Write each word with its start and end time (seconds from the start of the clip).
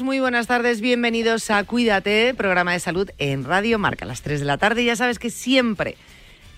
Muy 0.00 0.20
buenas 0.20 0.46
tardes. 0.46 0.80
Bienvenidos 0.80 1.50
a 1.50 1.62
Cuídate, 1.64 2.32
programa 2.34 2.72
de 2.72 2.80
salud 2.80 3.10
en 3.18 3.44
Radio 3.44 3.78
Marca. 3.78 4.06
Las 4.06 4.22
3 4.22 4.40
de 4.40 4.46
la 4.46 4.56
tarde 4.56 4.86
ya 4.86 4.96
sabes 4.96 5.18
que 5.18 5.28
siempre, 5.28 5.96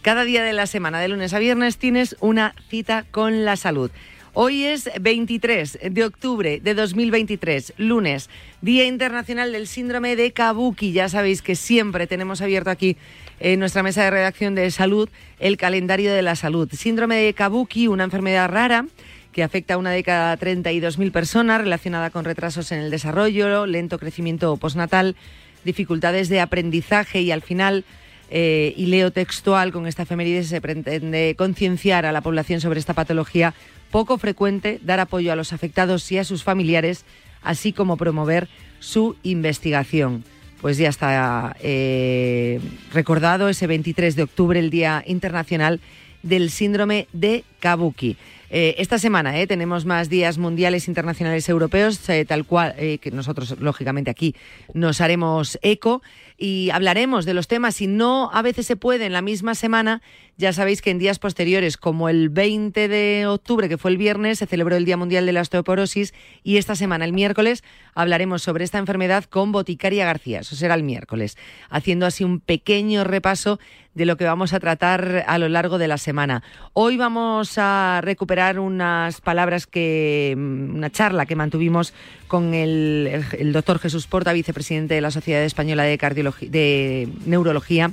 cada 0.03 0.23
día 0.23 0.45
de 0.45 0.53
la 0.53 0.69
semana, 0.69 1.01
de 1.01 1.09
lunes 1.09 1.35
a 1.35 1.41
viernes, 1.41 1.77
tienes 1.77 2.15
una 2.21 2.55
cita 2.69 3.05
con 3.11 3.45
la 3.45 3.57
salud. 3.57 3.91
Hoy 4.35 4.65
es 4.65 4.89
23 5.01 5.81
de 5.91 6.05
octubre 6.05 6.61
de 6.63 6.75
2023, 6.75 7.75
lunes, 7.77 8.31
Día 8.61 8.85
Internacional 8.85 9.51
del 9.51 9.67
Síndrome 9.67 10.15
de 10.15 10.33
Kabuki. 10.33 10.93
Ya 10.93 11.09
sabéis 11.09 11.43
que 11.43 11.57
siempre 11.57 12.07
tenemos 12.07 12.41
abierto 12.41 12.71
aquí 12.71 12.97
en 13.41 13.59
nuestra 13.59 13.83
mesa 13.83 14.05
de 14.05 14.11
redacción 14.11 14.55
de 14.55 14.71
salud 14.71 15.09
el 15.41 15.57
calendario 15.57 16.13
de 16.13 16.23
la 16.23 16.37
salud. 16.37 16.69
Síndrome 16.73 17.17
de 17.17 17.35
Kabuki, 17.35 17.89
una 17.89 18.05
enfermedad 18.05 18.49
rara 18.49 18.87
que 19.35 19.43
afecta 19.43 19.75
a 19.75 19.79
una 19.79 19.91
de 19.91 20.05
cada 20.05 20.39
32.000 20.39 21.11
personas 21.11 21.61
relacionada 21.61 22.11
con 22.11 22.25
retrasos 22.25 22.71
en 22.71 22.79
el 22.79 22.91
desarrollo, 22.91 23.67
lento 23.67 23.99
crecimiento 23.99 24.57
postnatal, 24.57 25.17
dificultades 25.65 26.29
de 26.29 26.41
aprendizaje 26.41 27.21
y 27.21 27.33
al 27.33 27.43
final, 27.43 27.85
eh, 28.31 28.73
y 28.77 28.87
leo 28.87 29.11
textual, 29.11 29.73
con 29.73 29.89
esta 29.89 30.05
efeméride 30.05 30.45
se 30.45 30.61
pretende 30.61 31.35
concienciar 31.37 32.07
a 32.07 32.13
la 32.13 32.21
población 32.21 32.61
sobre 32.61 32.79
esta 32.79 32.95
patología 32.95 33.55
poco 33.91 34.19
frecuente, 34.19 34.79
dar 34.83 35.01
apoyo 35.01 35.33
a 35.33 35.37
los 35.37 35.53
afectados 35.53 36.11
y 36.13 36.19
a 36.19 36.25
sus 36.25 36.45
familiares, 36.45 37.05
así 37.43 37.73
como 37.73 37.97
promover 37.97 38.49
su 38.79 39.17
investigación. 39.25 40.25
Pues 40.61 40.79
ya 40.79 40.89
está 40.89 41.57
eh, 41.61 42.61
recordado 42.93 43.49
ese 43.49 43.67
23 43.67 44.15
de 44.15 44.23
octubre, 44.23 44.61
el 44.61 44.71
Día 44.71 45.03
Internacional 45.07 45.81
del 46.23 46.51
Síndrome 46.51 47.09
de 47.13 47.45
Kabuki. 47.61 48.17
Eh, 48.51 48.75
esta 48.79 48.99
semana 48.99 49.39
eh, 49.41 49.47
tenemos 49.47 49.85
más 49.85 50.09
días 50.09 50.39
mundiales, 50.39 50.89
internacionales, 50.89 51.49
europeos, 51.49 52.09
eh, 52.09 52.25
tal 52.25 52.45
cual, 52.45 52.75
que 52.75 53.11
nosotros, 53.13 53.57
lógicamente, 53.61 54.11
aquí 54.11 54.35
nos 54.75 55.01
haremos 55.01 55.59
eco 55.63 56.03
y 56.45 56.69
hablaremos 56.69 57.25
de 57.25 57.33
los 57.33 57.49
temas. 57.49 57.77
Si 57.77 57.87
no 57.87 58.29
a 58.31 58.43
veces 58.43 58.67
se 58.67 58.77
puede 58.77 59.07
en 59.07 59.15
la 59.15 59.23
misma 59.23 59.55
semana, 59.55 60.03
ya 60.37 60.53
sabéis 60.53 60.83
que 60.83 60.91
en 60.91 60.99
días 60.99 61.19
posteriores, 61.19 61.79
como 61.79 62.11
el 62.11 62.29
20 62.29 62.87
de 62.87 63.27
octubre, 63.27 63.67
que 63.67 63.79
fue 63.79 63.93
el 63.93 63.97
viernes, 63.97 64.41
se 64.41 64.47
celebró 64.47 64.77
el 64.77 64.85
Día 64.85 64.99
Mundial 64.99 65.25
de 65.25 65.33
la 65.33 65.41
Osteoporosis 65.41 66.13
y 66.43 66.59
esta 66.59 66.77
semana, 66.77 67.07
el 67.07 67.15
miércoles, 67.15 67.65
hablaremos 67.95 68.43
sobre 68.43 68.65
esta 68.65 68.77
enfermedad 68.77 69.25
con 69.25 69.53
Boticaria 69.53 70.05
García. 70.05 70.41
Eso 70.41 70.55
será 70.55 70.75
el 70.75 70.83
miércoles, 70.83 71.39
haciendo 71.71 72.05
así 72.05 72.25
un 72.25 72.41
pequeño 72.41 73.05
repaso 73.05 73.59
de 73.95 74.05
lo 74.05 74.17
que 74.17 74.25
vamos 74.25 74.53
a 74.53 74.61
tratar 74.61 75.25
a 75.27 75.39
lo 75.39 75.49
largo 75.49 75.79
de 75.79 75.89
la 75.89 75.99
semana. 75.99 76.43
Hoy 76.73 76.97
vamos 76.97 77.55
a 77.57 78.01
recuperar 78.03 78.59
unas 78.59 79.21
palabras 79.21 79.67
que, 79.67 80.35
una 80.37 80.91
charla 80.91 81.27
que 81.27 81.37
mantuvimos 81.37 81.95
con 82.27 82.55
el, 82.55 83.25
doctor 83.53 83.79
Jesús 83.79 84.07
Porta, 84.07 84.33
vicepresidente 84.33 84.95
de 84.95 85.01
la 85.01 85.11
Sociedad 85.11 85.43
Española 85.45 85.85
de 85.85 87.09
Neurología. 87.27 87.93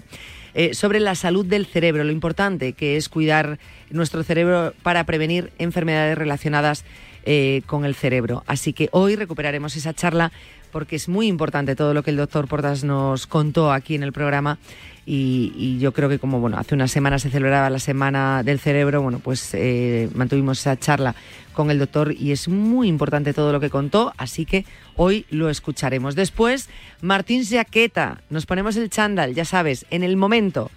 Eh, 0.54 0.74
sobre 0.74 1.00
la 1.00 1.16
salud 1.16 1.46
del 1.46 1.66
cerebro, 1.66 2.04
lo 2.04 2.12
importante 2.12 2.74
que 2.74 2.98
es 2.98 3.08
cuidar 3.08 3.58
nuestro 3.90 4.24
cerebro 4.24 4.74
para 4.84 5.06
prevenir 5.06 5.52
enfermedades 5.60 6.18
relacionadas 6.18 6.84
eh, 7.24 7.62
con 7.68 7.86
el 7.86 7.96
cerebro. 7.96 8.44
Así 8.48 8.74
que 8.74 8.90
hoy 8.92 9.16
recuperaremos 9.16 9.76
esa 9.76 9.94
charla 9.94 10.32
porque 10.72 10.96
es 10.96 11.08
muy 11.08 11.28
importante 11.28 11.76
todo 11.76 11.94
lo 11.94 12.04
que 12.04 12.12
el 12.12 12.18
doctor 12.18 12.48
Portas 12.48 12.84
nos 12.84 13.28
contó 13.28 13.72
aquí 13.72 13.96
en 13.96 14.04
el 14.04 14.12
programa 14.12 14.58
y, 15.06 15.80
yo 15.80 15.94
creo 15.94 16.10
que 16.10 16.20
como 16.20 16.40
bueno 16.40 16.58
hace 16.58 16.76
unas 16.76 16.92
semanas 16.92 17.24
se 17.24 17.30
celebraba 17.30 17.70
la 17.70 17.80
semana 17.80 18.44
del 18.44 18.60
cerebro 18.60 19.02
bueno 19.02 19.20
pues 19.20 19.54
eh, 19.54 20.10
mantuvimos 20.14 20.60
esa 20.60 20.78
charla 20.78 21.16
con 21.54 21.72
el 21.72 21.80
doctor 21.80 22.14
y 22.14 22.32
es 22.32 22.48
muy 22.48 22.88
importante 22.88 23.34
todo 23.34 23.52
lo 23.52 23.60
que 23.60 23.70
contó 23.70 24.14
así 24.18 24.46
que 24.46 24.66
hoy 24.96 25.26
lo 25.32 25.50
escucharemos 25.50 26.16
después 26.16 26.70
Martín 27.02 27.44
Jaqueta 27.44 28.22
nos 28.30 28.46
ponemos 28.46 28.76
el 28.76 28.90
chándal 28.90 29.34
ya 29.34 29.46
sabes 29.46 29.86
en 29.90 30.04
el 30.04 30.18
momento 30.18 30.70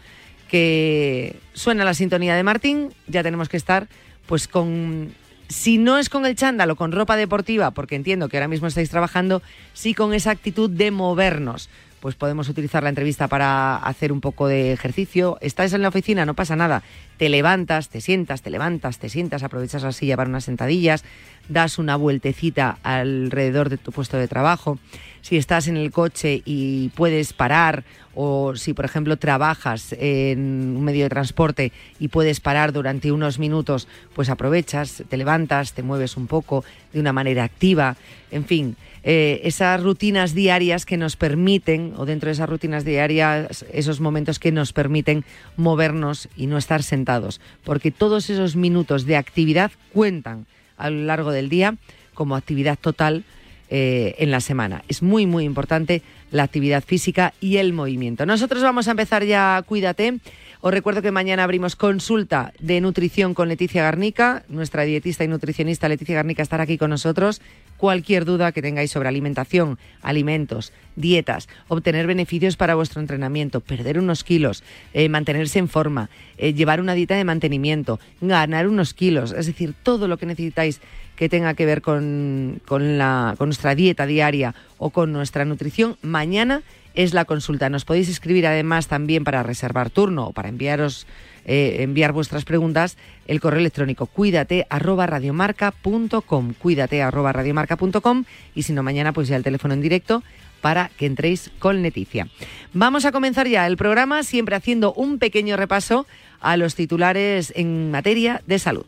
que 0.49 1.37
suena 1.53 1.85
la 1.85 1.95
sintonía 1.95 2.35
de 2.35 2.43
Martín 2.43 2.95
ya 3.07 3.23
tenemos 3.23 3.49
que 3.49 3.59
estar 3.59 3.89
pues 4.27 4.49
con 4.49 5.13
si 5.49 5.79
no 5.79 5.99
es 5.99 6.09
con 6.09 6.27
el 6.27 6.37
chándal 6.37 6.71
o 6.71 6.77
con 6.77 6.93
ropa 6.93 7.17
deportiva, 7.17 7.71
porque 7.73 7.97
entiendo 7.97 8.29
que 8.29 8.37
ahora 8.37 8.49
mismo 8.49 8.67
estáis 8.67 8.91
trabajando, 8.91 9.43
sí 9.73 9.95
con 9.95 10.15
esa 10.15 10.31
actitud 10.31 10.71
de 10.71 10.91
movernos. 10.91 11.69
Pues 12.05 12.17
podemos 12.17 12.51
utilizar 12.51 12.83
la 12.83 12.91
entrevista 12.91 13.29
para 13.29 13.77
hacer 13.77 14.13
un 14.13 14.21
poco 14.21 14.47
de 14.47 14.75
ejercicio. 14.75 15.39
Estás 15.41 15.73
en 15.73 15.81
la 15.81 15.89
oficina, 15.89 16.27
no 16.27 16.35
pasa 16.35 16.55
nada. 16.55 16.83
Te 17.17 17.31
levantas, 17.31 17.89
te 17.89 18.03
sientas, 18.03 18.43
te 18.43 18.51
levantas, 18.51 18.99
te 18.99 19.09
sientas, 19.09 19.43
aprovechas 19.43 19.85
la 19.85 19.93
silla 19.93 20.15
para 20.15 20.29
unas 20.29 20.45
sentadillas, 20.45 21.03
das 21.49 21.79
una 21.79 21.97
vueltecita 21.97 22.77
alrededor 22.83 23.71
de 23.71 23.79
tu 23.79 23.91
puesto 23.91 24.19
de 24.19 24.29
trabajo. 24.29 24.79
Si 25.23 25.39
estás 25.39 25.67
en 25.67 25.79
el 25.79 25.93
coche 25.93 26.43
y 26.45 26.91
puedes 26.91 27.33
parar 27.33 27.85
o 28.15 28.55
si, 28.55 28.75
por 28.75 28.85
ejemplo, 28.85 29.17
trabajas 29.17 29.95
en 29.99 30.75
un 30.77 30.85
medio 30.85 31.05
de 31.05 31.09
transporte 31.09 31.73
y 31.99 32.09
puedes 32.09 32.39
parar 32.39 32.75
durante 32.75 33.13
unos 33.13 33.39
minutos, 33.39 33.89
pues 34.15 34.29
aprovechas, 34.29 35.05
te 35.09 35.17
levantas, 35.17 35.73
te 35.73 35.83
mueves 35.83 36.19
un 36.19 36.27
poco 36.27 36.67
de 36.93 37.01
una 37.01 37.15
manera 37.15 37.45
activa, 37.45 37.97
en 38.31 38.45
fin, 38.45 38.77
eh, 39.05 39.43
esas 39.45 39.83
rutinas 39.83 40.35
diarias 40.35 40.87
que 40.87 40.97
nos 40.97 41.17
permiten, 41.17 41.93
o 41.97 42.07
dentro 42.07 42.29
de 42.29 42.33
esas 42.33 42.49
rutinas 42.49 42.85
diarias, 42.85 43.65
esos 43.71 44.01
momentos 44.01 44.39
que 44.39 44.51
nos 44.51 44.73
permiten 44.73 45.25
movernos 45.57 46.29
y 46.37 46.47
no 46.47 46.57
estar 46.57 46.83
sentados, 46.83 47.41
porque 47.65 47.91
todos 47.91 48.31
esos 48.31 48.57
minutos 48.57 49.05
de 49.05 49.17
actividad 49.17 49.71
cuentan 49.93 50.47
a 50.79 50.89
lo 50.89 51.05
largo 51.05 51.33
del 51.33 51.51
día 51.51 51.77
como 52.15 52.35
actividad 52.35 52.79
total 52.81 53.25
eh, 53.69 54.15
en 54.19 54.31
la 54.31 54.41
semana. 54.41 54.85
Es 54.89 55.03
muy, 55.03 55.27
muy 55.27 55.45
importante 55.45 56.03
la 56.31 56.43
actividad 56.43 56.83
física 56.83 57.35
y 57.41 57.59
el 57.59 57.73
movimiento. 57.73 58.25
Nosotros 58.25 58.63
vamos 58.63 58.89
a 58.89 58.93
empezar 58.93 59.25
ya, 59.25 59.63
cuídate. 59.67 60.19
Os 60.65 60.73
recuerdo 60.73 61.03
que 61.03 61.11
mañana 61.13 61.45
abrimos 61.45 61.77
consulta 61.77 62.55
de 62.59 62.81
nutrición 62.81 63.35
con 63.35 63.49
Leticia 63.51 63.83
Garnica. 63.83 64.45
Nuestra 64.49 64.85
dietista 64.85 65.23
y 65.23 65.29
nutricionista 65.29 65.91
Leticia 65.91 66.15
Garnica 66.15 66.43
estará 66.43 66.63
aquí 66.63 66.79
con 66.79 66.89
nosotros. 66.89 67.43
cualquier 67.77 68.25
duda 68.25 68.53
que 68.53 68.63
tengáis 68.63 68.91
sobre 68.91 69.11
alimentación, 69.11 69.79
alimentos, 70.01 70.73
dietas, 70.97 71.51
obtener 71.69 72.07
beneficios 72.07 72.57
para 72.57 72.77
vuestro 72.77 73.03
entrenamiento, 73.03 73.61
perder 73.61 73.99
unos 73.99 74.25
kilos, 74.25 74.65
eh, 74.95 75.11
mantenerse 75.11 75.59
en 75.59 75.69
forma, 75.69 76.09
eh, 76.39 76.55
llevar 76.55 76.81
una 76.81 76.95
dieta 76.95 77.15
de 77.15 77.25
mantenimiento, 77.25 78.01
ganar 78.23 78.69
unos 78.69 78.95
kilos, 78.95 79.33
es 79.33 79.45
decir, 79.45 79.75
todo 79.83 80.09
lo 80.09 80.17
que 80.17 80.25
necesitáis 80.25 80.81
que 81.17 81.29
tenga 81.29 81.53
que 81.53 81.67
ver 81.67 81.83
con, 81.83 82.63
con 82.65 82.97
nuestra 82.97 83.75
dieta 83.75 84.07
diaria 84.07 84.55
o 84.79 84.89
con 84.89 85.13
nuestra 85.13 85.45
nutrición, 85.45 85.99
mañana 86.01 86.63
es 86.95 87.15
la 87.15 87.25
consulta. 87.25 87.69
Nos 87.69 87.85
podéis 87.85 88.09
escribir 88.09 88.47
además 88.47 88.89
también 88.89 89.25
para 89.25 89.43
reservar 89.43 89.91
turno 89.91 90.29
o 90.29 90.33
para 90.33 90.49
enviaros 90.49 91.07
eh, 91.45 91.79
enviar 91.81 92.13
vuestras 92.13 92.45
preguntas 92.45 92.97
el 93.27 93.39
correo 93.39 93.61
electrónico 93.61 94.07
cuídate 94.07 94.67
arroba 94.71 95.07
radiomarca.com 95.07 96.55
cuídate 96.55 97.03
arroba 97.03 97.35
radiomarca.com 97.35 98.25
y 98.55 98.63
si 98.63 98.73
no 98.73 98.83
mañana 98.83 99.13
pues 99.13 99.29
ya 99.29 99.37
el 99.37 99.43
teléfono 99.43 99.75
en 99.75 99.83
directo 99.83 100.23
para 100.63 100.91
que 100.97 101.05
entréis 101.05 101.51
con 101.59 101.83
Leticia. 101.83 102.29
Vamos 102.73 103.05
a 103.05 103.13
comenzar 103.13 103.47
ya 103.47 103.67
el 103.67 103.77
programa 103.77 104.23
siempre 104.23 104.57
haciendo 104.57 104.95
un 104.95 105.19
pequeño 105.19 105.59
repaso 105.59 106.07
a 106.41 106.57
los 106.57 106.75
titulares 106.75 107.53
en 107.55 107.91
materia 107.91 108.41
de 108.47 108.59
salud. 108.59 108.87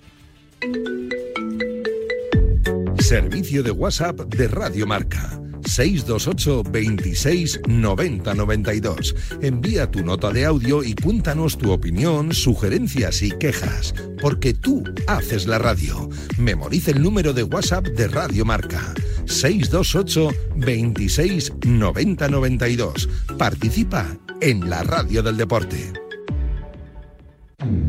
Servicio 2.99 3.63
de 3.63 3.73
WhatsApp 3.73 4.21
de 4.21 4.49
Radio 4.49 4.87
Marca. 4.87 5.39
628 5.67 6.63
26 6.71 7.61
90 7.69 8.35
92. 8.35 9.15
Envía 9.43 9.91
tu 9.91 10.05
nota 10.05 10.31
de 10.31 10.45
audio 10.45 10.83
y 10.83 10.95
cuéntanos 10.95 11.59
tu 11.59 11.73
opinión, 11.73 12.33
sugerencias 12.33 13.23
y 13.23 13.31
quejas, 13.33 13.95
porque 14.21 14.55
tú 14.55 14.85
haces 15.07 15.47
la 15.47 15.59
radio. 15.59 16.09
Memoriza 16.39 16.93
el 16.93 17.03
número 17.03 17.33
de 17.33 17.43
WhatsApp 17.43 17.87
de 17.89 18.09
Radio 18.09 18.45
Marca. 18.45 18.95
628 19.27 20.31
26 20.57 21.53
90 21.67 22.29
92. 22.29 23.09
Participa 23.39 24.17
en 24.41 24.71
la 24.71 24.83
radio 24.83 25.23
del 25.23 25.37
deporte. 25.37 25.93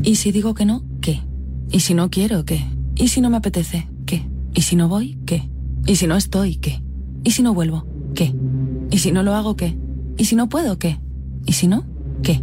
¿Y 0.04 0.16
si 0.16 0.32
digo 0.32 0.54
que 0.54 0.66
no? 0.66 0.84
¿Qué? 1.02 1.22
¿Y 1.70 1.82
si 1.82 1.94
no 1.94 2.10
quiero? 2.10 2.46
¿Qué? 2.46 2.66
¿Y 2.96 3.10
si 3.10 3.22
no 3.22 3.30
me 3.30 3.38
apetece? 3.38 3.88
¿Qué? 4.06 4.26
¿Y 4.54 4.62
si 4.62 4.76
no 4.76 4.88
voy? 4.88 5.20
¿Qué? 5.26 5.50
¿Y 5.86 5.98
si 5.98 6.08
no 6.08 6.16
estoy? 6.16 6.56
¿Qué? 6.58 6.82
¿Y 7.28 7.32
si 7.32 7.44
no 7.44 7.54
vuelvo? 7.54 7.86
¿Qué? 8.16 8.34
¿Y 8.90 9.00
si 9.00 9.12
no 9.12 9.22
lo 9.22 9.36
hago? 9.36 9.58
¿Qué? 9.58 9.78
¿Y 10.16 10.24
si 10.24 10.38
no 10.38 10.48
puedo? 10.48 10.80
¿Qué? 10.80 10.98
¿Y 11.46 11.52
si 11.52 11.68
no? 11.68 11.84
¿Qué? 12.24 12.42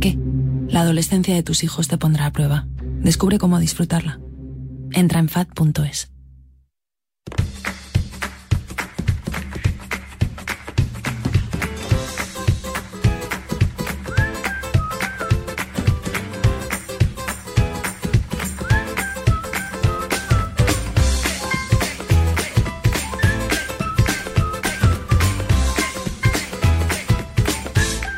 ¿Qué? 0.00 0.18
La 0.66 0.80
adolescencia 0.80 1.32
de 1.32 1.44
tus 1.44 1.62
hijos 1.62 1.86
te 1.86 1.96
pondrá 1.96 2.26
a 2.26 2.32
prueba. 2.32 2.66
Descubre 3.04 3.38
cómo 3.38 3.60
disfrutarla. 3.60 4.18
Entra 4.90 5.20
en 5.20 5.28
fat.es. 5.28 6.10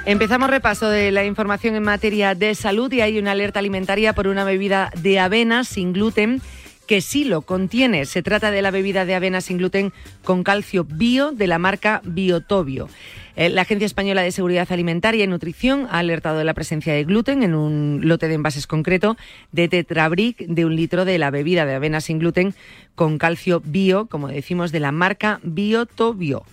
Empezamos 0.09 0.49
repaso 0.49 0.89
de 0.89 1.13
la 1.13 1.27
información 1.27 1.75
en 1.75 1.83
materia 1.83 2.35
de 2.35 2.55
salud 2.55 2.91
y 2.91 3.03
hay 3.03 3.19
una 3.19 3.33
alerta 3.33 3.59
alimentaria 3.59 4.15
por 4.15 4.27
una 4.27 4.43
bebida 4.43 4.91
de 4.97 5.21
avena 5.21 5.65
sin 5.65 5.93
gluten 5.93 6.41
que 6.87 7.03
sí 7.03 7.25
lo 7.25 7.43
contiene. 7.43 8.07
Se 8.07 8.23
trata 8.23 8.51
de 8.51 8.63
la 8.63 8.71
bebida 8.71 9.05
de 9.05 9.15
avena 9.15 9.43
sin 9.43 9.59
gluten 9.59 9.93
con 10.25 10.45
calcio 10.45 10.85
bio 10.85 11.33
de 11.33 11.47
la 11.47 11.59
marca 11.59 12.01
Biotobio. 12.07 12.89
Eh, 13.37 13.51
la 13.51 13.61
Agencia 13.61 13.85
Española 13.85 14.23
de 14.23 14.33
Seguridad 14.33 14.73
Alimentaria 14.73 15.25
y 15.25 15.27
Nutrición 15.27 15.87
ha 15.91 15.99
alertado 15.99 16.39
de 16.39 16.45
la 16.45 16.55
presencia 16.55 16.95
de 16.95 17.05
gluten 17.05 17.43
en 17.43 17.55
un 17.55 18.01
lote 18.03 18.29
de 18.29 18.35
envases 18.35 18.67
concreto 18.67 19.19
de 19.53 19.69
Tetrabric 19.69 20.39
de 20.39 20.65
un 20.65 20.75
litro 20.75 21.05
de 21.05 21.19
la 21.19 21.31
bebida 21.31 21.67
de 21.67 21.75
avena 21.75 22.01
sin 22.01 22.19
gluten 22.19 22.55
con 22.95 23.19
calcio 23.19 23.61
bio, 23.63 24.07
como 24.07 24.29
decimos, 24.29 24.73
de 24.73 24.81
la 24.81 24.91
marca 24.91 25.39
Biotobio. 25.43 26.47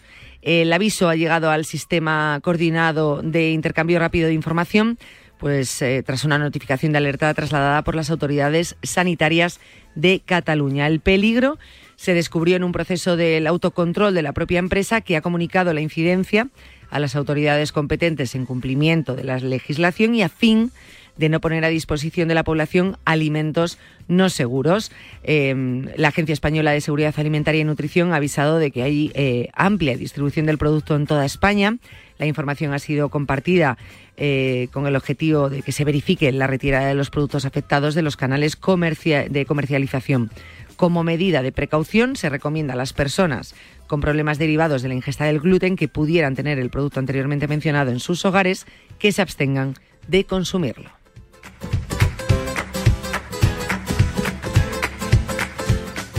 El 0.46 0.72
aviso 0.74 1.10
ha 1.10 1.16
llegado 1.16 1.50
al 1.50 1.66
sistema 1.66 2.40
coordinado 2.44 3.24
de 3.24 3.50
intercambio 3.50 3.98
rápido 3.98 4.28
de 4.28 4.36
información, 4.36 5.00
pues 5.40 5.82
eh, 5.82 6.04
tras 6.06 6.24
una 6.24 6.38
notificación 6.38 6.92
de 6.92 7.00
alerta 7.00 7.34
trasladada 7.34 7.84
por 7.84 7.96
las 7.96 8.12
autoridades 8.12 8.76
sanitarias 8.84 9.60
de 9.96 10.22
Cataluña. 10.24 10.86
El 10.86 11.00
peligro 11.00 11.58
se 11.96 12.14
descubrió 12.14 12.58
en 12.58 12.64
un 12.64 12.74
proceso 12.74 13.18
del 13.18 13.48
autocontrol 13.48 14.14
de 14.14 14.22
la 14.22 14.34
propia 14.34 14.60
empresa 14.60 15.02
que 15.02 15.18
ha 15.18 15.22
comunicado 15.22 15.74
la 15.74 15.82
incidencia 15.82 16.50
a 16.92 17.00
las 17.00 17.16
autoridades 17.16 17.72
competentes 17.72 18.36
en 18.36 18.46
cumplimiento 18.46 19.16
de 19.16 19.24
la 19.24 19.40
legislación 19.40 20.14
y 20.14 20.22
a 20.22 20.30
fin 20.30 20.68
de 20.68 20.74
no 21.18 21.40
poner 21.40 21.64
a 21.66 21.70
disposición 21.70 22.28
de 22.28 22.36
la 22.36 22.44
población 22.44 22.98
alimentos 23.06 23.78
no 24.08 24.30
seguros. 24.30 24.92
Em, 25.24 25.88
la 25.96 26.10
Agencia 26.10 26.34
Española 26.34 26.72
de 26.72 26.82
Seguridad 26.82 27.14
Alimentaria 27.18 27.62
y 27.62 27.64
Nutrición 27.64 28.14
ha 28.14 28.18
avisado 28.18 28.58
de 28.58 28.72
que 28.72 28.84
hay 28.84 29.12
eh, 29.14 29.50
amplia 29.54 29.98
distribución 29.98 30.46
del 30.46 30.58
producto 30.58 30.96
en 30.96 31.08
toda 31.08 31.26
España. 31.26 31.78
La 32.18 32.26
información 32.26 32.74
ha 32.74 32.80
sido 32.80 33.10
compartida 33.10 33.78
eh, 34.18 34.70
con 34.72 34.88
el 34.88 34.96
objetivo 34.96 35.50
de 35.50 35.62
que 35.62 35.72
se 35.72 35.84
verifique 35.84 36.32
la 36.32 36.48
retirada 36.48 36.88
de 36.88 36.96
los 36.96 37.10
productos 37.10 37.46
afectados 37.46 37.96
de 37.96 38.02
los 38.02 38.16
canales 38.16 38.58
de 38.58 39.46
comercialización. 39.46 40.32
Como 40.78 41.04
medida 41.04 41.42
de 41.42 41.52
precaución, 41.52 42.16
se 42.16 42.30
recomienda 42.30 42.74
a 42.74 42.78
las 42.78 42.94
personas 42.94 43.56
con 43.88 44.02
problemas 44.02 44.38
derivados 44.40 44.82
de 44.82 44.90
la 44.90 44.96
ingesta 44.96 45.26
del 45.26 45.40
gluten 45.40 45.76
que 45.76 45.88
pudieran 45.88 46.36
tener 46.36 46.60
el 46.60 46.70
producto 46.70 47.00
anteriormente 47.00 47.48
mencionado 47.48 47.92
en 47.92 48.00
sus 48.00 48.26
hogares 48.26 48.66
que 49.00 49.12
se 49.12 49.22
abstengan 49.22 49.76
de 50.08 50.26
consumirlo. 50.26 50.95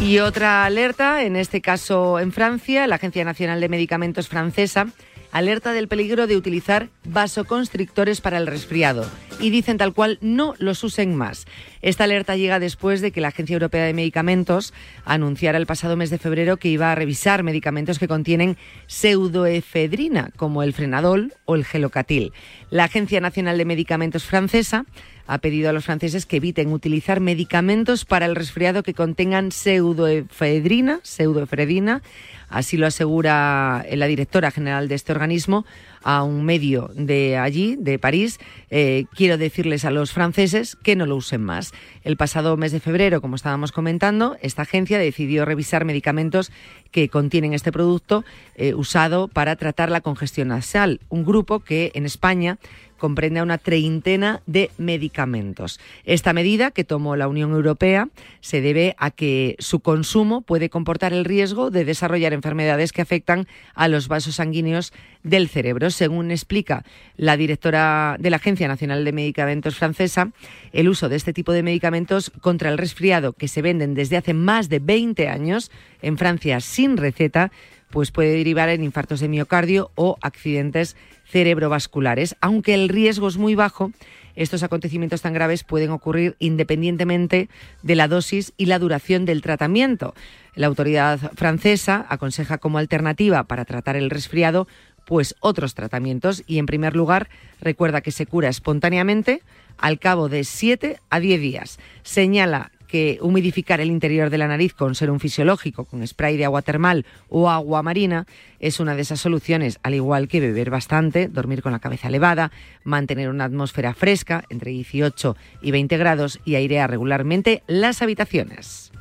Y 0.00 0.19
otra 0.19 0.64
alerta, 0.64 1.25
en 1.25 1.37
este 1.37 1.60
caso 1.60 2.20
en 2.20 2.31
Francia, 2.31 2.87
la 2.87 2.96
Agencia 2.96 3.25
Nacional 3.25 3.60
de 3.60 3.69
Medicamentos 3.69 4.28
francesa 4.28 4.88
alerta 5.32 5.72
del 5.72 5.88
peligro 5.88 6.26
de 6.26 6.37
utilizar 6.37 6.88
vasoconstrictores 7.04 8.20
para 8.20 8.38
el 8.38 8.46
resfriado 8.46 9.04
y 9.38 9.50
dicen 9.50 9.76
tal 9.76 9.93
cual 9.93 10.19
no 10.22 10.54
los 10.58 10.82
usen 10.82 11.14
más. 11.14 11.44
Esta 11.82 12.04
alerta 12.04 12.37
llega 12.37 12.58
después 12.58 13.00
de 13.00 13.10
que 13.10 13.20
la 13.20 13.28
Agencia 13.28 13.54
Europea 13.54 13.84
de 13.84 13.93
Medicamentos 13.93 14.72
anunciara 15.04 15.58
el 15.58 15.66
pasado 15.66 15.96
mes 15.96 16.08
de 16.08 16.19
febrero 16.19 16.56
que 16.56 16.69
iba 16.69 16.90
a 16.90 16.94
revisar 16.94 17.42
medicamentos 17.42 17.99
que 17.99 18.08
contienen 18.08 18.56
pseudoefedrina, 18.87 20.31
como 20.37 20.62
el 20.62 20.72
frenadol 20.72 21.34
o 21.44 21.54
el 21.54 21.64
gelocatil. 21.64 22.32
La 22.71 22.85
Agencia 22.85 23.21
Nacional 23.21 23.59
de 23.59 23.66
Medicamentos 23.66 24.25
francesa 24.25 24.87
ha 25.26 25.38
pedido 25.38 25.71
a 25.71 25.73
los 25.73 25.85
franceses 25.85 26.26
que 26.26 26.37
eviten 26.37 26.73
utilizar 26.73 27.21
medicamentos 27.21 28.04
para 28.04 28.26
el 28.26 28.37
resfriado 28.37 28.83
que 28.83 28.95
contengan 28.95 29.52
pseudoefedrina, 29.52 31.00
pseudoefedrina 31.02 32.02
Así 32.49 32.76
lo 32.76 32.87
asegura 32.87 33.85
la 33.90 34.06
directora 34.06 34.50
general 34.50 34.88
de 34.88 34.95
este 34.95 35.12
organismo 35.12 35.66
a 36.02 36.23
un 36.23 36.45
medio 36.45 36.90
de 36.95 37.37
allí, 37.37 37.76
de 37.76 37.99
París. 37.99 38.38
Eh, 38.71 39.06
quiero 39.12 39.37
decirles 39.37 39.85
a 39.85 39.90
los 39.90 40.12
franceses 40.12 40.76
que 40.76 40.95
no 40.95 41.06
lo 41.06 41.16
usen 41.16 41.42
más. 41.42 41.73
El 42.04 42.16
pasado 42.16 42.56
mes 42.56 42.71
de 42.71 42.78
febrero, 42.78 43.21
como 43.21 43.35
estábamos 43.35 43.73
comentando, 43.73 44.37
esta 44.40 44.62
agencia 44.62 44.99
decidió 44.99 45.45
revisar 45.45 45.85
medicamentos 45.85 46.52
que 46.92 47.09
contienen 47.09 47.52
este 47.52 47.73
producto 47.73 48.25
eh, 48.54 48.75
usado 48.75 49.26
para 49.26 49.56
tratar 49.56 49.90
la 49.90 50.00
congestión 50.00 50.49
nasal, 50.49 51.00
un 51.09 51.25
grupo 51.25 51.61
que 51.61 51.90
en 51.95 52.06
España 52.06 52.59
comprende 52.97 53.41
a 53.41 53.43
una 53.43 53.59
treintena 53.59 54.43
de 54.47 54.71
medicamentos. 54.79 55.81
Esta 56.05 56.33
medida 56.33 56.71
que 56.71 56.85
tomó 56.85 57.17
la 57.17 57.29
Unión 57.29 57.53
Europea 57.53 58.09
se 58.41 58.61
debe 58.61 58.95
a 58.99 59.11
que 59.11 59.57
su 59.59 59.81
consumo 59.81 60.43
puede 60.43 60.71
comportar 60.71 61.12
el 61.12 61.25
riesgo 61.25 61.71
de 61.71 61.85
desarrollar 61.85 62.33
enfermedades 62.33 62.93
que 62.93 63.03
afectan 63.03 63.47
a 63.75 63.88
los 63.88 64.09
vasos 64.09 64.37
sanguíneos 64.37 64.93
del 65.23 65.49
cerebro. 65.49 65.91
Según 65.91 66.31
explica 66.31 66.85
la 67.17 67.37
directora 67.37 68.17
de 68.19 68.31
la 68.31 68.37
Agencia 68.37 68.69
Nacional 68.69 69.05
de 69.05 69.12
Medicamentos 69.12 69.76
francesa, 69.76 70.31
el 70.73 70.88
uso 70.88 71.09
de 71.09 71.17
este 71.17 71.33
tipo 71.33 71.53
de 71.53 71.62
medicamentos 71.62 72.31
contra 72.41 72.71
el 72.71 72.79
resfriado 72.79 73.33
que 73.33 73.49
se 73.49 73.62
venden 73.62 73.95
desde 73.95 74.17
hace 74.17 74.35
más 74.35 74.69
de 74.69 74.79
20 74.79 75.29
años 75.29 75.71
en 76.03 76.19
Francia 76.19 76.61
sin 76.61 76.97
receta 76.97 77.50
pues 77.90 78.11
puede 78.11 78.37
derivar 78.37 78.69
en 78.69 78.85
infartos 78.85 79.21
de 79.21 79.28
miocardio 79.28 79.90
o 79.95 80.19
accidentes 80.21 80.97
cerebrovasculares. 81.26 82.37
Aunque 82.40 82.75
el 82.75 82.88
riesgo 82.88 83.28
es 83.28 83.37
muy 83.37 83.55
bajo, 83.55 83.93
estos 84.35 84.62
acontecimientos 84.62 85.23
tan 85.23 85.33
graves 85.33 85.64
pueden 85.64 85.90
ocurrir 85.90 86.37
independientemente 86.38 87.49
de 87.83 87.95
la 87.95 88.07
dosis 88.07 88.52
y 88.57 88.66
la 88.66 88.78
duración 88.78 89.25
del 89.25 89.43
tratamiento. 89.43 90.14
La 90.55 90.66
autoridad 90.66 91.19
francesa 91.35 92.07
aconseja 92.09 92.59
como 92.59 92.78
alternativa 92.78 93.45
para 93.45 93.64
tratar 93.64 93.97
el 93.97 94.11
resfriado 94.11 94.69
pues 95.07 95.37
otros 95.40 95.75
tratamientos 95.75 96.43
y 96.47 96.59
en 96.59 96.66
primer 96.66 96.97
lugar 96.97 97.28
recuerda 97.61 98.00
que 98.00 98.11
se 98.11 98.26
cura 98.26 98.49
espontáneamente 98.49 99.43
al 99.78 99.99
cabo 99.99 100.28
de 100.28 100.45
7 100.45 100.99
a 101.09 101.21
10 101.21 101.40
días. 101.40 101.78
Señala 102.02 102.73
que 102.87 103.19
humidificar 103.21 103.81
el 103.81 103.90
interior 103.90 104.31
de 104.31 104.38
la 104.38 104.49
nariz 104.49 104.75
con 104.75 104.95
serum 104.95 105.19
fisiológico, 105.19 105.85
con 105.85 106.07
spray 106.07 106.37
de 106.37 106.45
agua 106.45 106.62
termal 106.62 107.05
o 107.28 107.50
agua 107.50 107.83
marina 107.83 108.26
es 108.61 108.81
una 108.81 108.95
de 108.95 109.02
esas 109.02 109.21
soluciones, 109.21 109.78
al 109.83 109.95
igual 109.95 110.28
que 110.28 110.40
beber 110.40 110.71
bastante, 110.71 111.28
dormir 111.28 111.62
con 111.62 111.73
la 111.73 111.78
cabeza 111.78 112.09
elevada, 112.09 112.52
mantener 112.85 113.28
una 113.28 113.45
atmósfera 113.45 113.95
fresca 113.95 114.45
entre 114.49 114.71
18 114.71 115.37
y 115.62 115.71
20 115.71 115.97
grados 115.99 116.40
y 116.45 116.55
airear 116.55 116.90
regularmente 116.90 117.62
las 117.66 118.02
habitaciones. 118.02 118.93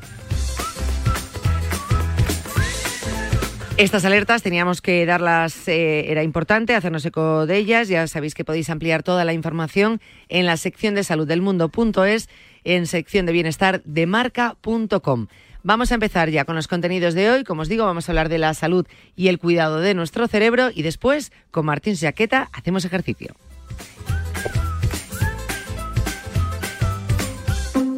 Estas 3.77 4.05
alertas 4.05 4.41
teníamos 4.41 4.81
que 4.81 5.05
darlas, 5.05 5.67
eh, 5.67 6.09
era 6.09 6.23
importante 6.23 6.75
hacernos 6.75 7.05
eco 7.05 7.45
de 7.45 7.57
ellas. 7.57 7.89
Ya 7.89 8.07
sabéis 8.07 8.33
que 8.33 8.45
podéis 8.45 8.69
ampliar 8.69 9.03
toda 9.03 9.25
la 9.25 9.33
información 9.33 9.99
en 10.29 10.45
la 10.45 10.55
sección 10.55 10.95
de 10.95 11.03
salud 11.03 11.27
del 11.27 11.41
mundo.es, 11.41 12.29
en 12.65 12.87
sección 12.87 13.25
de 13.25 13.31
bienestar 13.31 13.81
de 13.85 14.05
marca.com. 14.05 15.27
Vamos 15.63 15.91
a 15.91 15.95
empezar 15.95 16.29
ya 16.29 16.45
con 16.45 16.55
los 16.55 16.67
contenidos 16.67 17.13
de 17.13 17.31
hoy. 17.31 17.43
Como 17.43 17.63
os 17.63 17.69
digo, 17.69 17.85
vamos 17.85 18.07
a 18.07 18.11
hablar 18.11 18.29
de 18.29 18.37
la 18.37 18.53
salud 18.53 18.85
y 19.15 19.29
el 19.29 19.39
cuidado 19.39 19.79
de 19.79 19.93
nuestro 19.95 20.27
cerebro 20.27 20.69
y 20.73 20.83
después, 20.83 21.31
con 21.49 21.65
Martín 21.65 21.95
Jaqueta, 21.95 22.49
hacemos 22.53 22.85
ejercicio. 22.85 23.35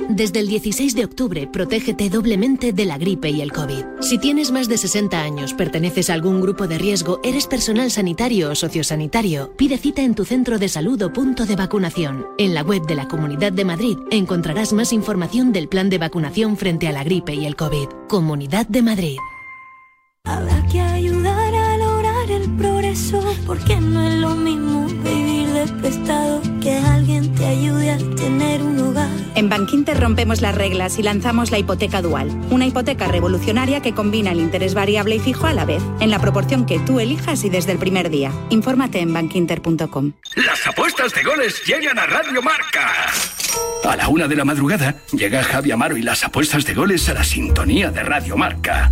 Desde 0.09 0.39
el 0.39 0.47
16 0.47 0.95
de 0.95 1.03
octubre, 1.03 1.47
protégete 1.47 2.09
doblemente 2.09 2.71
de 2.71 2.85
la 2.85 2.97
gripe 2.97 3.29
y 3.29 3.41
el 3.41 3.51
COVID. 3.51 3.83
Si 3.99 4.17
tienes 4.17 4.51
más 4.51 4.69
de 4.69 4.77
60 4.77 5.21
años, 5.21 5.53
perteneces 5.53 6.09
a 6.09 6.13
algún 6.13 6.39
grupo 6.39 6.65
de 6.65 6.77
riesgo, 6.77 7.19
eres 7.23 7.45
personal 7.45 7.91
sanitario 7.91 8.51
o 8.51 8.55
sociosanitario, 8.55 9.51
pide 9.57 9.77
cita 9.77 10.01
en 10.03 10.15
tu 10.15 10.23
centro 10.23 10.59
de 10.59 10.69
salud 10.69 11.01
o 11.01 11.11
punto 11.11 11.45
de 11.45 11.57
vacunación. 11.57 12.25
En 12.37 12.53
la 12.53 12.61
web 12.61 12.83
de 12.87 12.95
la 12.95 13.09
Comunidad 13.09 13.51
de 13.51 13.65
Madrid 13.65 13.97
encontrarás 14.09 14.71
más 14.71 14.93
información 14.93 15.51
del 15.51 15.67
plan 15.67 15.89
de 15.89 15.97
vacunación 15.97 16.55
frente 16.55 16.87
a 16.87 16.93
la 16.93 17.03
gripe 17.03 17.33
y 17.33 17.45
el 17.45 17.57
COVID. 17.57 17.87
Comunidad 18.07 18.65
de 18.67 18.81
Madrid. 18.81 19.17
Habrá 20.23 20.65
que 20.67 20.79
ayudar 20.79 21.53
a 21.53 21.77
lograr 21.77 22.31
el 22.31 22.49
progreso, 22.55 23.21
porque 23.45 23.75
no 23.81 24.01
es 24.07 24.15
lo 24.15 24.35
mismo 24.35 24.87
prestado 25.87 26.41
que 26.61 26.73
alguien 26.73 27.33
te 27.33 27.45
ayude 27.45 27.91
a 27.91 27.97
tener 27.97 28.61
un 28.61 28.77
hogar. 28.77 29.09
En 29.35 29.47
Bankinter 29.47 29.97
rompemos 29.97 30.41
las 30.41 30.53
reglas 30.53 30.99
y 30.99 31.03
lanzamos 31.03 31.49
la 31.49 31.59
hipoteca 31.59 32.01
dual, 32.01 32.29
una 32.49 32.65
hipoteca 32.65 33.07
revolucionaria 33.07 33.81
que 33.81 33.93
combina 33.93 34.31
el 34.31 34.41
interés 34.41 34.73
variable 34.73 35.15
y 35.15 35.19
fijo 35.19 35.47
a 35.47 35.53
la 35.53 35.63
vez, 35.63 35.81
en 36.01 36.09
la 36.09 36.19
proporción 36.19 36.65
que 36.65 36.79
tú 36.79 36.99
elijas 36.99 37.45
y 37.45 37.49
desde 37.49 37.71
el 37.71 37.77
primer 37.77 38.09
día. 38.09 38.33
Infórmate 38.49 38.99
en 38.99 39.13
bankinter.com. 39.13 40.11
Las 40.35 40.67
apuestas 40.67 41.13
de 41.13 41.23
goles 41.23 41.63
llegan 41.65 41.97
a 41.99 42.05
Radio 42.05 42.41
Marca. 42.41 42.91
A 43.85 43.95
la 43.95 44.09
una 44.09 44.27
de 44.27 44.35
la 44.35 44.43
madrugada 44.43 44.97
llega 45.13 45.41
Javi 45.41 45.71
Amaro 45.71 45.95
y 45.95 46.01
las 46.01 46.21
apuestas 46.25 46.65
de 46.65 46.73
goles 46.73 47.07
a 47.07 47.13
la 47.13 47.23
sintonía 47.23 47.91
de 47.91 48.03
Radio 48.03 48.35
Marca. 48.35 48.91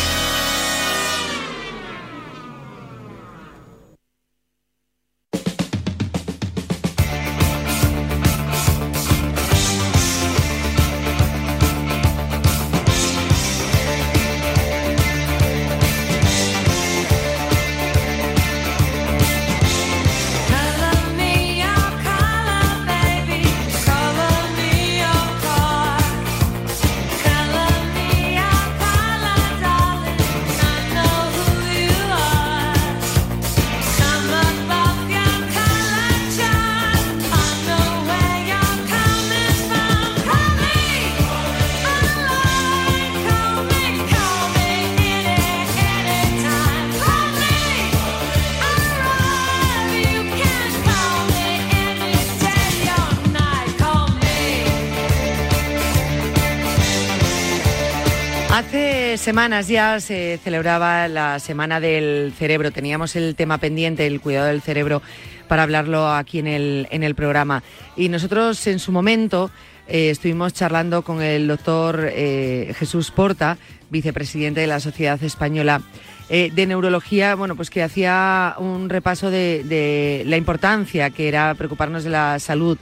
Semanas 59.31 59.69
ya 59.69 59.97
se 60.01 60.41
celebraba 60.43 61.07
la 61.07 61.39
Semana 61.39 61.79
del 61.79 62.33
Cerebro. 62.37 62.71
Teníamos 62.71 63.15
el 63.15 63.33
tema 63.35 63.59
pendiente, 63.59 64.05
el 64.05 64.19
cuidado 64.19 64.47
del 64.47 64.61
cerebro, 64.61 65.01
para 65.47 65.63
hablarlo 65.63 66.11
aquí 66.11 66.39
en 66.39 66.47
el, 66.47 66.89
en 66.91 67.01
el 67.01 67.15
programa. 67.15 67.63
Y 67.95 68.09
nosotros 68.09 68.67
en 68.67 68.79
su 68.79 68.91
momento 68.91 69.49
eh, 69.87 70.09
estuvimos 70.09 70.51
charlando 70.53 71.03
con 71.03 71.21
el 71.21 71.47
doctor 71.47 72.09
eh, 72.11 72.73
Jesús 72.77 73.09
Porta, 73.11 73.57
vicepresidente 73.89 74.59
de 74.59 74.67
la 74.67 74.81
Sociedad 74.81 75.23
Española 75.23 75.81
eh, 76.27 76.51
de 76.53 76.67
Neurología, 76.67 77.33
bueno, 77.35 77.55
pues 77.55 77.69
que 77.69 77.83
hacía 77.83 78.55
un 78.57 78.89
repaso 78.89 79.31
de, 79.31 79.63
de 79.63 80.23
la 80.25 80.35
importancia 80.35 81.09
que 81.09 81.29
era 81.29 81.55
preocuparnos 81.55 82.03
de 82.03 82.09
la 82.09 82.37
salud 82.39 82.77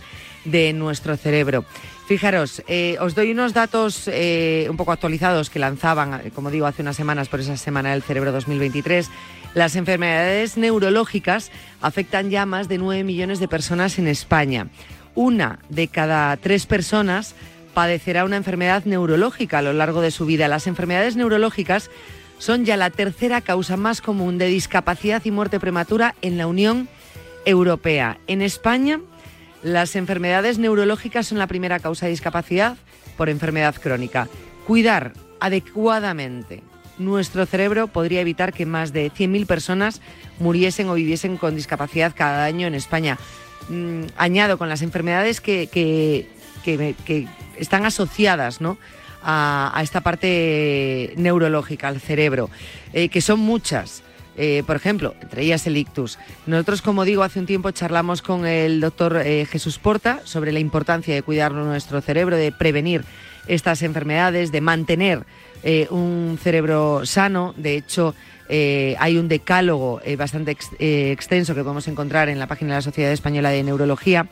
de 0.46 0.74
nuestro 0.74 1.16
cerebro. 1.16 1.64
Fijaros, 2.10 2.64
eh, 2.68 2.98
os 3.02 3.14
doy 3.14 3.30
unos 3.30 3.54
datos 3.54 4.08
eh, 4.08 4.66
un 4.68 4.78
poco 4.78 4.92
actualizados 4.92 5.52
que 5.52 5.60
lanzaban, 5.60 6.22
eh, 6.26 6.32
como 6.34 6.50
digo, 6.50 6.66
hace 6.66 6.82
unas 6.82 6.96
semanas 6.96 7.30
por 7.30 7.40
esa 7.40 7.56
Semana 7.56 7.92
del 7.92 8.02
Cerebro 8.02 8.32
2023. 8.32 9.12
Las 9.54 9.76
enfermedades 9.76 10.58
neurológicas 10.58 11.52
afectan 11.82 12.32
ya 12.32 12.48
más 12.48 12.68
de 12.68 12.80
9 12.80 13.04
millones 13.04 13.40
de 13.40 13.48
personas 13.48 14.00
en 14.00 14.08
España. 14.08 14.70
Una 15.14 15.60
de 15.70 15.88
cada 15.88 16.36
tres 16.38 16.66
personas 16.66 17.36
padecerá 17.76 18.26
una 18.26 18.38
enfermedad 18.38 18.86
neurológica 18.86 19.60
a 19.60 19.62
lo 19.62 19.74
largo 19.74 20.02
de 20.02 20.10
su 20.10 20.26
vida. 20.26 20.48
Las 20.48 20.66
enfermedades 20.66 21.16
neurológicas 21.16 21.92
son 22.40 22.66
ya 22.66 22.76
la 22.76 22.90
tercera 22.90 23.42
causa 23.42 23.78
más 23.78 24.02
común 24.02 24.40
de 24.40 24.48
discapacidad 24.48 25.22
y 25.26 25.30
muerte 25.30 25.60
prematura 25.60 26.16
en 26.24 26.40
la 26.40 26.48
Unión 26.48 26.90
Europea. 27.46 28.18
En 28.26 28.42
España, 28.42 29.00
las 29.64 29.96
enfermedades 29.96 30.58
neurológicas 30.58 31.28
son 31.28 31.38
la 31.38 31.48
primera 31.48 31.80
causa 31.80 32.06
de 32.06 32.12
discapacidad 32.12 32.78
por 33.18 33.30
enfermedad 33.30 33.76
crónica. 33.76 34.28
Cuidar 34.68 35.14
adecuadamente 35.40 36.62
nuestro 36.98 37.46
cerebro 37.46 37.88
podría 37.88 38.22
evitar 38.22 38.52
que 38.54 38.66
más 38.66 38.92
de 38.94 39.10
100.000 39.12 39.46
personas 39.46 40.02
muriesen 40.40 40.90
o 40.90 40.94
viviesen 40.96 41.38
con 41.38 41.56
discapacidad 41.56 42.14
cada 42.16 42.46
año 42.46 42.68
en 42.68 42.76
España. 42.76 43.18
Mm, 43.70 44.04
añado 44.18 44.58
con 44.58 44.68
las 44.70 44.82
enfermedades 44.82 45.40
que, 45.42 45.68
que- 45.72 46.28
que- 46.64 47.28
están 47.58 47.86
asociadas 47.86 48.62
¿no? 48.62 48.78
a, 49.24 49.72
a 49.74 49.82
esta 49.84 50.02
parte 50.02 51.14
neurológica, 51.18 51.88
al 51.88 52.00
cerebro, 52.00 52.50
eh, 52.94 53.10
que 53.10 53.22
son 53.22 53.40
muchas. 53.40 54.04
Eh, 54.42 54.64
por 54.66 54.78
ejemplo, 54.78 55.16
entre 55.20 55.44
ellas 55.44 55.68
el 55.68 55.76
ictus. 55.76 56.18
Nosotros, 56.46 56.82
como 56.82 57.04
digo, 57.04 57.24
hace 57.24 57.40
un 57.40 57.46
tiempo 57.46 57.72
charlamos 57.72 58.22
con 58.22 58.48
el 58.48 58.80
doctor 58.80 59.18
eh, 59.18 59.46
Jesús 59.46 59.80
Porta 59.80 60.22
sobre 60.24 60.54
la 60.54 60.60
importancia 60.60 61.14
de 61.14 61.24
cuidar 61.24 61.52
nuestro 61.52 62.00
cerebro, 62.00 62.38
de 62.38 62.54
prevenir 62.54 63.04
estas 63.48 63.82
enfermedades, 63.82 64.54
de 64.54 64.62
mantener 64.62 65.26
eh, 65.64 65.88
un 65.90 66.40
cerebro 66.42 67.06
sano. 67.06 67.54
De 67.58 67.76
hecho, 67.76 68.16
hay 68.50 69.18
un 69.18 69.28
decálogo 69.28 70.02
bastante 70.18 70.52
ex- 70.52 70.72
extenso 70.80 71.54
que 71.54 71.62
podemos 71.62 71.90
encontrar 71.90 72.30
en 72.30 72.40
la 72.40 72.48
página 72.48 72.72
de 72.72 72.78
la 72.78 72.82
Sociedad 72.82 73.12
Española 73.12 73.50
de 73.50 73.62
Neurología 73.64 74.28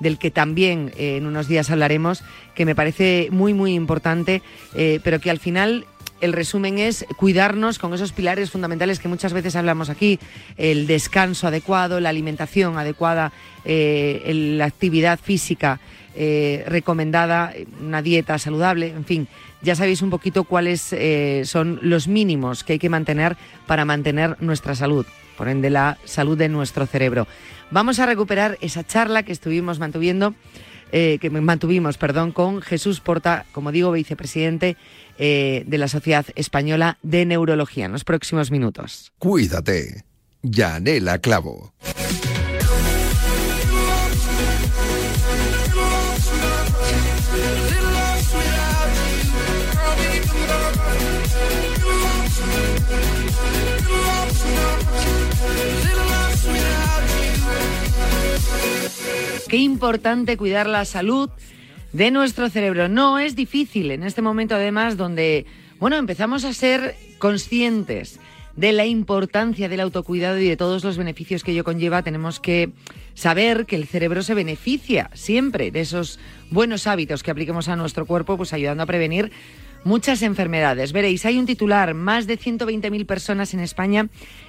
del 0.00 0.18
que 0.18 0.32
también 0.32 0.90
en 0.96 1.24
unos 1.26 1.46
días 1.46 1.70
hablaremos, 1.70 2.24
que 2.56 2.66
me 2.66 2.74
parece 2.74 3.28
muy, 3.30 3.54
muy 3.54 3.74
importante, 3.74 4.42
pero 4.74 5.20
que 5.20 5.30
al 5.30 5.38
final 5.38 5.86
el 6.22 6.32
resumen 6.32 6.78
es 6.78 7.04
cuidarnos 7.16 7.78
con 7.78 7.92
esos 7.92 8.12
pilares 8.12 8.50
fundamentales 8.50 9.00
que 9.00 9.08
muchas 9.08 9.32
veces 9.32 9.56
hablamos 9.56 9.90
aquí, 9.90 10.20
el 10.56 10.86
descanso 10.86 11.48
adecuado, 11.48 11.98
la 11.98 12.10
alimentación 12.10 12.78
adecuada, 12.78 13.32
eh, 13.64 14.54
la 14.56 14.64
actividad 14.64 15.18
física 15.20 15.80
eh, 16.14 16.64
recomendada, 16.68 17.52
una 17.80 18.02
dieta 18.02 18.38
saludable, 18.38 18.88
en 18.88 19.04
fin, 19.04 19.28
ya 19.62 19.74
sabéis 19.74 20.00
un 20.00 20.10
poquito 20.10 20.44
cuáles 20.44 20.92
eh, 20.92 21.42
son 21.44 21.80
los 21.82 22.06
mínimos 22.06 22.62
que 22.62 22.74
hay 22.74 22.78
que 22.78 22.88
mantener 22.88 23.36
para 23.66 23.84
mantener 23.84 24.36
nuestra 24.40 24.76
salud, 24.76 25.04
por 25.36 25.48
ende 25.48 25.70
la 25.70 25.98
salud 26.04 26.38
de 26.38 26.48
nuestro 26.48 26.86
cerebro. 26.86 27.26
Vamos 27.72 27.98
a 27.98 28.06
recuperar 28.06 28.58
esa 28.60 28.84
charla 28.84 29.24
que 29.24 29.32
estuvimos 29.32 29.80
mantuviendo 29.80 30.34
que 30.92 31.30
mantuvimos, 31.30 31.96
perdón, 31.96 32.32
con 32.32 32.60
Jesús 32.60 33.00
Porta, 33.00 33.46
como 33.52 33.72
digo, 33.72 33.92
vicepresidente 33.92 34.76
eh, 35.18 35.64
de 35.66 35.78
la 35.78 35.88
Sociedad 35.88 36.26
Española 36.34 36.98
de 37.02 37.26
Neurología, 37.26 37.86
en 37.86 37.92
los 37.92 38.04
próximos 38.04 38.50
minutos. 38.50 39.12
Cuídate. 39.18 40.04
Yanela 40.42 41.18
Clavo. 41.18 41.72
Qué 59.48 59.58
importante 59.58 60.38
cuidar 60.38 60.66
la 60.66 60.86
salud 60.86 61.28
de 61.92 62.10
nuestro 62.10 62.48
cerebro. 62.48 62.88
No 62.88 63.18
es 63.18 63.36
difícil 63.36 63.90
en 63.90 64.02
este 64.02 64.22
momento, 64.22 64.54
además, 64.54 64.96
donde, 64.96 65.46
bueno, 65.78 65.96
empezamos 65.96 66.44
a 66.44 66.52
ser 66.52 66.96
conscientes 67.18 68.18
de 68.56 68.72
la 68.72 68.84
importancia 68.84 69.68
del 69.68 69.80
autocuidado 69.80 70.38
y 70.38 70.48
de 70.48 70.56
todos 70.56 70.84
los 70.84 70.98
beneficios 70.98 71.42
que 71.42 71.52
ello 71.52 71.64
conlleva, 71.64 72.02
tenemos 72.02 72.38
que 72.38 72.70
saber 73.14 73.64
que 73.66 73.76
el 73.76 73.86
cerebro 73.86 74.22
se 74.22 74.34
beneficia 74.34 75.10
siempre 75.14 75.70
de 75.70 75.80
esos 75.80 76.18
buenos 76.50 76.86
hábitos 76.86 77.22
que 77.22 77.30
apliquemos 77.30 77.68
a 77.68 77.76
nuestro 77.76 78.04
cuerpo, 78.06 78.36
pues 78.36 78.52
ayudando 78.52 78.82
a 78.82 78.86
prevenir 78.86 79.32
muchas 79.84 80.22
enfermedades. 80.22 80.92
Veréis, 80.92 81.24
hay 81.24 81.38
un 81.38 81.46
titular, 81.46 81.94
más 81.94 82.26
de 82.26 82.38
120.000 82.38 83.06
personas 83.06 83.54
en 83.54 83.60
España 83.60 84.08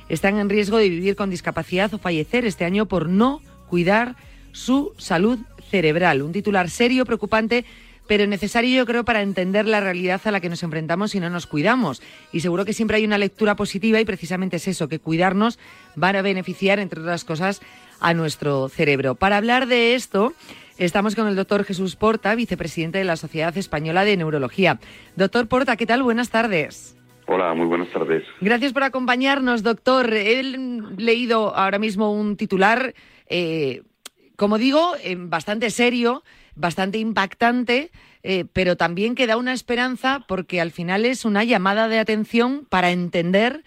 están 0.10 0.38
en 0.38 0.50
riesgo 0.50 0.78
de 0.78 0.90
vivir 0.90 1.16
con 1.16 1.30
discapacidad 1.30 1.94
o 1.94 1.98
fallecer 1.98 2.46
este 2.46 2.66
año 2.66 2.88
por 2.88 3.08
no 3.08 3.42
cuidar 3.68 4.16
su 4.52 4.94
salud 4.98 5.40
cerebral. 5.74 6.22
Un 6.22 6.32
titular 6.32 6.70
serio, 6.70 7.04
preocupante, 7.04 7.66
pero 8.08 8.28
necesario 8.28 8.78
yo 8.78 8.86
creo 8.86 9.04
para 9.04 9.24
entender 9.24 9.66
la 9.66 9.80
realidad 9.80 10.22
a 10.24 10.30
la 10.30 10.40
que 10.40 10.48
nos 10.48 10.62
enfrentamos 10.62 11.10
si 11.10 11.20
no 11.20 11.32
nos 11.32 11.48
cuidamos. 11.48 12.04
Y 12.32 12.42
seguro 12.42 12.64
que 12.64 12.74
siempre 12.74 12.98
hay 12.98 13.06
una 13.06 13.18
lectura 13.18 13.56
positiva 13.56 14.00
y 14.00 14.06
precisamente 14.06 14.58
es 14.58 14.68
eso, 14.68 14.88
que 14.88 15.00
cuidarnos 15.00 15.58
va 16.02 16.10
a 16.10 16.22
beneficiar, 16.22 16.78
entre 16.78 17.02
otras 17.02 17.24
cosas, 17.24 17.60
a 18.00 18.14
nuestro 18.14 18.70
cerebro. 18.70 19.16
Para 19.16 19.38
hablar 19.38 19.66
de 19.66 19.96
esto, 19.96 20.34
estamos 20.78 21.16
con 21.16 21.28
el 21.28 21.36
doctor 21.36 21.64
Jesús 21.64 21.96
Porta, 21.96 22.36
vicepresidente 22.36 23.00
de 23.00 23.06
la 23.06 23.16
Sociedad 23.16 23.58
Española 23.58 24.06
de 24.06 24.16
Neurología. 24.16 24.80
Doctor 25.16 25.48
Porta, 25.48 25.76
¿qué 25.76 25.88
tal? 25.88 26.04
Buenas 26.04 26.30
tardes. 26.30 26.96
Hola, 27.26 27.56
muy 27.56 27.66
buenas 27.66 27.90
tardes. 27.90 28.24
Gracias 28.42 28.74
por 28.74 28.84
acompañarnos, 28.84 29.64
doctor. 29.64 30.14
He 30.14 30.44
leído 30.98 31.56
ahora 31.56 31.80
mismo 31.80 32.14
un 32.14 32.38
titular 32.38 32.94
eh, 33.28 33.82
como 34.36 34.58
digo, 34.58 34.94
eh, 35.04 35.16
bastante 35.18 35.70
serio, 35.70 36.24
bastante 36.56 36.98
impactante, 36.98 37.92
eh, 38.24 38.46
pero 38.52 38.76
también 38.76 39.16
que 39.16 39.28
da 39.28 39.38
una 39.38 39.54
esperanza 39.54 40.24
porque 40.28 40.62
al 40.62 40.72
final 40.72 41.06
es 41.06 41.26
una 41.26 41.44
llamada 41.44 41.88
de 41.88 42.00
atención 42.00 42.66
para 42.70 42.92
entender 42.92 43.64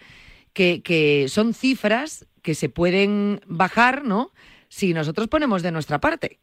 que, 0.52 1.26
son 1.28 1.52
cifras 1.52 2.26
que 2.42 2.54
se 2.54 2.68
pueden 2.68 3.40
bajar, 3.46 4.04
¿no? 4.04 4.30
Si 4.68 4.94
nosotros 4.94 5.28
ponemos 5.28 5.62
de 5.62 5.72
nuestra 5.72 5.98
parte. 5.98 6.38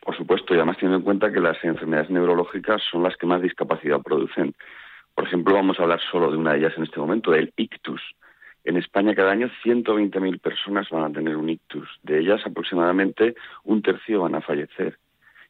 Por 0.00 0.16
supuesto, 0.16 0.54
y 0.54 0.56
además 0.56 0.76
teniendo 0.76 0.98
en 0.98 1.04
cuenta 1.04 1.32
que 1.32 1.40
las 1.40 1.62
enfermedades 1.62 2.10
neurológicas 2.10 2.80
son 2.90 3.02
las 3.02 3.16
que 3.16 3.26
más 3.26 3.42
discapacidad 3.42 4.00
producen. 4.00 4.54
Por 5.14 5.26
ejemplo, 5.26 5.54
vamos 5.54 5.78
a 5.78 5.82
hablar 5.82 6.00
solo 6.10 6.30
de 6.30 6.36
una 6.38 6.52
de 6.52 6.60
ellas 6.60 6.74
en 6.76 6.84
este 6.84 7.00
momento, 7.00 7.32
del 7.32 7.52
ictus. 7.56 8.00
En 8.66 8.76
España 8.76 9.14
cada 9.14 9.30
año 9.30 9.48
120.000 9.62 10.40
personas 10.40 10.90
van 10.90 11.04
a 11.04 11.12
tener 11.12 11.36
un 11.36 11.48
ictus. 11.48 11.88
De 12.02 12.18
ellas 12.18 12.44
aproximadamente 12.44 13.36
un 13.62 13.80
tercio 13.80 14.22
van 14.22 14.34
a 14.34 14.40
fallecer 14.40 14.98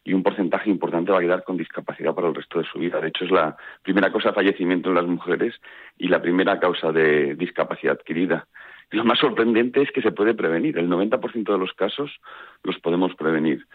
y 0.05 0.13
un 0.13 0.23
porcentaje 0.23 0.69
importante 0.69 1.13
va 1.13 1.19
a 1.19 1.23
quedar 1.23 1.43
con 1.43 1.57
discapacidad 1.57 2.15
para 2.15 2.29
el 2.29 2.35
resto 2.35 2.59
de 2.59 2.67
su 2.67 2.79
vida. 2.79 3.01
De 3.01 3.09
hecho, 3.09 3.25
es 3.25 3.31
la 3.31 3.57
primera 3.83 4.13
causa 4.13 4.29
de 4.29 4.35
fallecimiento 4.35 4.91
en 4.91 4.97
las 4.97 5.07
mujeres 5.07 5.55
y 5.97 6.09
la 6.09 6.21
primera 6.21 6.61
causa 6.61 6.93
de 6.93 7.35
discapacidad 7.37 7.95
adquirida. 7.95 8.47
lo 8.91 9.05
más 9.05 9.19
sorprendente 9.19 9.81
es 9.81 9.91
que 9.93 10.03
se 10.03 10.13
puede 10.13 10.35
prevenir. 10.35 10.77
El 10.77 10.91
90% 10.91 11.51
de 11.51 11.59
los 11.59 11.73
casos 11.73 12.21
los 12.65 12.79
podemos 12.81 13.15
prevenir 13.15 13.67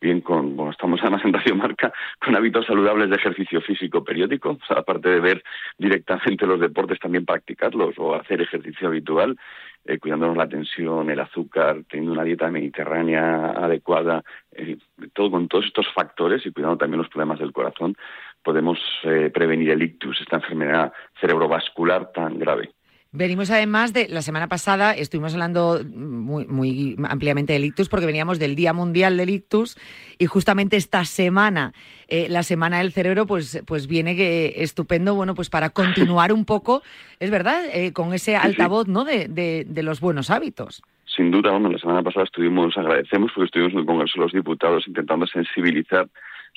bien 0.00 0.20
con, 0.20 0.56
bueno, 0.56 0.72
estamos 0.72 1.00
además 1.00 1.24
en 1.24 1.32
Radio 1.32 1.56
Marca, 1.56 1.92
con 2.18 2.36
hábitos 2.36 2.66
saludables 2.66 3.10
de 3.10 3.16
ejercicio 3.16 3.60
físico 3.60 4.04
periódico, 4.04 4.58
aparte 4.70 5.08
de 5.08 5.20
ver 5.20 5.42
directamente 5.76 6.46
los 6.46 6.60
deportes, 6.60 6.98
también 6.98 7.24
practicarlos 7.24 7.94
o 7.98 8.14
hacer 8.14 8.40
ejercicio 8.40 8.88
habitual, 8.88 9.36
eh, 9.84 9.98
cuidándonos 9.98 10.36
la 10.36 10.48
tensión, 10.48 11.10
el 11.10 11.20
azúcar, 11.20 11.82
teniendo 11.88 12.12
una 12.12 12.24
dieta 12.24 12.50
mediterránea 12.50 13.50
adecuada, 13.52 14.22
eh, 14.52 14.76
todo 15.12 15.30
con 15.30 15.48
todos 15.48 15.66
estos 15.66 15.86
factores 15.94 16.44
y 16.44 16.52
cuidando 16.52 16.78
también 16.78 16.98
los 16.98 17.08
problemas 17.08 17.38
del 17.38 17.52
corazón, 17.52 17.96
podemos 18.42 18.78
eh, 19.04 19.30
prevenir 19.32 19.70
el 19.70 19.82
ictus, 19.82 20.20
esta 20.20 20.36
enfermedad 20.36 20.92
cerebrovascular 21.20 22.12
tan 22.12 22.38
grave. 22.38 22.70
Venimos 23.10 23.50
además 23.50 23.94
de 23.94 24.06
la 24.08 24.20
semana 24.20 24.48
pasada, 24.48 24.92
estuvimos 24.92 25.32
hablando 25.32 25.80
muy, 25.82 26.94
ampliamente 27.08 27.54
del 27.54 27.64
ictus 27.64 27.88
porque 27.88 28.04
veníamos 28.04 28.38
del 28.38 28.54
Día 28.54 28.74
Mundial 28.74 29.16
del 29.16 29.30
Ictus 29.30 29.78
y 30.18 30.26
justamente 30.26 30.76
esta 30.76 31.06
semana, 31.06 31.72
eh, 32.08 32.26
la 32.28 32.42
Semana 32.42 32.78
del 32.78 32.92
Cerebro, 32.92 33.26
pues, 33.26 33.62
pues 33.66 33.86
viene 33.86 34.14
que, 34.14 34.56
estupendo, 34.58 35.14
bueno, 35.14 35.34
pues 35.34 35.48
para 35.48 35.70
continuar 35.70 36.34
un 36.34 36.44
poco, 36.44 36.82
es 37.18 37.30
verdad, 37.30 37.64
eh, 37.72 37.94
con 37.94 38.12
ese 38.12 38.36
altavoz, 38.36 38.88
¿no? 38.88 39.04
De, 39.04 39.26
de, 39.26 39.82
los 39.82 40.00
buenos 40.00 40.28
hábitos. 40.28 40.82
Sin 41.06 41.30
duda, 41.30 41.52
bueno, 41.52 41.70
la 41.70 41.78
semana 41.78 42.02
pasada 42.02 42.24
estuvimos, 42.24 42.76
agradecemos 42.76 43.32
porque 43.34 43.46
estuvimos 43.46 43.72
en 43.72 43.78
el 43.78 43.86
Congreso 43.86 44.12
de 44.16 44.24
los 44.24 44.32
Diputados 44.32 44.86
intentando 44.86 45.26
sensibilizar 45.26 46.06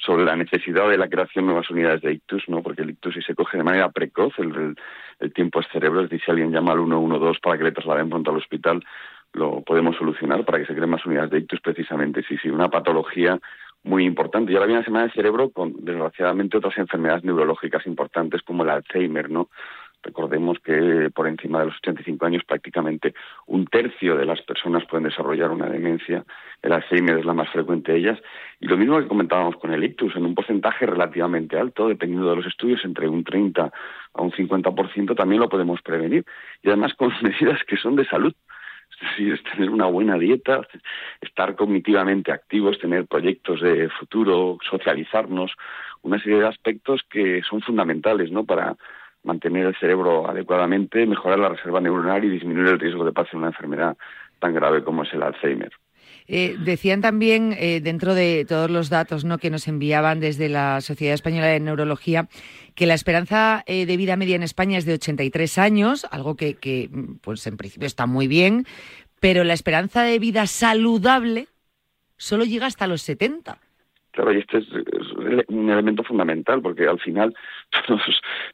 sobre 0.06 0.26
la 0.26 0.36
necesidad 0.36 0.90
de 0.90 0.98
la 0.98 1.10
creación 1.10 1.46
de 1.46 1.52
nuevas 1.52 1.70
unidades 1.70 2.02
de 2.02 2.14
ictus, 2.14 2.44
¿no? 2.48 2.62
Porque 2.62 2.82
el 2.82 2.92
ictus 2.92 3.14
si 3.14 3.22
se 3.22 3.36
coge 3.36 3.58
de 3.58 3.64
manera 3.64 3.90
precoz, 3.90 4.34
el, 4.40 4.76
tiempo 5.34 5.60
es 5.60 5.68
cerebro, 5.72 6.02
es 6.02 6.10
decir, 6.10 6.26
si 6.26 6.32
alguien 6.32 6.52
llama 6.52 6.72
al 6.72 6.80
112 6.80 7.40
para 7.42 7.58
que 7.58 7.64
le 7.66 7.72
trasladen 7.72 8.10
pronto 8.10 8.32
al 8.32 8.38
hospital, 8.38 8.84
lo 9.34 9.62
podemos 9.62 9.96
solucionar 9.96 10.44
para 10.44 10.60
que 10.60 10.66
se 10.66 10.74
creen 10.74 10.90
más 10.90 11.06
unidades 11.06 11.30
de 11.30 11.40
ictus 11.40 11.62
precisamente. 11.62 12.24
Sí, 12.28 12.38
sí, 12.38 12.50
una 12.50 12.70
patología 12.70 13.40
muy 13.84 14.06
importante. 14.06 14.52
Y 14.52 14.56
ahora 14.56 14.68
viene 14.68 14.82
la 14.82 14.86
semana 14.86 15.06
del 15.06 15.14
cerebro 15.14 15.50
con, 15.52 15.74
desgraciadamente, 15.86 16.58
otras 16.58 16.78
enfermedades 16.78 17.24
neurológicas 17.24 17.86
importantes 17.86 18.42
como 18.42 18.64
el 18.64 18.70
Alzheimer, 18.70 19.30
¿no? 19.30 19.50
Recordemos 20.04 20.58
que 20.60 21.10
por 21.14 21.28
encima 21.28 21.60
de 21.60 21.66
los 21.68 21.76
85 21.76 22.26
años 22.26 22.44
prácticamente 22.44 23.14
un 23.46 23.68
tercio 23.68 24.16
de 24.16 24.26
las 24.26 24.42
personas 24.42 24.84
pueden 24.86 25.08
desarrollar 25.08 25.52
una 25.52 25.68
demencia. 25.68 26.24
El 26.62 26.74
Alzheimer 26.74 27.18
es 27.18 27.26
la 27.26 27.34
más 27.34 27.50
frecuente 27.50 27.92
de 27.92 28.00
ellas. 28.00 28.20
Y 28.60 28.68
lo 28.68 28.78
mismo 28.78 29.00
que 29.00 29.08
comentábamos 29.08 29.56
con 29.58 29.74
el 29.74 29.84
ictus, 29.84 30.16
en 30.16 30.26
un 30.26 30.36
porcentaje 30.36 30.86
relativamente 30.86 31.58
alto, 31.58 31.88
dependiendo 31.88 32.30
de 32.30 32.36
los 32.36 32.46
estudios, 32.46 32.84
entre 32.86 33.08
un 33.08 33.24
30 33.24 33.72
a 34.14 34.22
un 34.22 34.32
50% 34.32 35.16
también 35.16 35.42
lo 35.42 35.50
podemos 35.50 35.82
prevenir. 35.82 36.26
Y 36.62 36.68
además 36.68 36.94
con 36.94 37.12
medidas 37.22 37.60
que 37.68 37.78
son 37.78 37.96
de 37.96 38.06
salud. 38.06 38.34
Es 38.92 39.10
decir, 39.10 39.34
es 39.34 39.44
tener 39.44 39.70
una 39.70 39.88
buena 39.88 40.16
dieta, 40.18 40.62
estar 41.22 41.56
cognitivamente 41.56 42.32
activos, 42.32 42.78
tener 42.78 43.08
proyectos 43.08 43.62
de 43.62 43.90
futuro, 43.90 44.60
socializarnos, 44.70 45.54
una 46.04 46.20
serie 46.20 46.40
de 46.40 46.48
aspectos 46.48 47.02
que 47.10 47.42
son 47.42 47.62
fundamentales 47.62 48.32
¿no? 48.32 48.44
para, 48.44 48.76
mantener 49.24 49.68
el 49.68 49.76
cerebro 49.76 50.30
adecuadamente, 50.30 51.06
mejorar 51.06 51.40
la 51.40 51.50
reserva 51.50 51.82
neuronal 51.82 52.24
y 52.24 52.30
disminuir 52.30 52.70
el 52.70 52.80
riesgo 52.80 53.06
de 53.06 53.12
pasar 53.12 53.36
una 53.36 53.48
enfermedad 53.48 53.98
tan 54.40 54.54
grave 54.54 54.84
como 54.84 55.04
es 55.04 55.14
el 55.14 55.24
Alzheimer. 55.24 55.72
Eh, 56.34 56.56
decían 56.58 57.02
también, 57.02 57.54
eh, 57.60 57.82
dentro 57.82 58.14
de 58.14 58.46
todos 58.48 58.72
los 58.72 58.90
datos 58.90 59.26
¿no? 59.26 59.38
que 59.38 59.50
nos 59.50 59.68
enviaban 59.68 60.22
desde 60.22 60.48
la 60.48 60.80
Sociedad 60.80 61.14
Española 61.14 61.48
de 61.48 61.60
Neurología, 61.60 62.30
que 62.74 62.86
la 62.86 62.94
esperanza 62.94 63.66
eh, 63.66 63.86
de 63.86 63.98
vida 63.98 64.16
media 64.16 64.38
en 64.38 64.44
España 64.44 64.78
es 64.78 64.86
de 64.86 64.94
83 64.94 65.58
años, 65.58 66.08
algo 66.10 66.38
que, 66.38 66.54
que, 66.54 66.90
pues 67.20 67.46
en 67.48 67.58
principio 67.58 67.86
está 67.86 68.06
muy 68.06 68.28
bien, 68.28 68.66
pero 69.20 69.44
la 69.44 69.54
esperanza 69.54 70.04
de 70.04 70.20
vida 70.20 70.48
saludable 70.48 71.50
solo 72.16 72.46
llega 72.46 72.66
hasta 72.66 72.88
los 72.88 73.02
70. 73.02 73.60
Claro, 74.12 74.34
y 74.34 74.40
este 74.40 74.58
es, 74.58 74.68
un 75.48 75.70
elemento 75.70 76.04
fundamental, 76.04 76.62
porque 76.62 76.86
al 76.86 77.00
final, 77.00 77.34
todos, 77.88 78.02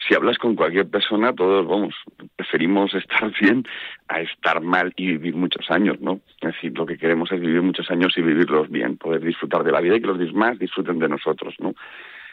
si 0.07 0.13
hablas 0.13 0.37
con 0.37 0.55
cualquier 0.55 0.87
persona, 0.87 1.33
todos, 1.33 1.67
vamos, 1.67 1.95
preferimos 2.35 2.93
estar 2.93 3.31
bien 3.41 3.65
a 4.07 4.21
estar 4.21 4.61
mal 4.61 4.93
y 4.95 5.07
vivir 5.07 5.35
muchos 5.35 5.69
años, 5.71 5.99
¿no? 5.99 6.19
Es 6.41 6.53
decir, 6.53 6.77
lo 6.77 6.85
que 6.85 6.97
queremos 6.97 7.31
es 7.31 7.41
vivir 7.41 7.61
muchos 7.61 7.89
años 7.89 8.13
y 8.17 8.21
vivirlos 8.21 8.69
bien, 8.69 8.97
poder 8.97 9.21
disfrutar 9.21 9.63
de 9.63 9.71
la 9.71 9.81
vida 9.81 9.95
y 9.95 10.01
que 10.01 10.07
los 10.07 10.19
demás 10.19 10.59
disfruten 10.59 10.99
de 10.99 11.09
nosotros, 11.09 11.55
¿no? 11.59 11.73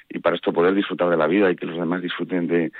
Y 0.09 0.19
para 0.21 0.37
esto 0.37 0.53
poder 0.53 0.75
disfrutar 0.75 1.11
de 1.11 1.17
la 1.17 1.27
vida 1.27 1.51
y 1.51 1.57
que 1.57 1.67
los 1.67 1.77
demás 1.77 2.03
disfruten 2.03 2.47
de, 2.47 2.73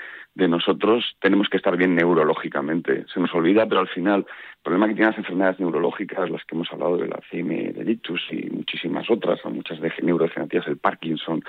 nosotros, 0.47 1.15
tenemos 1.19 1.49
que 1.49 1.57
estar 1.57 1.75
bien 1.77 1.95
neurológicamente. 1.95 3.05
Se 3.13 3.19
nos 3.19 3.33
olvida, 3.33 3.65
pero 3.67 3.81
al 3.81 3.87
final, 3.87 4.19
el 4.19 4.61
problema 4.63 4.87
que 4.87 4.93
tienen 4.93 5.11
las 5.11 5.17
enfermedades 5.17 5.59
neurológicas, 5.59 6.29
las 6.29 6.43
que 6.43 6.55
hemos 6.55 6.71
hablado 6.71 6.97
de 6.97 7.07
la 7.07 7.19
CM, 7.29 7.71
del 7.71 7.89
ictus 7.89 8.21
y 8.31 8.49
muchísimas 8.51 9.09
otras, 9.09 9.39
muchas 9.45 9.79
de 9.79 9.91
neurodegenerativas, 10.01 10.67
el 10.67 10.77
Parkinson, 10.77 11.41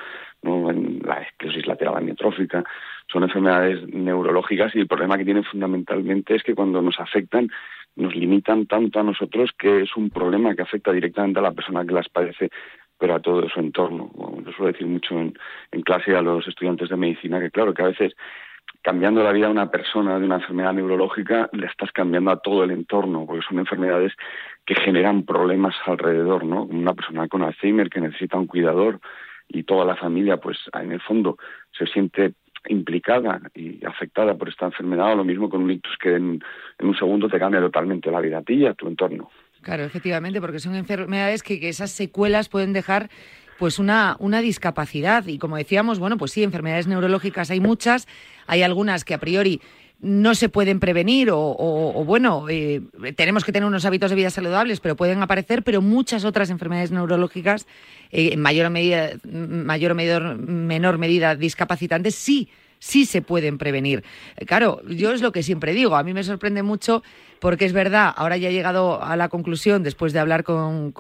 ¿no? 0.43 0.71
la 0.71 1.23
esclerosis 1.23 1.67
lateral 1.67 1.97
amiotrófica, 1.97 2.65
son 3.11 3.25
enfermedades 3.25 3.87
neurológicas 3.89 4.75
y 4.75 4.81
el 4.81 4.87
problema 4.87 5.19
que 5.19 5.25
tienen 5.25 5.45
fundamentalmente 5.45 6.35
es 6.35 6.43
que 6.43 6.55
cuando 6.55 6.81
nos 6.81 6.99
afectan, 6.99 7.49
nos 7.97 8.15
limitan 8.15 8.67
tanto 8.67 9.01
a 9.01 9.03
nosotros 9.03 9.51
que 9.59 9.83
es 9.83 9.97
un 9.97 10.11
problema 10.11 10.55
que 10.55 10.63
afecta 10.63 10.93
directamente 10.93 11.41
a 11.41 11.43
la 11.43 11.53
persona 11.53 11.85
que 11.85 11.95
las 11.95 12.09
padece 12.09 12.51
pero 12.99 13.15
a 13.15 13.21
todo 13.21 13.49
su 13.49 13.61
entorno. 13.61 14.11
lo 14.17 14.53
suelo 14.53 14.73
decir 14.73 14.87
mucho 14.87 15.19
en, 15.19 15.35
en 15.73 15.83
clase 15.83 16.15
a 16.15 16.23
los 16.23 16.47
estudiantes 16.47 16.89
de 16.89 16.97
medicina, 16.97 17.41
que 17.41 17.51
claro, 17.51 17.75
que 17.75 17.83
a 17.83 17.89
veces 17.89 18.15
cambiando 18.83 19.23
la 19.23 19.33
vida 19.33 19.49
a 19.49 19.51
una 19.51 19.71
persona 19.71 20.19
de 20.19 20.27
una 20.27 20.37
enfermedad 20.37 20.73
neurológica, 20.73 21.49
le 21.53 21.67
estás 21.67 21.91
cambiando 21.93 22.31
a 22.31 22.39
todo 22.39 22.65
el 22.65 22.71
entorno, 22.71 23.27
porque 23.27 23.45
son 23.47 23.59
enfermedades 23.59 24.13
que 24.65 24.75
generan 24.77 25.25
problemas 25.25 25.75
alrededor, 25.87 26.45
¿no? 26.45 26.65
Una 26.65 26.95
persona 26.95 27.27
con 27.29 27.43
Alzheimer 27.43 27.91
que 27.91 28.01
necesita 28.01 28.37
un 28.37 28.47
cuidador 28.47 29.01
y 29.49 29.65
toda 29.65 29.85
la 29.85 29.97
familia, 29.97 30.37
pues 30.37 30.59
en 30.73 30.93
el 30.93 31.01
fondo 31.01 31.37
se 31.77 31.87
siente 31.87 32.35
implicada 32.69 33.41
y 33.55 33.85
afectada 33.85 34.37
por 34.37 34.49
esta 34.49 34.67
enfermedad, 34.67 35.13
o 35.13 35.17
lo 35.17 35.25
mismo 35.25 35.49
con 35.49 35.63
un 35.63 35.71
ictus 35.71 35.97
que 35.99 36.15
en, 36.15 36.43
un 36.81 36.97
segundo 36.97 37.29
te 37.29 37.39
cambia 37.39 37.61
totalmente 37.61 38.11
la 38.11 38.21
vida 38.21 38.39
a 38.39 38.43
ti 38.43 38.67
a 38.67 38.75
tu 38.75 38.89
entorno. 38.89 39.31
Claro, 39.67 39.83
efectivamente, 39.83 40.41
porque 40.41 40.61
son 40.61 40.77
enfermedades 40.77 41.43
que, 41.43 41.59
que 41.59 41.69
esas 41.69 41.91
secuelas 41.91 42.49
pueden 42.49 42.73
dejar 42.73 43.11
pues 43.59 43.81
una, 43.81 44.15
una 44.21 44.41
discapacidad. 44.41 45.27
Y 45.27 45.39
como 45.39 45.57
decíamos, 45.57 45.99
bueno, 45.99 46.17
pues 46.19 46.31
sí, 46.31 46.45
enfermedades 46.45 46.87
neurológicas 46.87 47.51
hay 47.51 47.59
muchas, 47.59 48.07
hay 48.47 48.63
algunas 48.63 49.05
que 49.05 49.15
a 49.15 49.19
priori 49.19 49.61
no 49.99 50.37
se 50.37 50.49
pueden 50.49 50.79
prevenir 50.79 51.31
o, 51.33 52.05
bueno, 52.07 52.49
eh, 52.49 52.81
tenemos 53.17 53.45
que 53.45 53.51
tener 53.51 53.67
unos 53.67 53.85
hábitos 53.85 54.11
de 54.11 54.15
vida 54.15 54.31
saludables, 54.31 54.79
pero 54.79 54.95
pueden 54.95 55.21
aparecer, 55.21 55.65
pero 55.65 55.83
muchas 55.83 56.25
otras 56.25 56.49
enfermedades 56.51 56.93
neurológicas, 56.93 57.67
eh, 58.13 58.35
en 58.35 58.41
mayor, 58.41 58.71
medida, 58.71 59.15
mayor 59.25 59.91
o 59.91 59.95
menor 59.97 60.99
medida 60.99 61.35
discapacitantes, 61.35 62.15
sí 62.15 62.49
sí 62.79 63.07
se 63.07 63.23
pueden 63.23 63.59
prevenir. 63.59 64.05
Claro, 64.47 64.81
yo 64.89 65.13
es 65.13 65.23
lo 65.23 65.33
que 65.33 65.43
siempre 65.43 65.73
digo, 65.73 65.97
a 65.97 66.03
mí 66.03 66.13
me 66.15 66.25
sorprende 66.25 66.63
mucho 66.63 67.03
porque 67.41 67.65
es 67.65 67.73
verdad, 67.73 68.13
ahora 68.17 68.37
ya 68.37 68.49
he 68.49 68.53
llegado 68.53 69.03
a 69.03 69.17
la 69.17 69.29
conclusión, 69.29 69.83
después 69.83 70.13
de 70.13 70.19
hablar 70.19 70.43
con, 70.45 70.93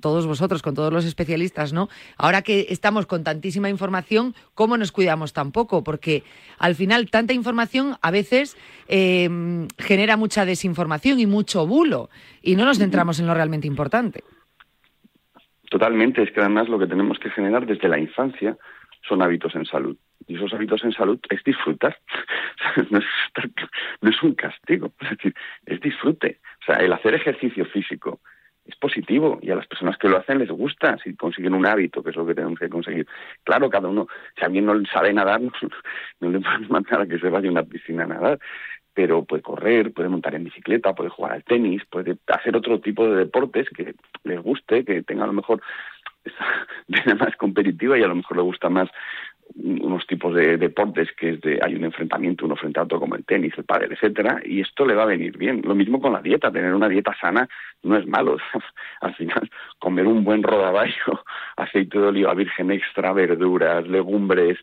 todos 0.00 0.26
vosotros, 0.26 0.62
con 0.62 0.74
todos 0.74 0.92
los 0.92 1.04
especialistas, 1.04 1.72
¿no? 1.72 1.88
Ahora 2.16 2.42
que 2.42 2.66
estamos 2.68 3.06
con 3.06 3.24
tantísima 3.24 3.68
información, 3.68 4.34
¿cómo 4.54 4.76
nos 4.76 4.92
cuidamos 4.92 5.32
tampoco? 5.32 5.82
Porque 5.82 6.22
al 6.58 6.74
final 6.74 7.10
tanta 7.10 7.32
información 7.32 7.96
a 8.02 8.10
veces 8.10 8.56
em, 8.88 9.68
genera 9.78 10.16
mucha 10.16 10.44
desinformación 10.44 11.20
y 11.20 11.26
mucho 11.26 11.66
bulo 11.66 12.08
y 12.42 12.56
no 12.56 12.64
nos 12.64 12.78
centramos 12.78 13.18
en 13.20 13.26
lo 13.26 13.34
realmente 13.34 13.66
importante. 13.66 14.22
Totalmente, 15.70 16.22
es 16.22 16.32
que 16.32 16.40
además 16.40 16.68
lo 16.68 16.78
que 16.78 16.86
tenemos 16.86 17.18
que 17.18 17.30
generar 17.30 17.64
desde 17.64 17.88
la 17.88 17.98
infancia 17.98 18.56
son 19.08 19.22
hábitos 19.22 19.54
en 19.54 19.64
salud. 19.66 19.96
Y 20.30 20.36
esos 20.36 20.54
hábitos 20.54 20.84
en 20.84 20.92
salud 20.92 21.18
es 21.28 21.42
disfrutar. 21.42 21.98
no, 22.90 23.00
es, 24.08 24.22
un 24.22 24.34
castigo, 24.34 24.92
es 25.00 25.32
es 25.66 25.80
disfrute. 25.80 26.38
O 26.62 26.64
sea, 26.66 26.76
el 26.76 26.92
hacer 26.92 27.14
ejercicio 27.14 27.64
físico 27.64 28.20
es 28.64 28.76
positivo 28.76 29.40
y 29.42 29.50
a 29.50 29.56
las 29.56 29.66
personas 29.66 29.98
que 29.98 30.08
lo 30.08 30.18
hacen 30.18 30.38
les 30.38 30.50
gusta 30.50 30.96
si 31.02 31.16
consiguen 31.16 31.54
un 31.54 31.66
hábito, 31.66 32.00
que 32.04 32.10
es 32.10 32.16
lo 32.16 32.24
que 32.24 32.36
tenemos 32.36 32.60
que 32.60 32.68
conseguir. 32.68 33.08
Claro, 33.42 33.68
cada 33.68 33.88
uno, 33.88 34.06
si 34.38 34.44
alguien 34.44 34.66
no 34.66 34.80
sabe 34.86 35.12
nadar, 35.12 35.40
no, 35.42 35.50
no 36.20 36.30
le 36.30 36.38
podemos 36.38 36.70
mandar 36.70 37.08
que 37.08 37.18
se 37.18 37.28
vaya 37.28 37.48
a 37.48 37.52
una 37.52 37.64
piscina 37.64 38.04
a 38.04 38.06
nadar, 38.06 38.38
pero 38.94 39.24
puede 39.24 39.42
correr, 39.42 39.92
puede 39.92 40.10
montar 40.10 40.36
en 40.36 40.44
bicicleta, 40.44 40.94
puede 40.94 41.10
jugar 41.10 41.32
al 41.32 41.42
tenis, 41.42 41.82
puede 41.90 42.18
hacer 42.28 42.54
otro 42.54 42.78
tipo 42.78 43.08
de 43.08 43.16
deportes 43.16 43.68
que 43.70 43.94
les 44.22 44.40
guste, 44.40 44.84
que 44.84 45.02
tenga 45.02 45.24
a 45.24 45.28
lo 45.28 45.32
mejor 45.32 45.60
esa 46.24 47.14
más 47.16 47.34
competitiva 47.36 47.98
y 47.98 48.02
a 48.02 48.08
lo 48.08 48.14
mejor 48.14 48.36
le 48.36 48.42
gusta 48.42 48.68
más 48.68 48.88
unos 49.56 50.06
tipos 50.06 50.34
de 50.34 50.56
deportes 50.56 51.08
que 51.12 51.30
es 51.30 51.40
de 51.40 51.58
hay 51.62 51.74
un 51.74 51.84
enfrentamiento 51.84 52.46
uno 52.46 52.56
frente 52.56 52.80
a 52.80 52.84
otro 52.84 53.00
como 53.00 53.16
el 53.16 53.24
tenis, 53.24 53.52
el 53.56 53.64
pádel, 53.64 53.92
etcétera, 53.92 54.40
y 54.44 54.60
esto 54.60 54.86
le 54.86 54.94
va 54.94 55.02
a 55.02 55.06
venir 55.06 55.36
bien. 55.36 55.62
Lo 55.64 55.74
mismo 55.74 56.00
con 56.00 56.12
la 56.12 56.22
dieta, 56.22 56.52
tener 56.52 56.74
una 56.74 56.88
dieta 56.88 57.16
sana 57.20 57.48
no 57.82 57.96
es 57.96 58.06
malo. 58.06 58.36
Al 59.00 59.14
final, 59.14 59.50
comer 59.78 60.06
un 60.06 60.24
buen 60.24 60.42
rodaballo, 60.42 61.24
aceite 61.56 61.98
de 61.98 62.06
oliva 62.06 62.34
virgen 62.34 62.70
extra, 62.70 63.12
verduras, 63.12 63.86
legumbres, 63.86 64.58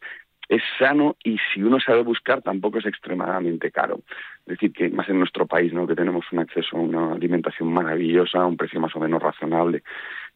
es 0.49 0.61
sano 0.79 1.17
y 1.23 1.37
si 1.53 1.61
uno 1.61 1.79
sabe 1.79 2.03
buscar 2.03 2.41
tampoco 2.41 2.79
es 2.79 2.85
extremadamente 2.85 3.71
caro. 3.71 4.01
Es 4.45 4.57
decir, 4.57 4.71
que 4.71 4.89
más 4.89 5.09
en 5.09 5.19
nuestro 5.19 5.45
país, 5.45 5.73
¿no? 5.73 5.85
que 5.85 5.95
tenemos 5.95 6.25
un 6.31 6.39
acceso 6.39 6.77
a 6.77 6.79
una 6.79 7.13
alimentación 7.13 7.71
maravillosa, 7.73 8.39
a 8.39 8.45
un 8.45 8.55
precio 8.55 8.79
más 8.79 8.95
o 8.95 8.99
menos 8.99 9.21
razonable. 9.21 9.83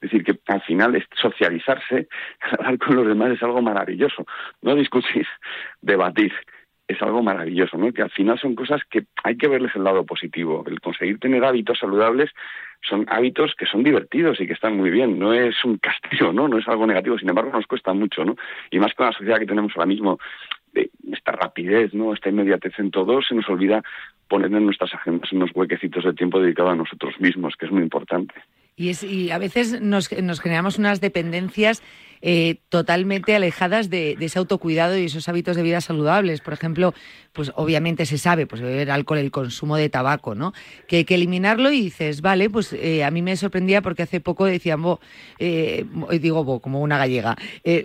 Es 0.02 0.10
decir, 0.10 0.24
que 0.24 0.40
al 0.52 0.62
final 0.64 1.06
socializarse, 1.16 2.08
hablar 2.52 2.78
con 2.80 2.96
los 2.96 3.08
demás 3.08 3.32
es 3.32 3.44
algo 3.44 3.62
maravilloso. 3.62 4.26
No 4.62 4.76
discutir, 4.76 5.28
debatir 5.82 6.34
es 6.88 7.02
algo 7.02 7.24
maravilloso, 7.24 7.78
¿no? 7.78 7.92
Que 7.94 8.02
al 8.02 8.10
final 8.10 8.38
son 8.40 8.56
cosas 8.56 8.82
que 8.90 9.06
hay 9.24 9.38
que 9.38 9.48
verles 9.48 9.72
el 9.76 9.84
lado 9.84 10.06
positivo. 10.06 10.64
El 10.68 10.82
conseguir 10.82 11.20
tener 11.20 11.44
hábitos 11.44 11.80
saludables 11.80 12.32
son 12.82 13.06
hábitos 13.08 13.54
que 13.58 13.66
son 13.66 13.84
divertidos 13.84 14.42
y 14.42 14.48
que 14.48 14.54
están 14.54 14.76
muy 14.76 14.90
bien. 14.90 15.18
No 15.18 15.34
es 15.34 15.64
un 15.64 15.78
castigo, 15.78 16.34
¿no? 16.34 16.48
No 16.48 16.58
es 16.58 16.68
algo 16.68 16.86
negativo. 16.86 17.18
Sin 17.18 17.30
embargo, 17.30 17.52
nos 17.52 17.68
cuesta 17.68 17.94
mucho, 17.94 18.26
¿no? 18.26 18.36
Y 18.70 18.80
más 18.80 18.94
con 18.94 19.06
la 19.06 19.14
sociedad 19.14 19.40
que 19.40 19.46
tenemos 19.46 19.72
ahora 19.76 19.86
mismo, 19.86 20.20
de 20.74 20.90
esta 21.12 21.32
rapidez, 21.32 21.94
¿no? 21.94 22.14
Esta 22.14 22.30
inmediatez 22.30 22.78
en 22.80 22.92
todo, 22.92 23.22
se 23.22 23.36
nos 23.36 23.48
olvida 23.50 23.84
poner 24.28 24.52
en 24.54 24.66
nuestras 24.66 24.94
agendas 24.94 25.32
unos 25.34 25.52
huequecitos 25.54 26.04
de 26.04 26.14
tiempo 26.14 26.40
dedicado 26.40 26.70
a 26.70 26.76
nosotros 26.76 27.20
mismos, 27.20 27.56
que 27.58 27.66
es 27.66 27.72
muy 27.72 27.84
importante. 27.84 28.34
Y, 28.82 28.89
es, 28.89 29.04
y 29.04 29.30
a 29.30 29.38
veces 29.38 29.80
nos, 29.80 30.12
nos 30.12 30.41
generamos 30.41 30.80
unas 30.80 31.02
dependencias 31.02 31.84
eh, 32.22 32.58
totalmente 32.70 33.36
alejadas 33.36 33.90
de, 33.90 34.18
ese 34.20 34.40
autocuidado 34.40 34.98
y 34.98 35.06
esos 35.06 35.28
hábitos 35.28 35.56
de 35.56 35.64
vida 35.64 35.82
saludables. 35.82 36.42
Por 36.42 36.54
ejemplo, 36.54 36.94
pues 37.34 37.52
obviamente 37.56 38.06
se 38.06 38.18
sabe, 38.18 38.46
pues 38.46 38.62
beber 38.62 38.92
alcohol, 38.92 39.20
el 39.20 39.32
consumo 39.32 39.78
de 39.78 39.90
tabaco, 39.90 40.36
¿no? 40.36 40.54
Que 40.88 40.98
hay 40.98 41.06
que 41.06 41.16
eliminarlo 41.16 41.72
y 41.72 41.82
dices, 41.82 42.22
vale, 42.22 42.50
pues 42.50 42.74
eh, 42.74 43.04
a 43.04 43.12
mí 43.12 43.22
me 43.22 43.36
sorprendía 43.38 43.82
porque 43.82 44.04
hace 44.04 44.20
poco 44.20 44.46
decían, 44.46 44.82
bo, 44.82 45.00
eh, 45.40 45.86
digo, 46.20 46.44
bo, 46.44 46.60
como 46.60 46.82
una 46.82 46.98
gallega. 46.98 47.36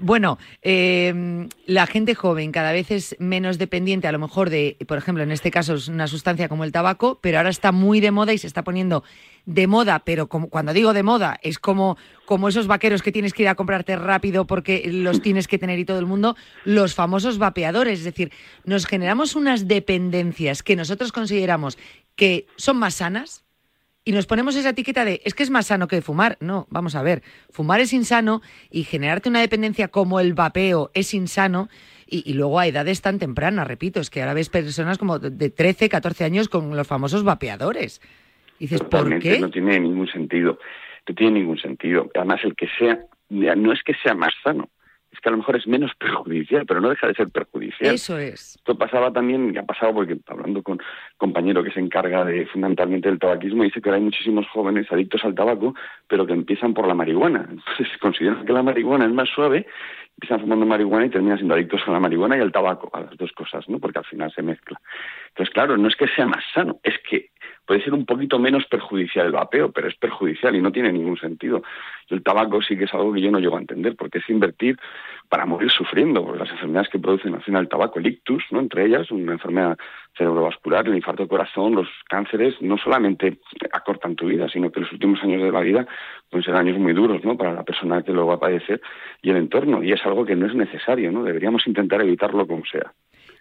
bueno, 0.02 0.38
la 0.62 1.86
gente 1.86 2.14
joven 2.14 2.52
cada 2.52 2.72
vez 2.72 2.90
es 2.90 3.16
menos 3.18 3.58
dependiente 3.58 4.08
a 4.08 4.12
lo 4.12 4.18
mejor 4.18 4.50
de, 4.50 4.76
por 4.86 4.98
ejemplo, 4.98 5.22
en 5.22 5.32
este 5.32 5.50
caso 5.50 5.74
es 5.74 5.88
una 5.88 6.06
sustancia 6.06 6.48
como 6.48 6.64
el 6.64 6.72
tabaco, 6.72 7.18
pero 7.20 7.38
ahora 7.38 7.50
está 7.50 7.72
muy 7.72 8.00
de 8.00 8.10
moda 8.10 8.32
y 8.32 8.38
se 8.38 8.46
está 8.46 8.64
poniendo 8.64 9.04
de 9.46 9.66
moda, 9.66 10.00
pero 10.00 10.28
como, 10.28 10.48
cuando 10.48 10.72
digo 10.72 10.92
de 10.92 11.02
moda 11.02 11.38
es 11.42 11.58
como, 11.58 11.96
como 12.26 12.48
esos 12.48 12.66
vaqueros 12.66 13.02
que 13.02 13.12
tienes 13.12 13.32
que 13.32 13.42
ir 13.42 13.48
a 13.48 13.54
comprarte 13.54 13.96
rápido 13.96 14.46
porque 14.46 14.88
los 14.92 15.22
tienes 15.22 15.48
que 15.48 15.58
tener 15.58 15.78
y 15.78 15.84
todo 15.84 15.98
el 15.98 16.06
mundo, 16.06 16.36
los 16.64 16.94
famosos 16.94 17.38
vapeadores. 17.38 18.00
Es 18.00 18.04
decir, 18.04 18.30
nos 18.64 18.86
generamos 18.86 19.34
unas 19.34 19.66
dependencias 19.66 20.62
que 20.62 20.76
nosotros 20.76 21.12
consideramos 21.12 21.78
que 22.14 22.46
son 22.56 22.78
más 22.78 22.96
sanas, 22.96 23.44
y 24.08 24.12
nos 24.12 24.26
ponemos 24.26 24.54
esa 24.54 24.68
etiqueta 24.68 25.04
de 25.04 25.20
es 25.24 25.34
que 25.34 25.42
es 25.42 25.50
más 25.50 25.66
sano 25.66 25.88
que 25.88 26.00
fumar. 26.00 26.36
No, 26.38 26.68
vamos 26.70 26.94
a 26.94 27.02
ver, 27.02 27.22
fumar 27.50 27.80
es 27.80 27.92
insano 27.92 28.40
y 28.70 28.84
generarte 28.84 29.28
una 29.28 29.40
dependencia 29.40 29.88
como 29.88 30.20
el 30.20 30.32
vapeo 30.32 30.92
es 30.94 31.12
insano. 31.12 31.68
Y, 32.08 32.22
y, 32.24 32.34
luego 32.34 32.60
a 32.60 32.68
edades 32.68 33.02
tan 33.02 33.18
tempranas, 33.18 33.66
repito, 33.66 33.98
es 33.98 34.10
que 34.10 34.20
ahora 34.20 34.32
ves 34.32 34.48
personas 34.48 34.96
como 34.96 35.18
de 35.18 35.50
13, 35.50 35.88
14 35.88 36.22
años 36.22 36.48
con 36.48 36.76
los 36.76 36.86
famosos 36.86 37.24
vapeadores 37.24 38.00
dices, 38.58 38.82
¿por 38.82 39.18
qué? 39.18 39.38
No 39.38 39.50
tiene 39.50 39.80
ningún 39.80 40.08
sentido. 40.08 40.58
No 41.08 41.14
tiene 41.14 41.40
ningún 41.40 41.58
sentido. 41.58 42.10
Además, 42.14 42.40
el 42.44 42.54
que 42.54 42.68
sea, 42.78 42.98
no 43.28 43.72
es 43.72 43.82
que 43.82 43.94
sea 44.02 44.14
más 44.14 44.32
sano, 44.42 44.68
es 45.16 45.20
que 45.20 45.28
a 45.28 45.32
lo 45.32 45.38
mejor 45.38 45.56
es 45.56 45.66
menos 45.66 45.92
perjudicial, 45.98 46.66
pero 46.66 46.80
no 46.80 46.90
deja 46.90 47.06
de 47.06 47.14
ser 47.14 47.30
perjudicial. 47.30 47.94
Eso 47.94 48.18
es. 48.18 48.56
Esto 48.56 48.76
pasaba 48.76 49.12
también, 49.12 49.52
y 49.54 49.58
ha 49.58 49.62
pasado 49.62 49.94
porque 49.94 50.16
hablando 50.26 50.62
con 50.62 50.74
un 50.74 50.82
compañero 51.16 51.62
que 51.62 51.70
se 51.70 51.80
encarga 51.80 52.24
de 52.24 52.46
fundamentalmente 52.46 53.08
del 53.08 53.18
tabaquismo, 53.18 53.64
dice 53.64 53.80
que 53.80 53.88
ahora 53.88 53.98
hay 53.98 54.04
muchísimos 54.04 54.46
jóvenes 54.48 54.90
adictos 54.90 55.24
al 55.24 55.34
tabaco, 55.34 55.74
pero 56.06 56.26
que 56.26 56.32
empiezan 56.32 56.74
por 56.74 56.86
la 56.86 56.94
marihuana. 56.94 57.46
Entonces 57.48 57.88
consideran 58.00 58.44
que 58.44 58.52
la 58.52 58.62
marihuana 58.62 59.06
es 59.06 59.12
más 59.12 59.28
suave, 59.28 59.66
empiezan 60.16 60.40
fumando 60.40 60.66
marihuana 60.66 61.06
y 61.06 61.10
terminan 61.10 61.38
siendo 61.38 61.54
adictos 61.54 61.82
a 61.86 61.90
la 61.90 62.00
marihuana 62.00 62.36
y 62.36 62.40
al 62.40 62.52
tabaco, 62.52 62.90
a 62.92 63.00
las 63.00 63.16
dos 63.16 63.32
cosas, 63.32 63.68
¿no? 63.68 63.78
Porque 63.78 63.98
al 63.98 64.04
final 64.04 64.32
se 64.32 64.42
mezcla. 64.42 64.80
Entonces, 65.28 65.52
claro, 65.52 65.76
no 65.76 65.88
es 65.88 65.96
que 65.96 66.08
sea 66.08 66.26
más 66.26 66.44
sano, 66.54 66.78
es 66.82 66.94
que 67.08 67.30
puede 67.66 67.82
ser 67.82 67.92
un 67.92 68.06
poquito 68.06 68.38
menos 68.38 68.64
perjudicial 68.66 69.26
el 69.26 69.32
vapeo, 69.32 69.72
pero 69.72 69.88
es 69.88 69.96
perjudicial 69.96 70.54
y 70.54 70.62
no 70.62 70.72
tiene 70.72 70.92
ningún 70.92 71.18
sentido. 71.18 71.62
el 72.08 72.22
tabaco 72.22 72.62
sí 72.62 72.76
que 72.78 72.84
es 72.84 72.94
algo 72.94 73.12
que 73.12 73.20
yo 73.20 73.30
no 73.30 73.40
llego 73.40 73.56
a 73.56 73.60
entender, 73.60 73.96
porque 73.96 74.18
es 74.18 74.30
invertir 74.30 74.78
para 75.28 75.44
morir 75.44 75.70
sufriendo, 75.70 76.24
porque 76.24 76.38
las 76.38 76.50
enfermedades 76.50 76.88
que 76.88 76.98
producen 76.98 77.34
al 77.34 77.42
final 77.42 77.62
el 77.62 77.68
tabaco, 77.68 77.98
el 77.98 78.06
ictus, 78.06 78.44
¿no? 78.50 78.60
entre 78.60 78.86
ellas, 78.86 79.10
una 79.10 79.32
enfermedad 79.32 79.76
cerebrovascular, 80.16 80.86
el 80.86 80.96
infarto 80.96 81.24
de 81.24 81.28
corazón, 81.28 81.74
los 81.74 81.88
cánceres, 82.08 82.54
no 82.62 82.78
solamente 82.78 83.38
acortan 83.72 84.14
tu 84.14 84.26
vida, 84.26 84.48
sino 84.48 84.70
que 84.70 84.80
los 84.80 84.92
últimos 84.92 85.22
años 85.22 85.42
de 85.42 85.50
la 85.50 85.60
vida 85.60 85.86
pueden 86.30 86.44
ser 86.44 86.54
años 86.54 86.78
muy 86.78 86.92
duros 86.92 87.24
¿no? 87.24 87.36
para 87.36 87.52
la 87.52 87.64
persona 87.64 88.02
que 88.02 88.12
lo 88.12 88.26
va 88.26 88.34
a 88.34 88.40
padecer 88.40 88.80
y 89.20 89.30
el 89.30 89.36
entorno, 89.36 89.82
y 89.82 89.92
es 89.92 90.04
algo 90.06 90.24
que 90.24 90.36
no 90.36 90.46
es 90.46 90.54
necesario, 90.54 91.10
¿no? 91.10 91.24
deberíamos 91.24 91.66
intentar 91.66 92.00
evitarlo 92.00 92.46
como 92.46 92.64
sea. 92.64 92.92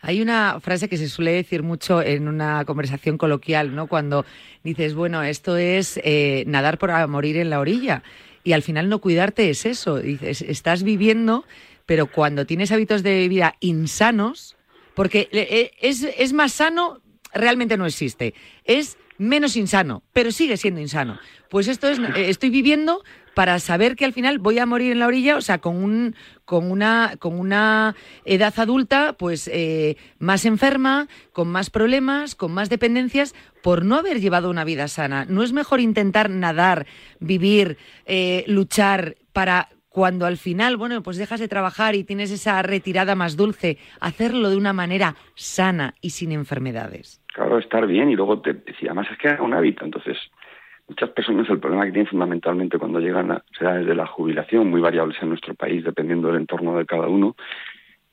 Hay 0.08 0.22
una 0.22 0.60
frase 0.60 0.88
que 0.88 0.98
se 0.98 1.10
suele 1.10 1.32
decir 1.32 1.64
mucho 1.64 2.00
en 2.00 2.28
una 2.28 2.64
conversación 2.66 3.18
coloquial, 3.18 3.74
¿no? 3.74 3.88
Cuando 3.88 4.24
dices, 4.64 4.94
bueno, 4.94 5.24
esto 5.24 5.58
es 5.58 6.00
eh, 6.04 6.44
nadar 6.46 6.78
para 6.78 7.08
morir 7.08 7.38
en 7.38 7.50
la 7.50 7.60
orilla. 7.60 8.04
Y 8.44 8.54
al 8.54 8.62
final 8.62 8.88
no 8.88 9.02
cuidarte 9.02 9.50
es 9.50 9.66
eso. 9.66 9.98
Dices, 9.98 10.44
estás 10.44 10.84
viviendo, 10.84 11.44
pero 11.88 12.06
cuando 12.06 12.46
tienes 12.46 12.72
hábitos 12.72 13.02
de 13.02 13.28
vida 13.28 13.56
insanos, 13.62 14.56
porque 14.94 15.28
eh, 15.32 15.48
eh, 15.50 15.72
es, 15.82 16.04
es 16.04 16.34
más 16.34 16.54
sano, 16.54 17.02
realmente 17.34 17.76
no 17.76 17.88
existe. 17.88 18.36
Es 18.64 19.00
menos 19.18 19.56
insano, 19.56 20.04
pero 20.14 20.32
sigue 20.32 20.58
siendo 20.58 20.82
insano. 20.82 21.18
Pues 21.50 21.68
esto 21.68 21.88
es, 21.88 22.00
estoy 22.16 22.52
viviendo, 22.52 23.04
para 23.36 23.60
saber 23.60 23.96
que 23.96 24.06
al 24.06 24.14
final 24.14 24.40
voy 24.40 24.58
a 24.58 24.66
morir 24.66 24.94
en 24.94 25.00
la 25.00 25.08
orilla, 25.08 25.38
o 25.38 25.42
sea, 25.42 25.60
con 25.60 25.76
un 25.76 26.16
con 26.46 26.72
una 26.72 27.14
con 27.20 27.38
una 27.40 27.96
edad 28.24 28.54
adulta, 28.58 29.14
pues 29.20 29.48
eh, 29.54 29.98
más 30.18 30.46
enferma, 30.46 31.08
con 31.34 31.50
más 31.50 31.70
problemas, 31.70 32.34
con 32.34 32.52
más 32.52 32.70
dependencias, 32.70 33.36
por 33.62 33.86
no 33.86 33.96
haber 33.96 34.20
llevado 34.20 34.50
una 34.50 34.64
vida 34.64 34.88
sana. 34.88 35.26
¿No 35.26 35.44
es 35.44 35.54
mejor 35.54 35.82
intentar 35.82 36.30
nadar, 36.30 36.88
vivir, 37.20 37.78
eh, 38.06 38.46
luchar 38.48 39.16
para 39.34 39.70
cuando 39.90 40.26
al 40.26 40.36
final, 40.36 40.76
bueno, 40.76 41.02
pues 41.04 41.16
dejas 41.16 41.40
de 41.40 41.48
trabajar 41.48 41.96
y 41.96 42.04
tienes 42.04 42.30
esa 42.30 42.62
retirada 42.62 43.16
más 43.16 43.38
dulce, 43.38 43.78
hacerlo 44.02 44.50
de 44.50 44.58
una 44.58 44.74
manera 44.74 45.16
sana 45.36 45.94
y 46.02 46.10
sin 46.10 46.34
enfermedades. 46.34 47.22
Claro, 47.34 47.60
estar 47.60 47.88
bien 47.88 48.10
y 48.10 48.16
luego 48.16 48.42
te 48.42 48.54
decía, 48.54 48.90
además 48.92 49.08
es 49.12 49.18
que 49.18 49.30
es 49.30 49.40
un 49.40 49.54
hábito, 49.54 49.86
entonces 49.86 50.18
muchas 50.88 51.10
personas 51.12 51.50
el 51.50 51.60
problema 51.60 51.86
que 51.86 51.92
tienen 51.92 52.10
fundamentalmente 52.10 52.78
cuando 52.78 53.00
llegan 53.00 53.32
a 53.32 53.44
edades 53.60 53.86
de 53.86 53.96
la 53.96 54.08
jubilación, 54.08 54.70
muy 54.70 54.82
variables 54.82 55.18
en 55.22 55.30
nuestro 55.30 55.54
país 55.56 55.84
dependiendo 55.84 56.28
del 56.28 56.42
entorno 56.42 56.78
de 56.78 56.86
cada 56.86 57.08
uno, 57.08 57.36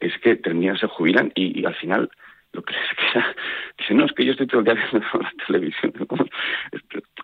es 0.00 0.16
que 0.18 0.36
terminan, 0.36 0.78
se 0.78 0.86
jubilan 0.86 1.32
y 1.34 1.64
al 1.64 1.74
final 1.74 2.10
lo 2.52 2.62
que 2.62 2.74
les 2.74 2.82
queda, 3.12 3.34
dice, 3.78 3.94
no, 3.94 4.04
es 4.04 4.12
que 4.12 4.24
yo 4.24 4.32
estoy 4.32 4.46
todo 4.46 4.60
el 4.60 4.64
día 4.64 4.74
viendo 4.74 5.08
la 5.20 5.32
televisión. 5.46 5.92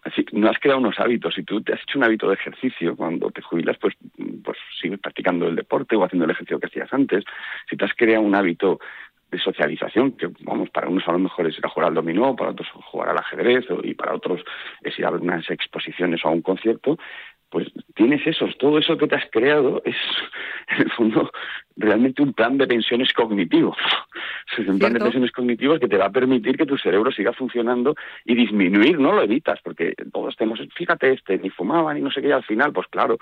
Así, 0.04 0.24
no 0.32 0.48
has 0.48 0.58
creado 0.58 0.80
unos 0.80 0.98
hábitos. 0.98 1.34
Si 1.34 1.42
tú 1.42 1.60
te 1.60 1.74
has 1.74 1.82
hecho 1.82 1.98
un 1.98 2.04
hábito 2.04 2.28
de 2.28 2.34
ejercicio, 2.34 2.96
cuando 2.96 3.30
te 3.30 3.42
jubilas, 3.42 3.76
pues, 3.78 3.94
pues 4.42 4.58
sigues 4.80 4.98
practicando 5.00 5.46
el 5.46 5.56
deporte 5.56 5.96
o 5.96 6.04
haciendo 6.04 6.24
el 6.24 6.30
ejercicio 6.30 6.58
que 6.58 6.66
hacías 6.66 6.92
antes. 6.92 7.24
Si 7.68 7.76
te 7.76 7.84
has 7.84 7.94
creado 7.94 8.22
un 8.22 8.34
hábito 8.34 8.80
de 9.30 9.38
socialización, 9.38 10.12
que 10.12 10.28
vamos, 10.40 10.70
para 10.70 10.88
unos 10.88 11.06
a 11.06 11.12
lo 11.12 11.18
mejor 11.18 11.46
es 11.46 11.58
ir 11.58 11.66
a 11.66 11.68
jugar 11.68 11.88
al 11.88 11.94
dominó, 11.94 12.34
para 12.34 12.50
otros 12.50 12.68
jugar 12.70 13.10
al 13.10 13.18
ajedrez, 13.18 13.66
y 13.82 13.94
para 13.94 14.14
otros 14.14 14.42
es 14.82 14.98
ir 14.98 15.04
a 15.04 15.10
unas 15.10 15.48
exposiciones 15.50 16.24
o 16.24 16.28
a 16.28 16.32
un 16.32 16.42
concierto, 16.42 16.98
pues 17.50 17.68
tienes 17.94 18.26
esos, 18.26 18.56
todo 18.58 18.78
eso 18.78 18.96
que 18.98 19.06
te 19.06 19.16
has 19.16 19.24
creado 19.30 19.82
es, 19.84 19.96
en 20.68 20.82
el 20.82 20.90
fondo, 20.92 21.30
realmente 21.76 22.22
un 22.22 22.32
plan 22.32 22.58
de 22.58 22.66
pensiones 22.66 23.12
cognitivo. 23.12 23.76
Es 24.56 24.66
un 24.66 24.78
plan 24.78 24.94
de 24.94 24.98
pensiones 24.98 25.30
cognitivos 25.30 25.78
que 25.78 25.86
te 25.86 25.98
va 25.98 26.06
a 26.06 26.10
permitir 26.10 26.56
que 26.56 26.66
tu 26.66 26.76
cerebro 26.78 27.12
siga 27.12 27.32
funcionando 27.32 27.94
y 28.24 28.34
disminuir, 28.34 28.98
no 28.98 29.12
lo 29.12 29.22
evitas, 29.22 29.60
porque 29.62 29.94
todos 30.10 30.34
tenemos, 30.36 30.58
fíjate, 30.74 31.12
este, 31.12 31.38
ni 31.38 31.50
fumaban 31.50 31.96
ni 31.96 32.02
no 32.02 32.10
sé 32.10 32.22
qué, 32.22 32.28
y 32.28 32.32
al 32.32 32.42
final, 32.42 32.72
pues 32.72 32.88
claro, 32.88 33.18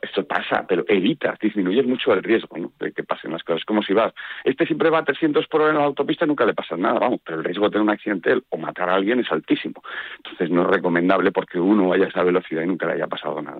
esto 0.00 0.24
pasa, 0.26 0.64
pero 0.66 0.84
evitas, 0.88 1.38
disminuyes 1.40 1.84
mucho 1.86 2.14
el 2.14 2.22
riesgo 2.22 2.72
de 2.78 2.92
que 2.92 3.02
pasen 3.02 3.32
las 3.32 3.42
cosas. 3.42 3.64
Como 3.64 3.82
si 3.82 3.92
vas, 3.92 4.14
este 4.44 4.64
siempre 4.64 4.88
va 4.88 5.00
a 5.00 5.04
300 5.04 5.46
por 5.48 5.60
hora 5.60 5.72
en 5.72 5.78
la 5.78 5.84
autopista, 5.84 6.24
nunca 6.24 6.46
le 6.46 6.54
pasa 6.54 6.76
nada, 6.76 7.00
vamos, 7.00 7.20
pero 7.24 7.38
el 7.38 7.44
riesgo 7.44 7.64
de 7.64 7.72
tener 7.72 7.82
un 7.82 7.90
accidente 7.90 8.40
o 8.48 8.56
matar 8.56 8.88
a 8.88 8.94
alguien 8.94 9.20
es 9.20 9.30
altísimo. 9.30 9.82
Entonces 10.18 10.50
no 10.50 10.62
es 10.62 10.68
recomendable 10.68 11.32
porque 11.32 11.58
uno 11.58 11.88
vaya 11.88 12.06
a 12.06 12.08
esa 12.08 12.22
velocidad 12.22 12.62
y 12.62 12.66
nunca 12.68 12.86
le 12.86 12.92
haya 12.94 13.08
pasado 13.08 13.42
nada 13.42 13.59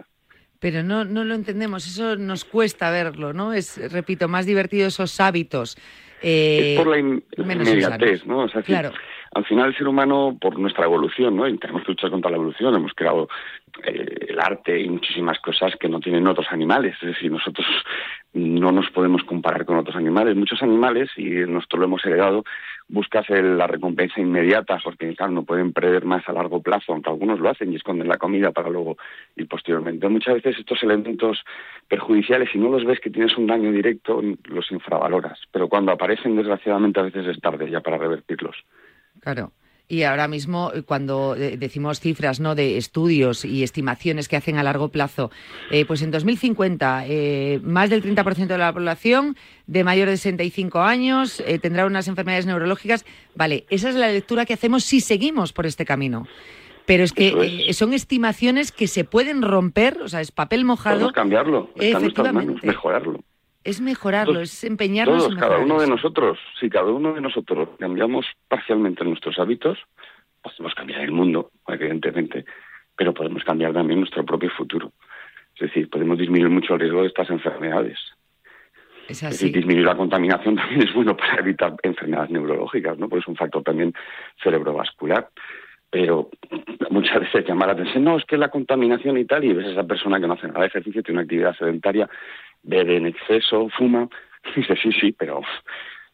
pero 0.60 0.82
no, 0.82 1.04
no 1.04 1.24
lo 1.24 1.34
entendemos, 1.34 1.86
eso 1.86 2.16
nos 2.16 2.44
cuesta 2.44 2.90
verlo, 2.90 3.32
¿no? 3.32 3.54
Es, 3.54 3.80
repito, 3.90 4.28
más 4.28 4.46
divertido 4.46 4.86
esos 4.86 5.18
hábitos. 5.18 5.76
Eh, 6.22 6.74
es 6.74 6.78
por 6.78 6.86
la 6.86 6.98
inmediatez, 6.98 8.26
¿no? 8.26 8.44
O 8.44 8.48
sea, 8.48 8.62
claro. 8.62 8.92
Al 9.32 9.44
final 9.44 9.68
el 9.68 9.76
ser 9.76 9.86
humano, 9.86 10.36
por 10.40 10.58
nuestra 10.58 10.84
evolución, 10.84 11.36
¿no? 11.36 11.46
Y 11.46 11.56
tenemos 11.56 11.82
que 11.84 11.92
luchar 11.92 12.10
contra 12.10 12.30
la 12.30 12.36
evolución, 12.36 12.74
hemos 12.74 12.92
creado 12.94 13.28
eh, 13.84 14.26
el 14.28 14.40
arte 14.40 14.80
y 14.80 14.88
muchísimas 14.88 15.38
cosas 15.38 15.76
que 15.76 15.88
no 15.88 16.00
tienen 16.00 16.26
otros 16.26 16.48
animales. 16.50 16.96
Es 17.00 17.08
decir, 17.08 17.30
nosotros 17.30 17.66
no 18.32 18.72
nos 18.72 18.90
podemos 18.90 19.22
comparar 19.22 19.64
con 19.64 19.78
otros 19.78 19.94
animales. 19.94 20.34
Muchos 20.34 20.62
animales, 20.62 21.10
y 21.16 21.30
nosotros 21.46 21.78
lo 21.78 21.86
hemos 21.86 22.04
heredado, 22.04 22.44
buscas 22.88 23.28
la 23.30 23.68
recompensa 23.68 24.20
inmediata, 24.20 24.78
porque 24.82 25.14
claro, 25.14 25.30
no 25.30 25.44
pueden 25.44 25.72
prever 25.72 26.04
más 26.04 26.28
a 26.28 26.32
largo 26.32 26.60
plazo, 26.60 26.92
aunque 26.92 27.10
algunos 27.10 27.38
lo 27.38 27.50
hacen 27.50 27.72
y 27.72 27.76
esconden 27.76 28.08
la 28.08 28.18
comida 28.18 28.50
para 28.50 28.68
luego 28.68 28.96
ir 29.36 29.46
posteriormente. 29.46 30.08
Muchas 30.08 30.34
veces 30.34 30.58
estos 30.58 30.82
elementos 30.82 31.44
perjudiciales, 31.86 32.48
si 32.50 32.58
no 32.58 32.68
los 32.68 32.84
ves 32.84 32.98
que 32.98 33.10
tienes 33.10 33.36
un 33.36 33.46
daño 33.46 33.70
directo, 33.70 34.20
los 34.44 34.72
infravaloras, 34.72 35.38
pero 35.52 35.68
cuando 35.68 35.92
aparecen, 35.92 36.34
desgraciadamente, 36.34 36.98
a 36.98 37.04
veces 37.04 37.28
es 37.28 37.40
tarde 37.40 37.70
ya 37.70 37.80
para 37.80 37.96
revertirlos. 37.96 38.56
Claro. 39.20 39.52
Y 39.90 40.04
ahora 40.04 40.28
mismo, 40.28 40.70
eh, 40.72 40.82
cuando 40.82 41.34
eh, 41.34 41.56
decimos 41.56 41.98
cifras 41.98 42.38
¿no? 42.38 42.54
de 42.54 42.76
estudios 42.76 43.44
y 43.44 43.64
estimaciones 43.64 44.28
que 44.28 44.36
hacen 44.36 44.56
a 44.56 44.62
largo 44.62 44.90
plazo, 44.90 45.32
eh, 45.72 45.84
pues 45.84 46.02
en 46.02 46.12
2050 46.12 47.06
más 47.64 47.90
del 47.90 48.00
30% 48.00 48.46
de 48.46 48.58
la 48.58 48.72
población 48.72 49.36
de 49.66 49.82
mayor 49.82 50.08
de 50.08 50.16
65 50.16 50.80
años 50.80 51.42
tendrá 51.60 51.86
unas 51.86 52.06
enfermedades 52.06 52.46
neurológicas. 52.46 53.04
Vale, 53.34 53.66
esa 53.68 53.88
es 53.88 53.96
la 53.96 54.08
lectura 54.08 54.46
que 54.46 54.54
hacemos 54.54 54.84
si 54.84 55.00
seguimos 55.00 55.52
por 55.52 55.66
este 55.66 55.84
camino. 55.84 56.28
Pero 56.86 57.02
es 57.02 57.12
que 57.12 57.68
son 57.72 57.92
estimaciones 57.92 58.70
que 58.70 58.86
se 58.86 59.02
pueden 59.04 59.42
romper, 59.42 59.98
o 60.02 60.08
sea, 60.08 60.20
es 60.20 60.30
papel 60.30 60.64
mojado. 60.64 60.96
Podemos 60.96 61.12
cambiarlo, 61.12 61.70
efectivamente. 61.76 62.64
mejorarlo 62.64 63.20
es 63.64 63.80
mejorarlo, 63.80 64.40
es 64.40 64.64
empeñarnos 64.64 65.24
todos, 65.24 65.38
cada 65.38 65.58
uno 65.58 65.80
de 65.80 65.86
nosotros, 65.86 66.38
si 66.58 66.70
cada 66.70 66.90
uno 66.90 67.12
de 67.12 67.20
nosotros 67.20 67.68
cambiamos 67.78 68.26
parcialmente 68.48 69.04
nuestros 69.04 69.38
hábitos, 69.38 69.78
podemos 70.42 70.74
cambiar 70.74 71.02
el 71.02 71.12
mundo, 71.12 71.50
evidentemente, 71.68 72.44
pero 72.96 73.12
podemos 73.12 73.44
cambiar 73.44 73.72
también 73.72 74.00
nuestro 74.00 74.24
propio 74.24 74.50
futuro. 74.50 74.92
Es 75.54 75.60
decir, 75.60 75.90
podemos 75.90 76.18
disminuir 76.18 76.50
mucho 76.50 76.74
el 76.74 76.80
riesgo 76.80 77.02
de 77.02 77.08
estas 77.08 77.28
enfermedades. 77.28 77.98
Es 79.08 79.22
así. 79.24 79.50
disminuir 79.50 79.84
la 79.84 79.96
contaminación 79.96 80.56
también 80.56 80.82
es 80.82 80.94
bueno 80.94 81.16
para 81.16 81.40
evitar 81.40 81.74
enfermedades 81.82 82.30
neurológicas, 82.30 82.96
¿no? 82.96 83.08
Porque 83.08 83.22
es 83.22 83.28
un 83.28 83.36
factor 83.36 83.62
también 83.62 83.92
cerebrovascular. 84.42 85.28
Pero 85.90 86.30
muchas 86.90 87.20
veces 87.20 87.44
llama 87.46 87.66
la 87.66 87.72
atención, 87.72 88.04
no, 88.04 88.16
es 88.16 88.24
que 88.24 88.38
la 88.38 88.48
contaminación 88.48 89.18
y 89.18 89.24
tal, 89.24 89.44
y 89.44 89.52
ves 89.52 89.66
a 89.66 89.72
esa 89.72 89.84
persona 89.84 90.20
que 90.20 90.26
no 90.26 90.34
hace 90.34 90.46
nada 90.46 90.60
de 90.60 90.66
ejercicio, 90.68 91.02
tiene 91.02 91.18
una 91.18 91.24
actividad 91.24 91.56
sedentaria 91.56 92.08
bebe 92.62 92.96
en 92.96 93.06
exceso, 93.06 93.68
fuma. 93.70 94.08
Dice, 94.56 94.74
sí, 94.76 94.92
sí, 94.92 95.12
pero 95.12 95.42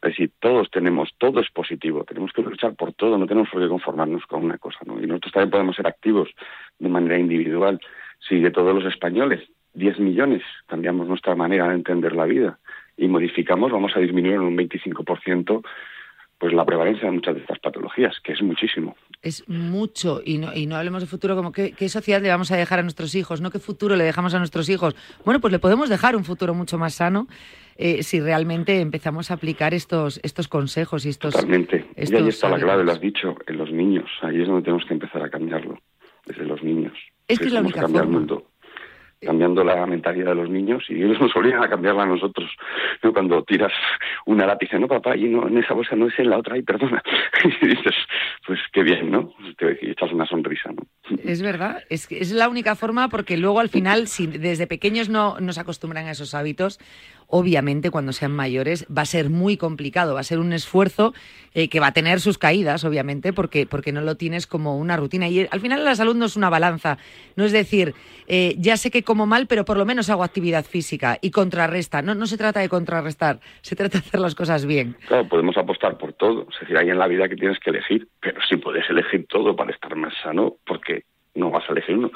es 0.02 0.12
decir, 0.12 0.30
todos 0.40 0.70
tenemos, 0.70 1.10
todo 1.18 1.40
es 1.40 1.50
positivo, 1.50 2.04
tenemos 2.04 2.32
que 2.32 2.42
luchar 2.42 2.74
por 2.74 2.92
todo, 2.92 3.18
no 3.18 3.26
tenemos 3.26 3.48
por 3.50 3.62
qué 3.62 3.68
conformarnos 3.68 4.26
con 4.26 4.44
una 4.44 4.58
cosa, 4.58 4.78
¿no? 4.84 5.00
Y 5.00 5.06
nosotros 5.06 5.32
también 5.32 5.50
podemos 5.50 5.76
ser 5.76 5.86
activos 5.86 6.28
de 6.78 6.88
manera 6.88 7.18
individual. 7.18 7.80
Si 8.20 8.38
de 8.38 8.50
todos 8.50 8.74
los 8.74 8.84
españoles, 8.84 9.48
10 9.74 9.98
millones, 9.98 10.42
cambiamos 10.66 11.08
nuestra 11.08 11.34
manera 11.34 11.68
de 11.68 11.74
entender 11.74 12.14
la 12.14 12.26
vida 12.26 12.58
y 12.96 13.08
modificamos, 13.08 13.72
vamos 13.72 13.96
a 13.96 14.00
disminuir 14.00 14.34
en 14.34 14.42
un 14.42 14.56
25% 14.56 15.62
pues 16.38 16.52
la 16.52 16.64
prevalencia 16.64 17.06
de 17.06 17.12
muchas 17.12 17.34
de 17.34 17.40
estas 17.40 17.58
patologías, 17.58 18.14
que 18.20 18.32
es 18.32 18.42
muchísimo. 18.42 18.94
Es 19.22 19.48
mucho, 19.48 20.20
y 20.24 20.38
no, 20.38 20.54
y 20.54 20.66
no 20.66 20.76
hablemos 20.76 21.02
de 21.02 21.06
futuro 21.06 21.34
como 21.34 21.50
qué, 21.50 21.88
sociedad 21.88 22.20
le 22.20 22.28
vamos 22.28 22.52
a 22.52 22.56
dejar 22.56 22.78
a 22.78 22.82
nuestros 22.82 23.14
hijos, 23.14 23.40
no 23.40 23.50
qué 23.50 23.58
futuro 23.58 23.96
le 23.96 24.04
dejamos 24.04 24.34
a 24.34 24.38
nuestros 24.38 24.68
hijos. 24.68 24.94
Bueno, 25.24 25.40
pues 25.40 25.52
le 25.52 25.58
podemos 25.58 25.88
dejar 25.88 26.14
un 26.14 26.24
futuro 26.24 26.52
mucho 26.52 26.78
más 26.78 26.94
sano 26.94 27.26
eh, 27.76 28.02
si 28.02 28.20
realmente 28.20 28.80
empezamos 28.80 29.30
a 29.30 29.34
aplicar 29.34 29.72
estos, 29.72 30.20
estos 30.22 30.48
consejos 30.48 31.06
y 31.06 31.08
estos... 31.08 31.34
Totalmente, 31.34 31.86
y 31.96 32.14
ahí 32.14 32.28
está 32.28 32.48
la 32.50 32.58
clave, 32.58 32.84
lo 32.84 32.92
has 32.92 33.00
dicho, 33.00 33.34
en 33.46 33.56
los 33.56 33.72
niños, 33.72 34.10
ahí 34.22 34.40
es 34.40 34.46
donde 34.46 34.62
tenemos 34.62 34.84
que 34.84 34.94
empezar 34.94 35.22
a 35.22 35.30
cambiarlo, 35.30 35.78
desde 36.26 36.44
los 36.44 36.62
niños. 36.62 36.92
Es 37.28 37.38
que 37.38 37.46
es 37.46 37.52
la 37.52 37.60
única 37.60 37.82
forma. 37.82 38.04
Mundo 38.04 38.46
cambiando 39.20 39.64
la 39.64 39.86
mentalidad 39.86 40.30
de 40.30 40.34
los 40.34 40.50
niños 40.50 40.84
y 40.88 41.02
ellos 41.02 41.20
nos 41.20 41.34
obligan 41.36 41.62
a 41.62 41.68
cambiarla 41.68 42.02
a 42.02 42.06
nosotros. 42.06 42.50
¿no? 43.02 43.12
Cuando 43.12 43.42
tiras 43.44 43.72
una 44.26 44.46
lápiz, 44.46 44.72
no, 44.74 44.88
papá, 44.88 45.16
y 45.16 45.24
no, 45.24 45.48
en 45.48 45.58
esa 45.58 45.74
bolsa 45.74 45.96
no 45.96 46.08
es 46.08 46.18
en 46.18 46.30
la 46.30 46.38
otra, 46.38 46.58
y 46.58 46.62
perdona. 46.62 47.02
y 47.62 47.66
dices, 47.66 47.94
pues 48.46 48.60
qué 48.72 48.82
bien, 48.82 49.10
¿no? 49.10 49.32
Te 49.56 49.90
echas 49.90 50.12
una 50.12 50.26
sonrisa, 50.26 50.70
¿no? 50.72 50.86
Es 51.24 51.42
verdad, 51.42 51.82
es, 51.88 52.10
es 52.10 52.32
la 52.32 52.48
única 52.48 52.74
forma 52.74 53.08
porque 53.08 53.36
luego 53.36 53.60
al 53.60 53.68
final, 53.68 54.06
si 54.08 54.26
desde 54.26 54.66
pequeños 54.66 55.08
no 55.08 55.40
nos 55.40 55.58
acostumbran 55.58 56.06
a 56.06 56.12
esos 56.12 56.34
hábitos, 56.34 56.78
obviamente 57.28 57.90
cuando 57.90 58.12
sean 58.12 58.32
mayores 58.32 58.86
va 58.86 59.02
a 59.02 59.06
ser 59.06 59.30
muy 59.30 59.56
complicado, 59.56 60.14
va 60.14 60.20
a 60.20 60.24
ser 60.24 60.38
un 60.38 60.52
esfuerzo 60.52 61.14
eh, 61.54 61.68
que 61.68 61.80
va 61.80 61.88
a 61.88 61.92
tener 61.92 62.20
sus 62.20 62.38
caídas, 62.38 62.84
obviamente, 62.84 63.32
porque, 63.32 63.66
porque 63.66 63.92
no 63.92 64.00
lo 64.00 64.16
tienes 64.16 64.46
como 64.46 64.76
una 64.76 64.96
rutina. 64.96 65.28
Y 65.28 65.46
al 65.50 65.60
final 65.60 65.84
la 65.84 65.94
salud 65.94 66.14
no 66.14 66.26
es 66.26 66.36
una 66.36 66.50
balanza, 66.50 66.98
no 67.34 67.44
es 67.44 67.52
decir, 67.52 67.94
eh, 68.28 68.54
ya 68.58 68.76
sé 68.76 68.90
que 68.90 69.02
como 69.02 69.26
mal, 69.26 69.46
pero 69.46 69.64
por 69.64 69.76
lo 69.76 69.86
menos 69.86 70.10
hago 70.10 70.24
actividad 70.24 70.64
física 70.64 71.18
y 71.20 71.30
contrarresta. 71.30 72.02
No, 72.02 72.14
no 72.14 72.26
se 72.26 72.36
trata 72.36 72.60
de 72.60 72.68
contrarrestar, 72.68 73.40
se 73.62 73.76
trata 73.76 73.98
de 73.98 74.06
hacer 74.06 74.20
las 74.20 74.34
cosas 74.34 74.66
bien. 74.66 74.96
Claro, 75.08 75.28
podemos 75.28 75.56
apostar 75.56 75.96
por 75.98 76.12
todo. 76.12 76.46
Es 76.52 76.60
decir, 76.60 76.76
hay 76.76 76.90
en 76.90 76.98
la 76.98 77.06
vida 77.06 77.28
que 77.28 77.36
tienes 77.36 77.58
que 77.58 77.70
elegir, 77.70 78.08
pero 78.20 78.40
sí 78.48 78.56
puedes 78.56 78.88
elegir 78.90 79.26
todo 79.28 79.56
para 79.56 79.72
estar 79.72 79.94
más 79.96 80.14
sano, 80.22 80.56
porque 80.66 81.04
no 81.34 81.50
vas 81.50 81.68
a 81.68 81.72
elegir 81.72 81.96
uno. 81.96 82.10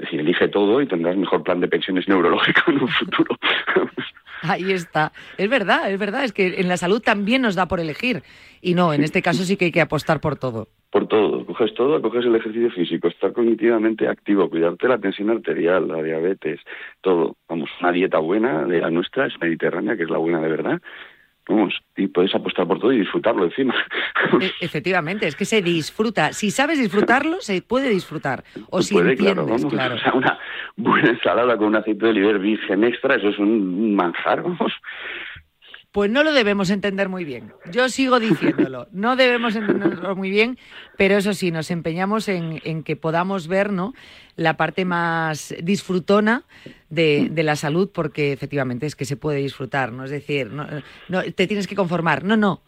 Es 0.00 0.06
decir, 0.06 0.20
elige 0.20 0.48
todo 0.48 0.80
y 0.80 0.86
tendrás 0.86 1.16
mejor 1.16 1.42
plan 1.42 1.60
de 1.60 1.68
pensiones 1.68 2.08
neurológico 2.08 2.70
en 2.70 2.82
un 2.82 2.88
futuro. 2.88 3.36
Ahí 4.42 4.72
está. 4.72 5.12
Es 5.38 5.48
verdad, 5.48 5.90
es 5.90 5.98
verdad. 5.98 6.24
Es 6.24 6.32
que 6.32 6.60
en 6.60 6.68
la 6.68 6.76
salud 6.76 7.00
también 7.00 7.42
nos 7.42 7.54
da 7.54 7.66
por 7.66 7.80
elegir. 7.80 8.22
Y 8.62 8.74
no, 8.74 8.92
en 8.92 9.02
este 9.02 9.22
caso 9.22 9.44
sí 9.44 9.56
que 9.56 9.66
hay 9.66 9.72
que 9.72 9.80
apostar 9.80 10.20
por 10.20 10.36
todo. 10.36 10.68
Por 10.90 11.06
todo. 11.06 11.46
Coges 11.46 11.72
todo, 11.74 12.00
coges 12.02 12.26
el 12.26 12.34
ejercicio 12.34 12.70
físico, 12.70 13.08
estar 13.08 13.32
cognitivamente 13.32 14.08
activo, 14.08 14.50
cuidarte 14.50 14.88
la 14.88 14.98
tensión 14.98 15.30
arterial, 15.30 15.88
la 15.88 16.02
diabetes, 16.02 16.60
todo. 17.00 17.36
Vamos, 17.48 17.70
una 17.80 17.92
dieta 17.92 18.18
buena 18.18 18.64
de 18.64 18.80
la 18.80 18.90
nuestra, 18.90 19.26
es 19.26 19.34
mediterránea, 19.40 19.96
que 19.96 20.02
es 20.02 20.10
la 20.10 20.18
buena 20.18 20.40
de 20.40 20.48
verdad. 20.48 20.80
Y 21.96 22.06
puedes 22.08 22.34
apostar 22.34 22.66
por 22.66 22.78
todo 22.78 22.92
y 22.92 23.00
disfrutarlo 23.00 23.44
encima. 23.44 23.74
E, 24.40 24.52
efectivamente, 24.60 25.26
es 25.26 25.36
que 25.36 25.44
se 25.44 25.62
disfruta. 25.62 26.32
Si 26.32 26.50
sabes 26.50 26.78
disfrutarlo, 26.78 27.40
se 27.40 27.62
puede 27.62 27.90
disfrutar. 27.90 28.44
O 28.70 28.82
si 28.82 28.94
puede, 28.94 29.12
entiendes, 29.12 29.66
claro, 29.66 29.96
O 29.96 29.98
sea, 29.98 30.12
una 30.12 30.38
buena 30.76 31.10
ensalada 31.10 31.56
con 31.56 31.68
un 31.68 31.76
aceite 31.76 32.06
de 32.06 32.10
oliva 32.10 32.32
virgen 32.38 32.84
extra, 32.84 33.16
eso 33.16 33.28
es 33.28 33.38
un 33.38 33.94
manjar, 33.94 34.42
vamos. 34.42 34.72
Pues 35.92 36.08
no 36.08 36.22
lo 36.22 36.32
debemos 36.32 36.70
entender 36.70 37.08
muy 37.08 37.24
bien. 37.24 37.52
Yo 37.72 37.88
sigo 37.88 38.20
diciéndolo. 38.20 38.86
No 38.92 39.16
debemos 39.16 39.56
entenderlo 39.56 40.14
muy 40.14 40.30
bien, 40.30 40.56
pero 40.96 41.16
eso 41.16 41.34
sí, 41.34 41.50
nos 41.50 41.70
empeñamos 41.72 42.28
en, 42.28 42.82
que 42.84 42.94
podamos 42.94 43.48
ver 43.48 43.72
¿no? 43.72 43.92
la 44.36 44.56
parte 44.56 44.84
más 44.84 45.52
disfrutona 45.62 46.44
de, 46.90 47.30
la 47.34 47.56
salud, 47.56 47.90
porque 47.92 48.32
efectivamente 48.32 48.86
es 48.86 48.94
que 48.94 49.04
se 49.04 49.16
puede 49.16 49.38
disfrutar. 49.38 49.90
¿no? 49.92 50.04
Es 50.04 50.10
decir, 50.10 50.52
no, 50.52 51.22
te 51.34 51.46
tienes 51.48 51.66
que 51.66 51.74
conformar. 51.74 52.22
No, 52.22 52.36
no. 52.36 52.62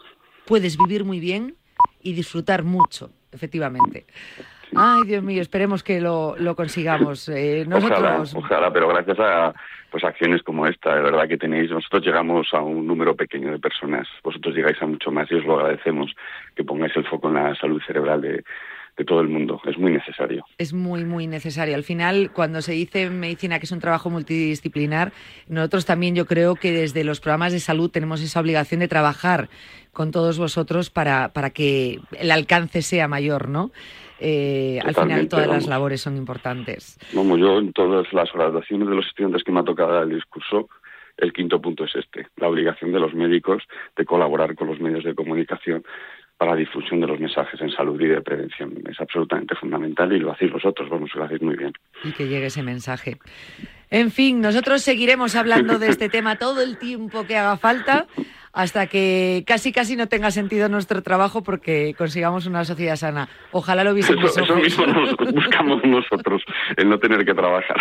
Puedes 0.45 0.77
vivir 0.77 1.05
muy 1.05 1.21
bien 1.21 1.55
y 2.01 2.15
disfrutar 2.15 2.65
mucho, 2.65 3.13
efectivamente. 3.31 4.05
Ay, 4.75 5.03
Dios 5.07 5.23
mío, 5.23 5.43
esperemos 5.43 5.83
que 5.83 6.01
lo, 6.01 6.37
consigamos. 6.57 7.29
Eh, 7.29 7.65
nosotros... 7.67 8.35
ojalá, 8.35 8.73
pero 8.73 8.89
gracias 8.89 9.19
a 9.21 9.55
pues 9.91 10.05
acciones 10.05 10.43
como 10.43 10.67
esta, 10.67 10.95
de 10.95 11.03
verdad 11.03 11.29
que 11.29 11.37
tenéis, 11.37 11.71
nosotros 11.71 12.03
llegamos 12.03 12.49
a 12.55 12.63
un 12.63 12.87
número 12.87 13.15
pequeño 13.15 13.51
de 13.51 13.59
personas, 13.59 14.09
vosotros 14.25 14.55
llegáis 14.55 14.81
a 14.81 14.87
mucho 14.87 15.11
más 15.11 15.31
y 15.31 15.35
os 15.35 15.45
lo 15.45 15.61
agradecemos 15.61 16.11
que 16.57 16.65
pongáis 16.65 16.97
el 16.97 17.07
foco 17.07 17.29
en 17.29 17.35
la 17.35 17.55
salud 17.57 17.81
cerebral 17.87 18.23
de, 18.23 18.43
de 18.97 19.05
todo 19.05 19.21
el 19.21 19.29
mundo. 19.29 19.61
Es 19.65 19.79
muy 19.79 19.93
necesario. 19.93 20.45
Es 20.59 20.73
muy, 20.73 21.05
muy 21.05 21.27
necesario. 21.27 21.75
Al 21.75 21.85
final, 21.85 22.31
cuando 22.33 22.61
se 22.61 22.73
dice 22.73 23.03
en 23.03 23.21
medicina 23.21 23.59
que 23.59 23.65
es 23.65 23.73
un 23.73 23.81
trabajo 23.81 24.11
multidisciplinar, 24.11 25.13
nosotros 25.49 25.87
también 25.87 26.15
yo 26.15 26.27
creo 26.27 26.57
que 26.57 26.73
desde 26.73 27.05
los 27.05 27.21
programas 27.21 27.53
de 27.53 27.61
salud 27.61 27.91
tenemos 27.91 28.23
esa 28.23 28.41
obligación 28.41 28.81
de 28.81 28.89
trabajar 28.89 29.49
con 29.93 30.11
todos 30.11 30.39
vosotros 30.39 30.91
para, 30.91 31.33
para 31.33 31.51
que 31.51 32.01
el 32.19 32.31
alcance 32.31 32.83
sea 32.83 33.09
mayor, 33.09 33.49
¿no? 33.49 33.71
Eh, 34.25 34.79
al 34.85 34.95
final 34.95 35.27
todas 35.27 35.49
las 35.49 35.67
labores 35.67 36.01
son 36.01 36.17
importantes. 36.17 36.97
Vamos, 37.13 37.41
yo 37.41 37.59
en 37.59 37.73
todas 37.73 38.13
las 38.13 38.33
graduaciones 38.33 38.89
de 38.89 38.95
los 38.95 39.07
estudiantes 39.07 39.43
que 39.43 39.51
me 39.51 39.61
ha 39.61 39.65
tocado 39.65 40.01
el 40.01 40.11
discurso, 40.11 40.69
el 41.17 41.33
quinto 41.33 41.61
punto 41.61 41.85
es 41.85 41.97
este, 41.97 42.29
la 42.37 42.49
obligación 42.49 42.93
de 42.93 43.01
los 43.01 43.15
médicos 43.15 43.65
de 43.97 44.05
colaborar 44.05 44.55
con 44.55 44.69
los 44.69 44.79
medios 44.79 45.03
de 45.03 45.17
comunicación 45.17 45.83
para 46.37 46.53
la 46.53 46.57
difusión 46.57 47.01
de 47.01 47.09
los 47.09 47.19
mensajes 47.19 47.61
en 47.61 47.71
salud 47.71 48.01
y 48.01 48.07
de 48.07 48.21
prevención. 48.21 48.73
Es 48.89 49.01
absolutamente 49.01 49.57
fundamental 49.57 50.13
y 50.13 50.21
lo 50.21 50.31
hacéis 50.31 50.53
vosotros, 50.53 50.89
vamos, 50.89 51.11
lo 51.15 51.25
hacéis 51.25 51.43
muy 51.43 51.57
bien. 51.57 51.73
Y 52.05 52.13
que 52.13 52.29
llegue 52.29 52.47
ese 52.47 52.63
mensaje. 52.63 53.19
En 53.91 54.13
fin, 54.13 54.41
nosotros 54.41 54.83
seguiremos 54.83 55.35
hablando 55.35 55.79
de 55.81 55.89
este 55.89 56.09
tema 56.09 56.37
todo 56.37 56.63
el 56.63 56.79
tiempo 56.79 57.27
que 57.27 57.37
haga 57.37 57.57
falta 57.57 58.07
hasta 58.53 58.87
que 58.87 59.45
casi 59.47 59.73
casi 59.73 59.97
no 59.97 60.09
tenga 60.09 60.31
sentido 60.31 60.69
nuestro 60.69 61.03
trabajo 61.03 61.43
porque 61.43 61.95
consigamos 61.97 62.47
una 62.47 62.65
sociedad 62.65 62.97
sana. 62.97 63.29
Ojalá 63.51 63.85
lo. 63.85 63.97
Eso, 63.97 64.15
eso 64.15 64.57
mismo 64.57 64.87
nos 64.87 65.17
buscamos 65.17 65.83
nosotros, 65.85 66.43
el 66.77 66.89
no 66.89 66.99
tener 66.99 67.25
que 67.25 67.35
trabajar. 67.35 67.77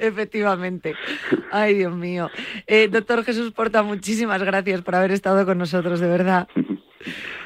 Efectivamente. 0.00 0.94
Ay, 1.50 1.74
Dios 1.74 1.94
mío. 1.94 2.30
Eh, 2.66 2.88
doctor 2.88 3.24
Jesús 3.24 3.52
Porta, 3.52 3.82
muchísimas 3.82 4.42
gracias 4.42 4.82
por 4.82 4.94
haber 4.94 5.12
estado 5.12 5.44
con 5.46 5.58
nosotros, 5.58 6.00
de 6.00 6.08
verdad. 6.08 6.48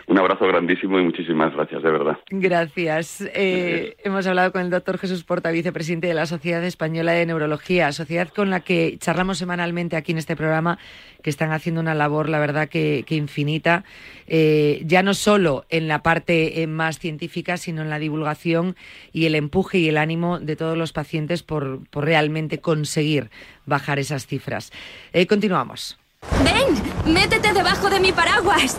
Un 0.07 0.19
abrazo 0.19 0.47
grandísimo 0.47 0.99
y 0.99 1.05
muchísimas 1.05 1.55
gracias, 1.55 1.83
de 1.83 1.91
verdad. 1.91 2.19
Gracias. 2.31 3.23
Eh, 3.35 3.97
hemos 4.05 4.27
hablado 4.27 4.53
con 4.53 4.62
el 4.62 4.71
doctor 4.71 4.99
Jesús 4.99 5.25
Porta, 5.25 5.51
vicepresidente 5.51 6.07
de 6.07 6.15
la 6.15 6.27
Sociedad 6.27 6.65
Española 6.65 7.12
de 7.12 7.27
Neurología, 7.27 7.93
sociedad 7.93 8.29
con 8.29 8.51
la 8.51 8.61
que 8.61 8.99
charlamos 8.99 9.38
semanalmente 9.38 9.97
aquí 9.97 10.12
en 10.12 10.19
este 10.19 10.37
programa, 10.37 10.79
que 11.23 11.31
están 11.31 11.53
haciendo 11.53 11.81
una 11.81 11.95
labor, 11.95 12.29
la 12.29 12.41
verdad, 12.41 12.69
que, 12.69 13.05
infinita, 13.09 13.85
eh, 14.27 14.83
ya 14.85 15.03
no 15.03 15.15
solo 15.15 15.65
en 15.71 15.88
la 15.88 16.03
parte 16.03 16.62
eh, 16.62 16.67
más 16.67 16.99
científica, 16.99 17.57
sino 17.57 17.83
en 17.83 17.91
la 17.91 17.99
divulgación 17.99 18.77
y 19.12 19.27
el 19.27 19.35
empuje 19.35 19.79
y 19.79 19.88
el 19.88 19.99
ánimo 19.99 20.41
de 20.41 20.57
todos 20.57 20.77
los 20.77 20.93
pacientes 20.93 21.43
por, 21.43 21.81
realmente 21.93 22.59
conseguir 22.59 23.31
bajar 23.67 23.99
esas 23.99 24.27
cifras. 24.27 24.73
continuamos. 25.29 25.99
Ven, 26.45 27.12
métete 27.12 27.53
debajo 27.53 27.88
de 27.91 28.01
mi 28.01 28.12
paraguas. 28.12 28.79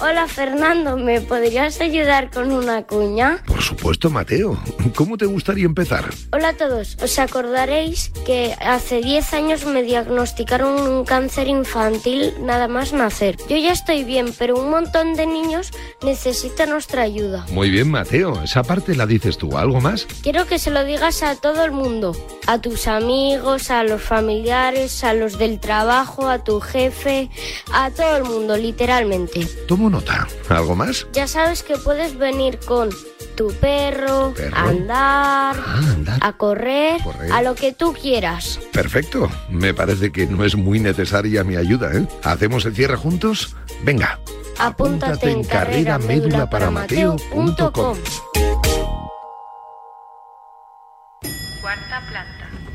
Hola 0.00 0.28
Fernando, 0.28 0.96
¿me 0.96 1.20
podrías 1.20 1.80
ayudar 1.80 2.30
con 2.30 2.52
una 2.52 2.82
cuña? 2.84 3.42
Por 3.46 3.60
supuesto, 3.60 4.10
Mateo. 4.10 4.56
¿Cómo 4.94 5.16
te 5.16 5.26
gustaría 5.26 5.64
empezar? 5.64 6.04
Hola 6.30 6.50
a 6.50 6.52
todos. 6.52 6.96
Os 7.02 7.18
acordaréis 7.18 8.12
que 8.24 8.54
hace 8.60 9.00
10 9.00 9.34
años 9.34 9.64
me 9.64 9.82
diagnosticaron 9.82 10.80
un 10.80 11.04
cáncer 11.04 11.48
infantil 11.48 12.32
nada 12.40 12.68
más 12.68 12.92
nacer. 12.92 13.38
Yo 13.48 13.56
ya 13.56 13.72
estoy 13.72 14.04
bien, 14.04 14.32
pero 14.38 14.56
un 14.60 14.70
montón 14.70 15.14
de 15.14 15.26
niños 15.26 15.72
necesitan 16.00 16.70
nuestra 16.70 17.02
ayuda. 17.02 17.44
Muy 17.50 17.68
bien, 17.68 17.90
Mateo. 17.90 18.40
Esa 18.42 18.62
parte 18.62 18.94
la 18.94 19.06
dices 19.06 19.36
tú. 19.36 19.58
¿Algo 19.58 19.80
más? 19.80 20.06
Quiero 20.22 20.46
que 20.46 20.60
se 20.60 20.70
lo 20.70 20.84
digas 20.84 21.24
a 21.24 21.34
todo 21.34 21.64
el 21.64 21.72
mundo. 21.72 22.14
A 22.46 22.60
tus 22.60 22.86
amigos, 22.86 23.70
a 23.70 23.82
los 23.82 24.00
familiares, 24.00 25.02
a 25.02 25.12
los 25.12 25.38
del 25.38 25.58
trabajo, 25.58 26.28
a 26.28 26.44
tu 26.44 26.60
jefe, 26.60 27.30
a 27.72 27.90
todo 27.90 28.16
el 28.16 28.24
mundo, 28.24 28.56
literalmente 28.56 29.46
nota. 29.90 30.26
¿Algo 30.48 30.74
más? 30.74 31.06
Ya 31.12 31.26
sabes 31.26 31.62
que 31.62 31.76
puedes 31.76 32.16
venir 32.16 32.58
con 32.58 32.90
tu 33.36 33.52
perro, 33.52 34.34
a 34.52 34.68
andar, 34.68 35.56
ah, 35.56 36.18
a 36.20 36.32
correr, 36.32 37.00
a 37.32 37.42
lo 37.42 37.54
que 37.54 37.72
tú 37.72 37.92
quieras. 37.92 38.58
Perfecto. 38.72 39.30
Me 39.48 39.74
parece 39.74 40.10
que 40.10 40.26
no 40.26 40.44
es 40.44 40.56
muy 40.56 40.80
necesaria 40.80 41.44
mi 41.44 41.56
ayuda, 41.56 41.92
¿eh? 41.94 42.06
¿Hacemos 42.24 42.64
el 42.64 42.74
cierre 42.74 42.96
juntos? 42.96 43.54
Venga. 43.84 44.18
Apúntate, 44.58 45.30
en 45.30 45.44
carrera 45.44 45.98
médula 45.98 46.50
para 46.50 46.68
Cuarta 46.70 47.70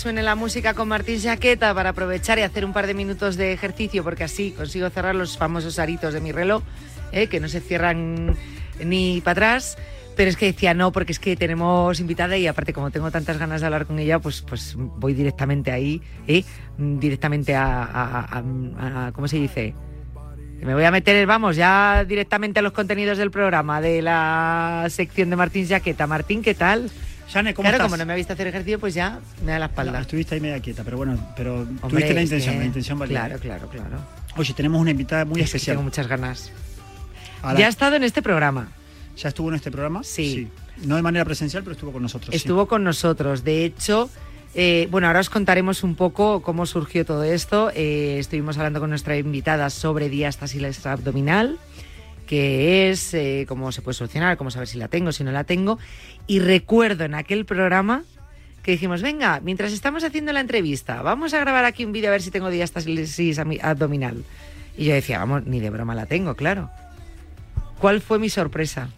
suene 0.00 0.22
la 0.22 0.34
música 0.34 0.74
con 0.74 0.88
Martín 0.88 1.20
Jaqueta 1.20 1.74
para 1.74 1.90
aprovechar 1.90 2.38
y 2.38 2.42
hacer 2.42 2.64
un 2.64 2.72
par 2.72 2.86
de 2.86 2.94
minutos 2.94 3.36
de 3.36 3.52
ejercicio, 3.52 4.02
porque 4.02 4.24
así 4.24 4.50
consigo 4.52 4.88
cerrar 4.90 5.14
los 5.14 5.36
famosos 5.36 5.78
aritos 5.78 6.14
de 6.14 6.20
mi 6.20 6.32
reloj. 6.32 6.62
¿eh? 7.12 7.28
que 7.28 7.40
no 7.40 7.48
se 7.48 7.60
cierran 7.60 8.36
ni 8.84 9.20
para 9.20 9.32
atrás. 9.32 9.76
Pero 10.16 10.28
es 10.28 10.36
que 10.36 10.46
decía 10.46 10.74
no, 10.74 10.92
porque 10.92 11.12
es 11.12 11.18
que 11.18 11.36
tenemos 11.36 11.98
invitada 12.00 12.36
y 12.36 12.46
aparte 12.46 12.72
como 12.72 12.90
tengo 12.90 13.10
tantas 13.10 13.38
ganas 13.38 13.60
de 13.60 13.66
hablar 13.66 13.86
con 13.86 13.98
ella, 13.98 14.18
pues, 14.18 14.42
pues 14.42 14.74
voy 14.76 15.14
directamente 15.14 15.70
ahí, 15.70 16.02
¿eh? 16.26 16.44
directamente 16.76 17.54
a, 17.54 17.82
a, 17.82 18.38
a, 19.06 19.12
¿cómo 19.12 19.28
se 19.28 19.36
dice? 19.36 19.74
Me 20.60 20.74
voy 20.74 20.84
a 20.84 20.90
meter, 20.90 21.26
vamos, 21.26 21.56
ya 21.56 22.04
directamente 22.04 22.58
a 22.58 22.62
los 22.62 22.72
contenidos 22.72 23.16
del 23.16 23.30
programa, 23.30 23.80
de 23.80 24.02
la 24.02 24.86
sección 24.90 25.30
de 25.30 25.36
Martín 25.36 25.66
Jaqueta. 25.66 26.06
Martín, 26.06 26.42
¿qué 26.42 26.54
tal? 26.54 26.90
Shane, 27.32 27.54
¿cómo 27.54 27.64
claro, 27.64 27.76
estás? 27.76 27.86
como 27.86 27.96
no 27.96 28.06
me 28.06 28.12
ha 28.12 28.16
visto 28.16 28.32
hacer 28.32 28.46
ejercicio, 28.48 28.78
pues 28.80 28.94
ya 28.94 29.20
me 29.44 29.52
da 29.52 29.58
la 29.60 29.66
espalda. 29.66 29.92
No, 29.92 29.98
estuviste 30.00 30.34
ahí 30.34 30.40
media 30.40 30.60
quieta, 30.60 30.82
pero 30.84 30.96
bueno, 30.96 31.16
pero 31.36 31.60
Hombre, 31.60 31.78
tuviste 31.88 32.14
la 32.14 32.22
intención, 32.22 32.54
que- 32.54 32.58
la 32.60 32.66
intención 32.66 32.98
valía. 32.98 33.18
Claro, 33.26 33.38
claro, 33.40 33.68
claro. 33.68 33.98
Oye, 34.36 34.52
tenemos 34.54 34.80
una 34.80 34.90
invitada 34.90 35.24
muy 35.24 35.40
Es 35.40 35.46
especial. 35.46 35.74
tengo 35.76 35.84
muchas 35.84 36.06
ganas. 36.08 36.50
La- 37.42 37.54
Ya 37.54 37.66
ha 37.66 37.68
estado 37.68 37.96
en 37.96 38.04
este 38.04 38.20
programa. 38.22 38.68
¿Ya 39.16 39.28
estuvo 39.28 39.48
en 39.50 39.54
este 39.56 39.70
programa? 39.70 40.02
Sí. 40.02 40.48
No 40.84 40.96
de 40.96 41.02
manera 41.02 41.24
presencial, 41.24 41.62
pero 41.62 41.72
estuvo 41.74 41.92
con 41.92 42.02
nosotros. 42.02 42.30
sí. 42.30 42.36
Estuvo 42.36 42.66
con 42.66 42.82
nosotros. 42.84 43.44
De 43.44 43.64
hecho, 43.64 44.08
eh, 44.54 44.88
bueno, 44.90 45.06
ahora 45.06 45.20
os 45.20 45.30
contaremos 45.30 45.82
un 45.84 45.94
poco 45.94 46.42
cómo 46.42 46.64
surgió 46.66 47.04
todo 47.04 47.22
esto. 47.22 47.70
Eh, 47.74 48.16
estuvimos 48.18 48.56
hablando 48.56 48.80
con 48.80 48.88
nuestra 48.90 49.16
invitada 49.16 49.68
sobre 49.70 50.08
diástasis 50.08 50.86
abdominal, 50.86 51.58
que 52.30 52.88
es 52.88 53.12
eh, 53.12 53.44
cómo 53.48 53.72
se 53.72 53.82
puede 53.82 53.94
solucionar, 53.94 54.36
cómo 54.36 54.52
saber 54.52 54.68
si 54.68 54.78
la 54.78 54.86
tengo, 54.86 55.10
si 55.10 55.24
no 55.24 55.32
la 55.32 55.42
tengo. 55.42 55.80
Y 56.28 56.38
recuerdo 56.38 57.02
en 57.02 57.16
aquel 57.16 57.44
programa 57.44 58.04
que 58.62 58.70
dijimos, 58.70 59.02
venga, 59.02 59.40
mientras 59.40 59.72
estamos 59.72 60.04
haciendo 60.04 60.32
la 60.32 60.38
entrevista, 60.38 61.02
vamos 61.02 61.34
a 61.34 61.40
grabar 61.40 61.64
aquí 61.64 61.84
un 61.84 61.90
vídeo 61.90 62.08
a 62.08 62.12
ver 62.12 62.22
si 62.22 62.30
tengo 62.30 62.48
diástasis 62.48 63.40
abdominal. 63.60 64.22
Y 64.78 64.84
yo 64.84 64.94
decía, 64.94 65.18
vamos, 65.18 65.44
ni 65.46 65.58
de 65.58 65.70
broma 65.70 65.96
la 65.96 66.06
tengo, 66.06 66.36
claro. 66.36 66.70
¿Cuál 67.80 68.00
fue 68.00 68.20
mi 68.20 68.30
sorpresa? 68.30 68.90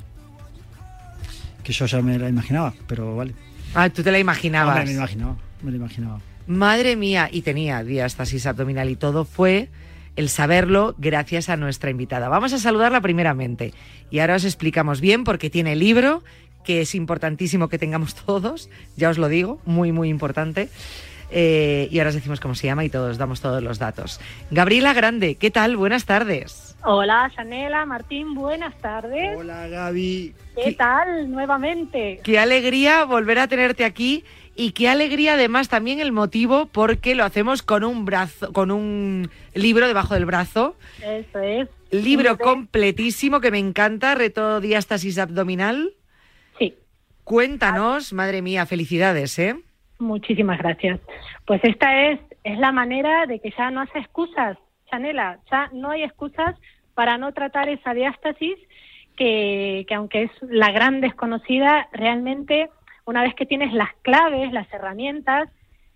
Que 1.64 1.72
yo 1.72 1.86
ya 1.86 2.02
me 2.02 2.18
la 2.18 2.28
imaginaba, 2.28 2.74
pero 2.86 3.16
vale. 3.16 3.32
Ah, 3.74 3.88
tú 3.88 4.02
te 4.02 4.12
la 4.12 4.18
imaginabas. 4.18 4.80
Me 4.80 4.84
la 4.84 4.92
imaginaba, 4.92 5.36
me 5.62 5.70
la 5.70 5.76
imaginaba. 5.78 6.20
Madre 6.46 6.96
mía, 6.96 7.30
y 7.32 7.40
tenía 7.40 7.82
diástasis 7.82 8.44
abdominal 8.44 8.90
y 8.90 8.96
todo 8.96 9.24
fue 9.24 9.70
el 10.16 10.28
saberlo 10.28 10.94
gracias 10.98 11.48
a 11.48 11.56
nuestra 11.56 11.90
invitada. 11.90 12.28
Vamos 12.28 12.52
a 12.52 12.58
saludarla 12.58 13.00
primeramente 13.00 13.72
y 14.10 14.18
ahora 14.18 14.36
os 14.36 14.44
explicamos 14.44 15.00
bien 15.00 15.24
porque 15.24 15.50
tiene 15.50 15.76
libro 15.76 16.22
que 16.64 16.82
es 16.82 16.94
importantísimo 16.94 17.68
que 17.68 17.78
tengamos 17.78 18.14
todos, 18.26 18.70
ya 18.96 19.10
os 19.10 19.18
lo 19.18 19.28
digo, 19.28 19.60
muy 19.64 19.92
muy 19.92 20.08
importante. 20.08 20.68
Eh, 21.34 21.88
y 21.90 21.98
ahora 21.98 22.10
os 22.10 22.14
decimos 22.14 22.40
cómo 22.40 22.54
se 22.54 22.66
llama 22.66 22.84
y 22.84 22.90
todos 22.90 23.16
damos 23.16 23.40
todos 23.40 23.62
los 23.62 23.78
datos. 23.78 24.20
Gabriela 24.50 24.92
Grande, 24.92 25.36
¿qué 25.36 25.50
tal? 25.50 25.78
Buenas 25.78 26.04
tardes. 26.04 26.76
Hola, 26.84 27.30
Chanela, 27.34 27.86
Martín, 27.86 28.34
buenas 28.34 28.76
tardes. 28.78 29.38
Hola, 29.38 29.66
Gaby. 29.68 30.34
¿Qué 30.62 30.72
tal 30.72 31.30
nuevamente? 31.30 32.20
Qué 32.22 32.38
alegría 32.38 33.04
volver 33.04 33.38
a 33.38 33.48
tenerte 33.48 33.86
aquí 33.86 34.24
y 34.54 34.72
qué 34.72 34.88
alegría 34.88 35.34
además 35.34 35.68
también 35.68 36.00
el 36.00 36.12
motivo 36.12 36.66
porque 36.66 37.14
lo 37.14 37.24
hacemos 37.24 37.62
con 37.62 37.84
un 37.84 38.04
brazo, 38.04 38.52
con 38.52 38.70
un 38.70 39.30
libro 39.54 39.86
debajo 39.86 40.14
del 40.14 40.26
brazo. 40.26 40.76
Eso 41.02 41.38
es. 41.38 41.68
Libro 41.90 42.32
Sí, 42.32 42.38
completísimo 42.42 43.40
que 43.40 43.50
me 43.50 43.58
encanta, 43.58 44.14
reto 44.14 44.60
diástasis 44.60 45.18
abdominal. 45.18 45.92
Sí. 46.58 46.74
Cuéntanos, 47.24 48.12
madre 48.12 48.42
mía, 48.42 48.66
felicidades, 48.66 49.38
¿eh? 49.38 49.56
Muchísimas 49.98 50.58
gracias. 50.58 51.00
Pues 51.46 51.60
esta 51.64 52.08
es, 52.08 52.20
es 52.44 52.58
la 52.58 52.72
manera 52.72 53.26
de 53.26 53.40
que 53.40 53.52
ya 53.56 53.70
no 53.70 53.82
hace 53.82 54.00
excusas, 54.00 54.58
Chanela, 54.90 55.38
ya 55.50 55.70
no 55.72 55.90
hay 55.90 56.02
excusas 56.02 56.56
para 56.94 57.16
no 57.16 57.32
tratar 57.32 57.68
esa 57.68 57.94
diástasis 57.94 58.58
que, 59.16 59.84
que 59.88 59.94
aunque 59.94 60.24
es 60.24 60.30
la 60.42 60.72
gran 60.72 61.00
desconocida, 61.00 61.88
realmente 61.92 62.68
una 63.04 63.22
vez 63.22 63.34
que 63.34 63.46
tienes 63.46 63.72
las 63.72 63.90
claves, 64.02 64.52
las 64.52 64.72
herramientas, 64.72 65.48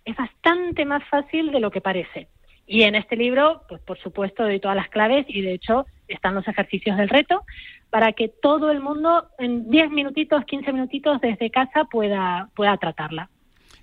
es 0.05 0.15
bastante 0.15 0.85
más 0.85 1.03
fácil 1.09 1.51
de 1.51 1.59
lo 1.59 1.71
que 1.71 1.81
parece. 1.81 2.27
Y 2.65 2.83
en 2.83 2.95
este 2.95 3.15
libro, 3.15 3.63
pues 3.69 3.81
por 3.81 3.97
supuesto, 3.99 4.43
doy 4.43 4.59
todas 4.59 4.75
las 4.75 4.89
claves 4.89 5.25
y 5.29 5.41
de 5.41 5.53
hecho 5.53 5.85
están 6.07 6.35
los 6.35 6.47
ejercicios 6.47 6.97
del 6.97 7.09
reto 7.09 7.43
para 7.89 8.11
que 8.13 8.27
todo 8.27 8.71
el 8.71 8.81
mundo 8.81 9.29
en 9.39 9.69
10 9.69 9.91
minutitos, 9.91 10.43
15 10.45 10.73
minutitos 10.73 11.21
desde 11.21 11.49
casa 11.49 11.85
pueda, 11.85 12.49
pueda 12.55 12.75
tratarla. 12.77 13.29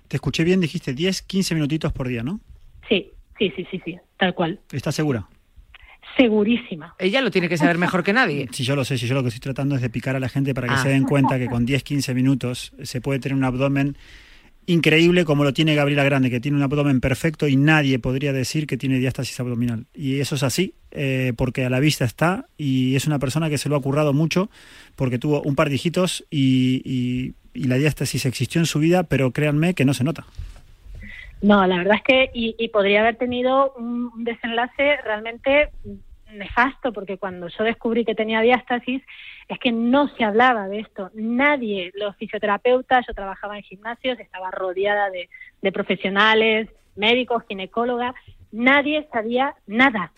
Te 0.07 0.17
escuché 0.17 0.43
bien, 0.43 0.61
dijiste 0.61 0.93
10, 0.93 1.23
15 1.23 1.55
minutitos 1.55 1.91
por 1.91 2.07
día, 2.07 2.21
¿no? 2.21 2.39
Sí, 2.87 3.11
sí, 3.39 3.51
sí, 3.55 3.67
sí, 3.71 3.81
sí, 3.83 3.97
tal 4.17 4.35
cual. 4.35 4.59
¿Estás 4.71 4.93
segura? 4.93 5.27
Segurísima. 6.17 6.95
Ella 6.99 7.21
lo 7.21 7.29
tiene 7.31 7.49
que 7.49 7.57
saber 7.57 7.77
mejor 7.77 8.03
que 8.03 8.13
nadie. 8.13 8.47
Si 8.51 8.63
yo 8.63 8.75
lo 8.75 8.85
sé, 8.85 8.97
si 8.97 9.07
yo 9.07 9.15
lo 9.15 9.21
que 9.21 9.29
estoy 9.29 9.41
tratando 9.41 9.75
es 9.75 9.81
de 9.81 9.89
picar 9.89 10.15
a 10.15 10.19
la 10.19 10.29
gente 10.29 10.53
para 10.53 10.67
que 10.67 10.73
Ah. 10.75 10.83
se 10.83 10.89
den 10.89 11.03
cuenta 11.03 11.37
que 11.37 11.47
con 11.47 11.65
10, 11.65 11.83
15 11.83 12.13
minutos 12.13 12.73
se 12.83 13.01
puede 13.01 13.19
tener 13.19 13.35
un 13.37 13.43
abdomen 13.43 13.97
increíble 14.67 15.25
como 15.25 15.43
lo 15.43 15.53
tiene 15.53 15.75
Gabriela 15.75 16.03
Grande, 16.03 16.31
que 16.31 16.39
tiene 16.39 16.57
un 16.57 16.63
abdomen 16.63 16.99
perfecto 16.99 17.47
y 17.47 17.55
nadie 17.55 17.99
podría 17.99 18.33
decir 18.33 18.65
que 18.65 18.77
tiene 18.77 18.97
diástasis 18.97 19.39
abdominal. 19.39 19.85
Y 19.93 20.19
eso 20.21 20.35
es 20.35 20.43
así, 20.43 20.73
eh, 20.91 21.33
porque 21.37 21.65
a 21.65 21.69
la 21.69 21.79
vista 21.79 22.03
está 22.05 22.45
y 22.57 22.95
es 22.95 23.05
una 23.05 23.19
persona 23.19 23.49
que 23.49 23.59
se 23.59 23.69
lo 23.69 23.75
ha 23.75 23.81
currado 23.81 24.11
mucho 24.13 24.49
porque 24.95 25.19
tuvo 25.19 25.41
un 25.43 25.55
par 25.55 25.69
de 25.69 25.75
hijitos 25.75 26.25
y, 26.31 26.81
y- 26.83 27.33
y 27.53 27.65
la 27.67 27.75
diástasis 27.75 28.25
existió 28.25 28.59
en 28.59 28.65
su 28.65 28.79
vida, 28.79 29.03
pero 29.03 29.31
créanme 29.31 29.75
que 29.75 29.85
no 29.85 29.93
se 29.93 30.03
nota. 30.03 30.25
No, 31.41 31.65
la 31.67 31.77
verdad 31.77 31.97
es 31.97 32.01
que, 32.03 32.29
y, 32.33 32.55
y 32.57 32.69
podría 32.69 33.01
haber 33.01 33.17
tenido 33.17 33.71
un 33.77 34.23
desenlace 34.23 34.95
realmente 35.03 35.69
nefasto, 36.31 36.91
porque 36.91 37.17
cuando 37.17 37.47
yo 37.47 37.63
descubrí 37.63 38.05
que 38.05 38.15
tenía 38.15 38.41
diástasis, 38.41 39.01
es 39.47 39.59
que 39.59 39.71
no 39.71 40.07
se 40.15 40.23
hablaba 40.23 40.67
de 40.67 40.79
esto. 40.79 41.11
Nadie, 41.13 41.91
los 41.95 42.15
fisioterapeutas, 42.17 43.05
yo 43.07 43.13
trabajaba 43.13 43.57
en 43.57 43.63
gimnasios, 43.63 44.19
estaba 44.19 44.51
rodeada 44.51 45.09
de, 45.09 45.29
de 45.61 45.71
profesionales, 45.71 46.69
médicos, 46.95 47.43
ginecólogas, 47.47 48.15
nadie 48.51 49.07
sabía 49.11 49.55
nada. 49.67 50.11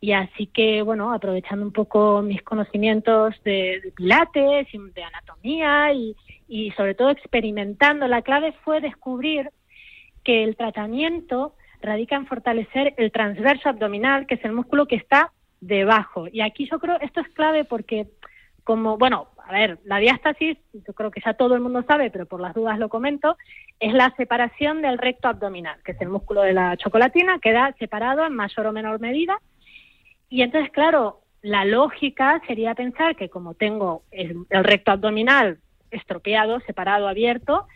Y 0.00 0.12
así 0.12 0.46
que, 0.46 0.80
bueno, 0.82 1.12
aprovechando 1.12 1.64
un 1.64 1.72
poco 1.72 2.22
mis 2.22 2.42
conocimientos 2.42 3.34
de, 3.44 3.92
pilates 3.96 4.66
y 4.72 4.78
de 4.78 5.02
anatomía 5.02 5.92
y, 5.92 6.16
y 6.48 6.70
sobre 6.72 6.94
todo 6.94 7.10
experimentando, 7.10 8.08
la 8.08 8.22
clave 8.22 8.54
fue 8.64 8.80
descubrir 8.80 9.50
que 10.24 10.44
el 10.44 10.56
tratamiento 10.56 11.54
radica 11.82 12.16
en 12.16 12.26
fortalecer 12.26 12.94
el 12.96 13.12
transverso 13.12 13.68
abdominal, 13.68 14.26
que 14.26 14.34
es 14.36 14.44
el 14.44 14.52
músculo 14.52 14.86
que 14.86 14.96
está 14.96 15.32
debajo. 15.60 16.26
Y 16.30 16.40
aquí 16.40 16.68
yo 16.70 16.78
creo, 16.78 16.98
esto 17.00 17.20
es 17.20 17.28
clave 17.28 17.64
porque 17.64 18.08
como, 18.64 18.98
bueno, 18.98 19.28
a 19.44 19.52
ver, 19.52 19.78
la 19.84 19.98
diástasis, 19.98 20.58
yo 20.72 20.92
creo 20.92 21.10
que 21.10 21.20
ya 21.24 21.34
todo 21.34 21.54
el 21.54 21.60
mundo 21.60 21.82
sabe, 21.88 22.10
pero 22.10 22.26
por 22.26 22.40
las 22.40 22.54
dudas 22.54 22.78
lo 22.78 22.88
comento, 22.88 23.36
es 23.80 23.92
la 23.92 24.14
separación 24.16 24.82
del 24.82 24.98
recto 24.98 25.28
abdominal, 25.28 25.80
que 25.84 25.92
es 25.92 26.00
el 26.00 26.08
músculo 26.08 26.42
de 26.42 26.52
la 26.52 26.76
chocolatina, 26.76 27.38
queda 27.40 27.74
separado 27.78 28.24
en 28.24 28.34
mayor 28.34 28.66
o 28.66 28.72
menor 28.72 29.00
medida. 29.00 29.40
Y 30.28 30.42
entonces, 30.42 30.70
claro, 30.70 31.20
la 31.42 31.64
lógica 31.64 32.40
sería 32.46 32.74
pensar 32.74 33.16
que 33.16 33.28
como 33.28 33.54
tengo 33.54 34.04
el, 34.10 34.44
el 34.50 34.64
recto 34.64 34.92
abdominal 34.92 35.58
estropeado, 35.90 36.60
separado, 36.60 37.08
abierto, 37.08 37.66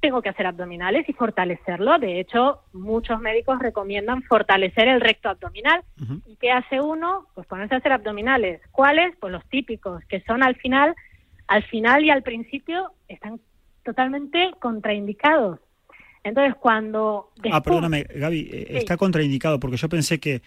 tengo 0.00 0.22
que 0.22 0.28
hacer 0.28 0.46
abdominales 0.46 1.08
y 1.08 1.12
fortalecerlo. 1.12 1.98
De 1.98 2.20
hecho, 2.20 2.60
muchos 2.72 3.20
médicos 3.20 3.58
recomiendan 3.58 4.22
fortalecer 4.22 4.88
el 4.88 5.00
recto 5.00 5.28
abdominal. 5.28 5.82
¿Y 6.26 6.36
qué 6.36 6.50
hace 6.52 6.80
uno? 6.80 7.26
Pues 7.34 7.46
ponerse 7.46 7.74
a 7.74 7.78
hacer 7.78 7.92
abdominales. 7.92 8.60
¿Cuáles? 8.70 9.14
Pues 9.18 9.32
los 9.32 9.44
típicos, 9.46 10.04
que 10.04 10.20
son 10.20 10.42
al 10.42 10.54
final, 10.56 10.94
al 11.48 11.64
final 11.64 12.04
y 12.04 12.10
al 12.10 12.22
principio 12.22 12.92
están 13.08 13.40
totalmente 13.84 14.52
contraindicados. 14.60 15.58
Entonces, 16.24 16.54
cuando 16.60 17.30
Ah, 17.50 17.62
perdóname, 17.62 18.02
Gaby, 18.04 18.50
eh, 18.52 18.66
Sí. 18.70 18.76
está 18.78 18.96
contraindicado 18.96 19.58
porque 19.60 19.76
yo 19.78 19.88
pensé 19.88 20.18
que 20.20 20.42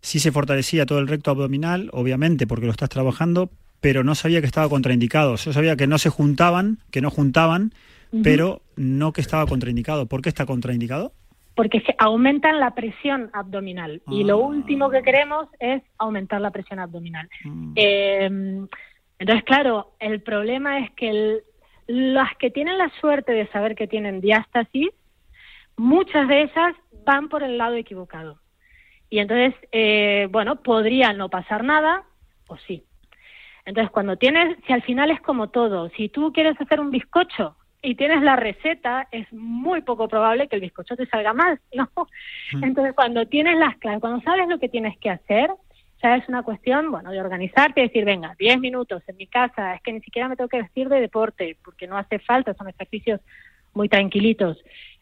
sí 0.00 0.18
se 0.18 0.32
fortalecía 0.32 0.86
todo 0.86 0.98
el 0.98 1.08
recto 1.08 1.30
abdominal, 1.30 1.88
obviamente, 1.92 2.46
porque 2.46 2.66
lo 2.66 2.72
estás 2.72 2.88
trabajando, 2.88 3.50
pero 3.80 4.02
no 4.02 4.14
sabía 4.14 4.40
que 4.40 4.46
estaba 4.46 4.68
contraindicado. 4.68 5.36
Yo 5.36 5.52
sabía 5.52 5.76
que 5.76 5.86
no 5.86 5.98
se 5.98 6.10
juntaban, 6.10 6.78
que 6.90 7.00
no 7.00 7.10
juntaban, 7.10 7.72
Pero 8.22 8.62
no 8.76 9.12
que 9.12 9.20
estaba 9.20 9.46
contraindicado. 9.46 10.06
¿Por 10.06 10.22
qué 10.22 10.28
está 10.28 10.46
contraindicado? 10.46 11.12
porque 11.56 11.80
se 11.80 11.94
aumentan 11.98 12.58
la 12.58 12.74
presión 12.74 13.28
abdominal 13.34 14.00
y 14.10 14.24
lo 14.24 14.38
último 14.38 14.88
que 14.88 15.02
queremos 15.02 15.46
es 15.58 15.82
aumentar 15.98 16.40
la 16.40 16.52
presión 16.52 16.78
abdominal. 16.78 17.28
Eh, 17.76 18.24
entonces, 19.18 19.44
claro, 19.44 19.92
el 19.98 20.22
problema 20.22 20.78
es 20.78 20.90
que 20.92 21.10
el- 21.10 21.42
las 21.86 22.34
que 22.38 22.50
tienen 22.50 22.78
la 22.78 22.88
suerte 23.00 23.32
de 23.32 23.46
saber 23.48 23.74
que 23.74 23.86
tienen 23.86 24.22
diástasis, 24.22 24.88
muchas 25.76 26.28
de 26.28 26.42
esas 26.44 26.74
van 27.04 27.28
por 27.28 27.42
el 27.42 27.58
lado 27.58 27.74
equivocado. 27.74 28.38
Y 29.10 29.18
entonces, 29.18 29.52
eh, 29.72 30.28
bueno, 30.30 30.62
podría 30.62 31.12
no 31.12 31.28
pasar 31.28 31.62
nada 31.64 32.04
o 32.46 32.56
sí. 32.58 32.84
Entonces, 33.66 33.90
cuando 33.90 34.16
tienes, 34.16 34.56
si 34.66 34.72
al 34.72 34.82
final 34.82 35.10
es 35.10 35.20
como 35.20 35.50
todo, 35.50 35.90
si 35.90 36.08
tú 36.08 36.32
quieres 36.32 36.58
hacer 36.58 36.80
un 36.80 36.90
bizcocho 36.90 37.56
y 37.82 37.94
tienes 37.94 38.22
la 38.22 38.36
receta, 38.36 39.08
es 39.10 39.32
muy 39.32 39.82
poco 39.82 40.08
probable 40.08 40.48
que 40.48 40.56
el 40.56 40.62
bizcocho 40.62 40.96
te 40.96 41.06
salga 41.06 41.32
mal, 41.32 41.60
¿no? 41.74 41.88
Entonces, 42.62 42.94
cuando 42.94 43.26
tienes 43.26 43.58
las 43.58 43.76
claves, 43.78 44.00
cuando 44.00 44.20
sabes 44.22 44.48
lo 44.48 44.58
que 44.58 44.68
tienes 44.68 44.98
que 44.98 45.10
hacer, 45.10 45.50
sea, 46.00 46.16
es 46.16 46.28
una 46.28 46.42
cuestión, 46.42 46.90
bueno, 46.90 47.10
de 47.10 47.20
organizarte 47.20 47.80
y 47.80 47.88
decir, 47.88 48.04
venga, 48.04 48.34
10 48.38 48.58
minutos 48.58 49.02
en 49.06 49.16
mi 49.16 49.26
casa, 49.26 49.74
es 49.74 49.82
que 49.82 49.92
ni 49.92 50.00
siquiera 50.00 50.28
me 50.28 50.36
tengo 50.36 50.48
que 50.48 50.62
vestir 50.62 50.88
de 50.88 51.00
deporte, 51.00 51.56
porque 51.64 51.86
no 51.86 51.96
hace 51.96 52.18
falta, 52.18 52.54
son 52.54 52.68
ejercicios 52.68 53.20
muy 53.74 53.88
tranquilitos. 53.88 54.58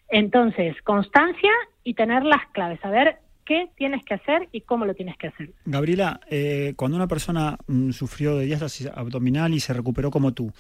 Entonces, 0.08 0.80
constancia 0.82 1.52
y 1.84 1.94
tener 1.94 2.24
las 2.24 2.46
claves, 2.52 2.80
saber 2.80 3.18
qué 3.44 3.68
tienes 3.76 4.04
que 4.04 4.14
hacer 4.14 4.48
y 4.52 4.60
cómo 4.62 4.84
lo 4.84 4.94
tienes 4.94 5.16
que 5.16 5.28
hacer. 5.28 5.50
Gabriela, 5.64 6.20
eh, 6.28 6.74
cuando 6.76 6.96
una 6.96 7.06
persona 7.06 7.56
mm, 7.66 7.90
sufrió 7.92 8.36
de 8.36 8.44
diástasis 8.44 8.88
abdominal 8.88 9.54
y 9.54 9.60
se 9.60 9.72
recuperó 9.72 10.10
como 10.10 10.32
tú, 10.32 10.52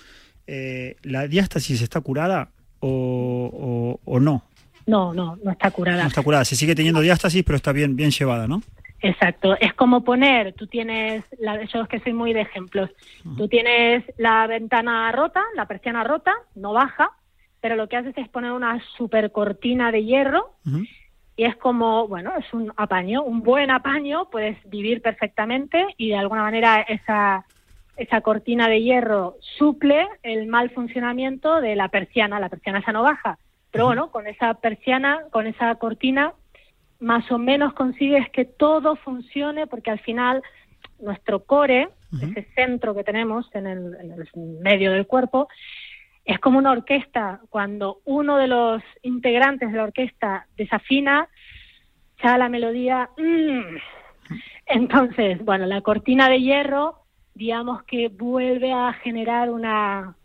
eh, 0.50 0.96
¿la 1.02 1.28
diástasis 1.28 1.82
está 1.82 2.00
curada 2.00 2.48
o, 2.80 4.00
o, 4.02 4.18
no? 4.18 4.44
No, 4.86 5.12
no, 5.12 5.36
no 5.44 5.50
está 5.50 5.70
curada. 5.70 6.02
No 6.02 6.08
está 6.08 6.22
curada, 6.22 6.46
se 6.46 6.56
sigue 6.56 6.74
teniendo 6.74 7.02
diástasis, 7.02 7.44
pero 7.44 7.56
está 7.56 7.72
bien, 7.72 7.96
bien 7.96 8.10
llevada, 8.10 8.48
¿no? 8.48 8.62
Exacto, 9.00 9.54
es 9.60 9.74
como 9.74 10.02
poner, 10.02 10.54
tú 10.54 10.66
tienes, 10.66 11.22
la, 11.38 11.62
yo 11.64 11.82
es 11.82 11.88
que 11.88 12.00
soy 12.00 12.14
muy 12.14 12.32
de 12.32 12.40
ejemplos, 12.40 12.90
tú 13.36 13.46
tienes 13.46 14.02
la 14.16 14.46
ventana 14.48 15.12
rota, 15.12 15.44
la 15.54 15.66
persiana 15.66 16.02
rota, 16.02 16.32
no 16.56 16.72
baja, 16.72 17.12
pero 17.60 17.76
lo 17.76 17.88
que 17.88 17.96
haces 17.96 18.16
es 18.16 18.28
poner 18.28 18.50
una 18.50 18.82
super 18.96 19.30
cortina 19.30 19.92
de 19.92 20.04
hierro 20.04 20.54
y 21.36 21.44
es 21.44 21.54
como, 21.56 22.08
bueno, 22.08 22.32
es 22.36 22.52
un 22.52 22.72
apaño, 22.76 23.22
un 23.22 23.42
buen 23.42 23.70
apaño, 23.70 24.30
puedes 24.30 24.56
vivir 24.68 25.00
perfectamente 25.00 25.86
y 25.96 26.08
de 26.08 26.16
alguna 26.16 26.42
manera 26.42 26.80
esa, 26.80 27.44
esa 27.98 28.20
cortina 28.20 28.68
de 28.68 28.82
hierro 28.82 29.36
suple 29.58 30.08
el 30.22 30.46
mal 30.46 30.70
funcionamiento 30.70 31.60
de 31.60 31.76
la 31.76 31.88
persiana, 31.88 32.40
la 32.40 32.48
persiana 32.48 32.78
esa 32.78 32.92
no 32.92 33.02
baja, 33.02 33.38
pero 33.70 33.86
bueno, 33.86 34.10
con 34.10 34.26
esa 34.26 34.54
persiana, 34.54 35.22
con 35.30 35.46
esa 35.46 35.74
cortina 35.74 36.32
más 37.00 37.30
o 37.30 37.38
menos 37.38 37.74
consigues 37.74 38.28
que 38.30 38.44
todo 38.44 38.96
funcione 38.96 39.66
porque 39.66 39.90
al 39.90 40.00
final 40.00 40.42
nuestro 41.00 41.44
core, 41.44 41.90
ese 42.20 42.48
centro 42.54 42.94
que 42.94 43.04
tenemos 43.04 43.48
en 43.54 43.66
el, 43.66 44.28
medio 44.62 44.92
del 44.92 45.06
cuerpo, 45.06 45.48
es 46.24 46.38
como 46.38 46.58
una 46.58 46.72
orquesta. 46.72 47.40
Cuando 47.50 48.00
uno 48.04 48.36
de 48.36 48.48
los 48.48 48.82
integrantes 49.02 49.70
de 49.70 49.76
la 49.76 49.84
orquesta 49.84 50.46
desafina, 50.56 51.28
ya 52.22 52.38
la 52.38 52.48
melodía... 52.48 53.10
Mm. 53.16 53.76
Entonces, 54.66 55.42
bueno, 55.42 55.64
la 55.64 55.80
cortina 55.80 56.28
de 56.28 56.40
hierro, 56.40 57.04
digamos 57.38 57.84
que 57.84 58.08
vuelve 58.08 58.72
a 58.72 58.92
generar 58.92 59.48
una, 59.48 60.16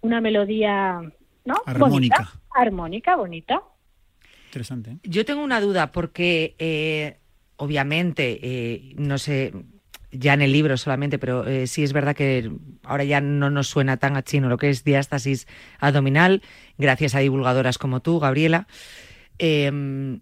una 0.00 0.20
melodía 0.20 1.00
¿no? 1.44 1.56
Armónica. 1.66 2.16
Bonita, 2.16 2.40
armónica, 2.54 3.16
bonita. 3.16 3.62
¿eh? 4.54 4.98
Yo 5.02 5.24
tengo 5.24 5.42
una 5.42 5.60
duda 5.60 5.92
porque, 5.92 6.54
eh, 6.58 7.18
obviamente, 7.56 8.38
eh, 8.42 8.94
no 8.96 9.18
sé, 9.18 9.52
ya 10.10 10.34
en 10.34 10.42
el 10.42 10.52
libro 10.52 10.76
solamente, 10.76 11.18
pero 11.18 11.44
sí 11.66 11.82
es 11.82 11.92
verdad 11.92 12.14
que 12.14 12.50
ahora 12.84 13.04
ya 13.04 13.20
no 13.20 13.50
nos 13.50 13.66
suena 13.66 13.96
tan 13.96 14.16
a 14.16 14.22
chino 14.22 14.48
lo 14.48 14.58
que 14.58 14.70
es 14.70 14.84
diástasis 14.84 15.48
abdominal, 15.80 16.42
gracias 16.78 17.16
a 17.16 17.18
divulgadoras 17.18 17.78
como 17.78 18.00
tú, 18.00 18.20
Gabriela. 18.20 18.68
Em, 19.38 20.20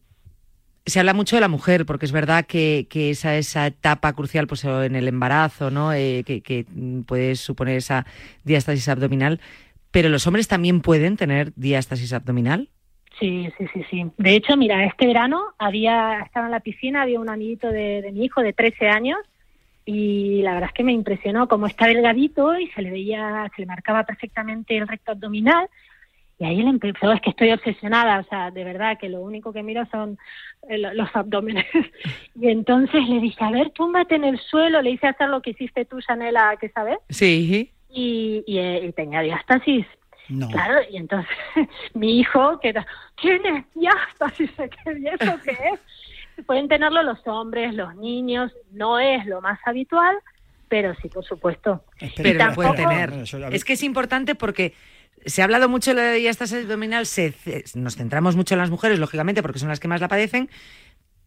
se 0.85 1.01
habla 1.01 1.15
mucho 1.15 1.37
de 1.37 1.41
la 1.41 1.49
mujer, 1.49 1.87
porque 1.87 2.07
es 2.07 2.13
verdad 2.13 2.47
que, 2.47 2.87
esa, 2.93 3.37
esa 3.37 3.67
etapa 3.67 4.13
crucial 4.13 4.47
pues, 4.47 4.65
en 4.65 4.97
el 4.97 5.09
embarazo, 5.09 5.71
¿no? 5.71 5.91
que, 5.91 6.43
que 6.45 6.67
puede 7.07 7.37
suponer 7.37 7.77
esa 7.77 8.07
diástasis 8.45 8.89
abdominal, 8.89 9.41
pero 9.91 10.09
los 10.09 10.27
hombres 10.27 10.49
también 10.49 10.81
pueden 10.81 11.17
tener 11.17 11.53
diástasis 11.55 12.13
abdominal. 12.13 12.69
Sí, 13.19 13.49
sí, 13.57 13.67
sí, 13.73 13.85
sí. 13.91 14.07
De 14.17 14.35
hecho, 14.35 14.57
mira, 14.57 14.85
este 14.85 15.07
verano 15.07 15.55
había 15.59 16.21
estaba 16.25 16.47
en 16.47 16.53
la 16.53 16.61
piscina, 16.61 17.03
había 17.03 17.21
un 17.21 17.29
amiguito 17.29 17.69
de, 17.69 18.11
mi 18.13 18.25
hijo 18.25 18.43
de 18.43 18.53
13 18.53 18.89
años 18.89 19.19
y 19.85 20.43
la 20.43 20.55
verdad 20.55 20.71
es 20.71 20.75
que 20.75 20.85
me 20.85 20.93
impresionó 20.93 21.47
cómo 21.47 21.67
está 21.67 21.87
delgadito 21.87 22.59
y 22.59 22.69
se 22.69 22.83
le 22.83 22.91
veía, 22.91 23.51
se 23.55 23.63
le 23.63 23.67
marcaba 23.67 24.05
perfectamente 24.05 24.77
el 24.77 24.89
recto 24.89 25.13
abdominal 25.13 25.69
y 26.43 26.45
ahí 26.45 26.61
él 26.61 26.69
empezó, 26.69 27.13
es 27.13 27.21
que 27.21 27.31
estoy 27.31 27.53
obsesionada, 27.53 28.19
o 28.19 28.25
sea, 28.25 28.51
de 28.51 28.65
verdad 28.65 28.99
que 28.99 29.09
lo 29.09 29.21
único 29.21 29.53
que 29.53 29.63
miro 29.63 29.87
son 29.91 30.19
eh, 30.69 30.77
los 30.79 31.09
abdómenes. 31.15 31.67
y 32.35 32.49
entonces 32.49 33.09
le 33.09 33.21
dije, 33.21 33.45
a 33.45 33.51
ver, 33.51 33.71
túmbate 33.71 34.17
en 34.17 34.25
el 34.25 34.39
suelo, 34.39 34.83
le 34.83 34.91
hice 34.91 35.07
hacer 35.07 35.29
lo 35.29 35.41
que 35.41 35.51
hiciste 35.51 35.85
tú, 35.85 36.01
Chanela, 36.01 36.57
¿qué 36.61 36.69
sabes? 36.71 36.99
Sí. 37.09 37.73
Y, 37.91 38.43
y, 38.47 38.59
eh, 38.59 38.87
y 38.87 38.93
tenía 38.93 39.21
diástasis 39.21 39.87
Claro, 40.51 40.81
y 40.91 40.97
entonces 40.97 41.37
mi 41.95 42.21
hijo, 42.21 42.59
que 42.61 42.75
tiene 43.21 43.65
ya 43.75 43.93
diástasis? 43.93 44.51
¿Y 44.87 45.07
eso 45.21 45.41
qué 45.45 45.53
es? 45.53 46.45
Pueden 46.47 46.69
tenerlo 46.69 47.03
los 47.03 47.25
hombres, 47.27 47.75
los 47.75 47.95
niños, 47.97 48.53
no 48.73 48.99
es 48.99 49.27
lo 49.27 49.41
más 49.41 49.61
habitual, 49.67 50.17
pero 50.69 50.95
sí, 51.03 51.09
por 51.09 51.25
supuesto. 51.25 51.85
Pero 52.17 52.55
pueden 52.55 52.75
tener. 52.75 53.13
Es 53.53 53.65
que 53.65 53.75
es 53.75 53.83
importante 53.83 54.35
porque 54.35 54.75
se 55.27 55.43
ha 55.43 55.45
hablado 55.45 55.69
mucho 55.69 55.95
de 55.95 56.03
la 56.03 56.13
diástasis 56.13 56.59
abdominal, 56.59 57.07
se, 57.07 57.35
nos 57.75 57.97
centramos 57.97 58.37
mucho 58.37 58.55
en 58.55 58.61
las 58.61 58.71
mujeres, 58.71 58.99
lógicamente, 58.99 59.43
porque 59.43 59.59
son 59.59 59.69
las 59.69 59.81
que 59.81 59.89
más 59.89 60.01
la 60.01 60.09
padecen, 60.09 60.49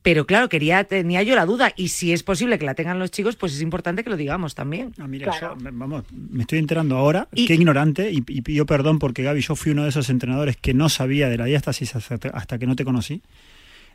pero 0.06 0.28
claro, 0.28 0.50
quería, 0.50 0.84
tenía 0.84 1.24
yo 1.24 1.36
la 1.36 1.48
duda, 1.48 1.74
y 1.76 1.88
si 1.88 2.14
es 2.14 2.22
posible 2.22 2.60
que 2.60 2.66
la 2.66 2.76
tengan 2.76 3.00
los 3.00 3.10
chicos, 3.10 3.36
pues 3.36 3.56
es 3.56 3.62
importante 3.64 4.04
que 4.04 4.12
lo 4.12 4.18
digamos 4.18 4.54
también. 4.54 4.93
Ah, 5.00 5.08
mira, 5.08 5.34
yo, 5.41 5.56
vamos, 5.58 6.04
me 6.12 6.41
estoy 6.41 6.60
enterando 6.60 6.96
ahora, 6.96 7.28
qué 7.34 7.56
ignorante, 7.56 8.12
y, 8.12 8.22
pido 8.22 8.68
perdón 8.68 9.00
porque 9.00 9.24
Gaby, 9.24 9.41
yo 9.41 9.56
fui 9.56 9.72
uno 9.72 9.82
de 9.82 9.89
esos 9.89 10.12
entrenadores 10.12 10.58
que 10.58 10.76
no 10.76 10.89
sabía 10.89 11.28
de 11.28 11.38
la 11.38 11.46
diástasis 11.46 11.96
hasta, 11.96 12.60
que 12.60 12.68
no 12.68 12.76
te 12.76 12.86
conocí. 12.86 13.24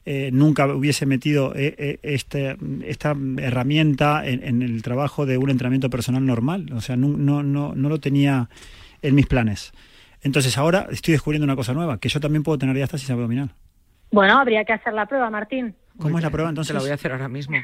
Eh, 0.04 0.30
nunca 0.32 0.66
hubiese 0.66 1.06
metido 1.06 1.54
eh, 1.54 1.76
eh, 1.78 1.98
este, 2.02 2.56
esta 2.86 3.14
herramienta 3.36 4.26
en, 4.26 4.62
el 4.62 4.80
trabajo 4.82 5.26
de 5.26 5.36
un 5.36 5.50
entrenamiento 5.50 5.90
personal 5.90 6.26
normal. 6.26 6.72
O 6.72 6.80
sea, 6.80 6.96
no, 6.96 7.08
no, 7.08 7.44
no, 7.44 7.74
no 7.76 7.88
lo 7.88 8.00
tenía 8.00 8.48
en 9.02 9.14
mis 9.14 9.26
planes. 9.26 9.72
Entonces 10.22 10.56
ahora 10.58 10.86
estoy 10.90 11.12
descubriendo 11.12 11.44
una 11.44 11.56
cosa 11.56 11.72
nueva, 11.72 11.98
que 11.98 12.08
yo 12.08 12.20
también 12.20 12.42
puedo 12.42 12.58
tener 12.58 12.74
diástasis 12.76 13.10
abdominal. 13.10 13.50
Bueno, 14.12 14.38
habría 14.38 14.64
que 14.64 14.72
hacer 14.72 14.92
la 14.92 15.06
prueba, 15.06 15.30
Martín. 15.30 15.74
¿Cómo 16.00 16.18
es 16.18 16.24
la 16.24 16.30
prueba 16.30 16.48
entonces? 16.48 16.68
Se 16.68 16.74
la 16.74 16.80
voy 16.80 16.90
a 16.90 16.94
hacer 16.94 17.12
ahora 17.12 17.28
mismo. 17.28 17.56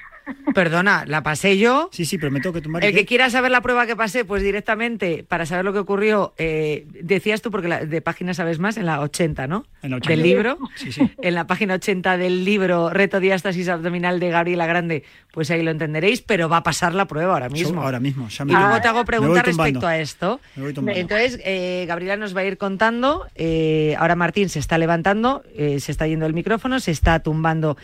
Perdona, 0.55 1.05
la 1.07 1.23
pasé 1.23 1.59
yo. 1.59 1.89
Sí, 1.93 2.05
sí, 2.05 2.19
pero 2.19 2.33
me 2.33 2.41
tengo 2.41 2.53
que 2.53 2.61
tumbar. 2.61 2.85
El 2.85 2.95
que 2.95 3.05
quiera 3.05 3.31
saber 3.31 3.51
la 3.51 3.61
prueba 3.61 3.87
que 3.87 3.97
pasé, 3.97 4.25
pues 4.25 4.43
directamente, 4.43 5.25
para 5.27 5.47
saber 5.47 5.65
lo 5.65 5.73
que 5.73 5.79
ocurrió, 5.79 6.35
eh, 6.39 6.87
decías 7.03 7.43
tú, 7.43 7.51
porque 7.51 7.69
de 7.69 8.01
página 8.01 8.35
sabes 8.35 8.59
más, 8.59 8.77
en 8.77 8.87
la 8.87 9.01
80, 9.01 9.47
¿no? 9.47 9.67
En 9.83 9.91
la 9.91 9.97
80. 9.99 10.11
Del 10.11 10.23
libro. 10.23 10.59
Sí, 10.77 10.93
sí. 10.93 11.11
En 11.23 11.35
la 11.35 11.47
página 11.47 11.75
80 11.75 12.17
del 12.17 12.45
libro 12.45 12.91
Reto 12.91 13.21
Diástasis 13.21 13.69
Abdominal 13.69 14.21
de 14.21 14.31
Gabriela 14.31 14.67
Grande, 14.67 15.05
pues 15.33 15.51
ahí 15.51 15.63
lo 15.63 15.71
entenderéis, 15.71 16.23
pero 16.23 16.49
va 16.49 16.59
a 16.59 16.63
pasar 16.63 16.95
la 16.95 17.07
prueba 17.07 17.35
ahora 17.35 17.49
mismo. 17.49 17.83
ahora 17.83 18.01
mismo. 18.01 18.29
Ya 18.29 18.45
me 18.45 18.53
y 18.53 18.57
luego 18.57 18.81
te 18.81 18.89
hago 18.89 19.05
preguntas 19.05 19.45
respecto 19.45 19.87
a 19.87 19.99
esto. 19.99 20.41
Entonces, 20.57 21.41
eh, 21.45 21.85
Gabriela 21.87 22.17
nos 22.17 22.37
va 22.37 22.41
a 22.41 22.45
ir 22.45 22.59
contando. 22.59 23.27
Eh, 23.35 23.95
ahora 23.99 24.17
Martín 24.17 24.49
se 24.49 24.59
está 24.59 24.79
levantando, 24.79 25.43
se 25.57 25.91
está 25.91 26.07
yendo 26.07 26.27
el 26.27 26.35
micrófono, 26.35 26.81
se 26.81 26.91
está 26.91 27.21
tumbando 27.21 27.77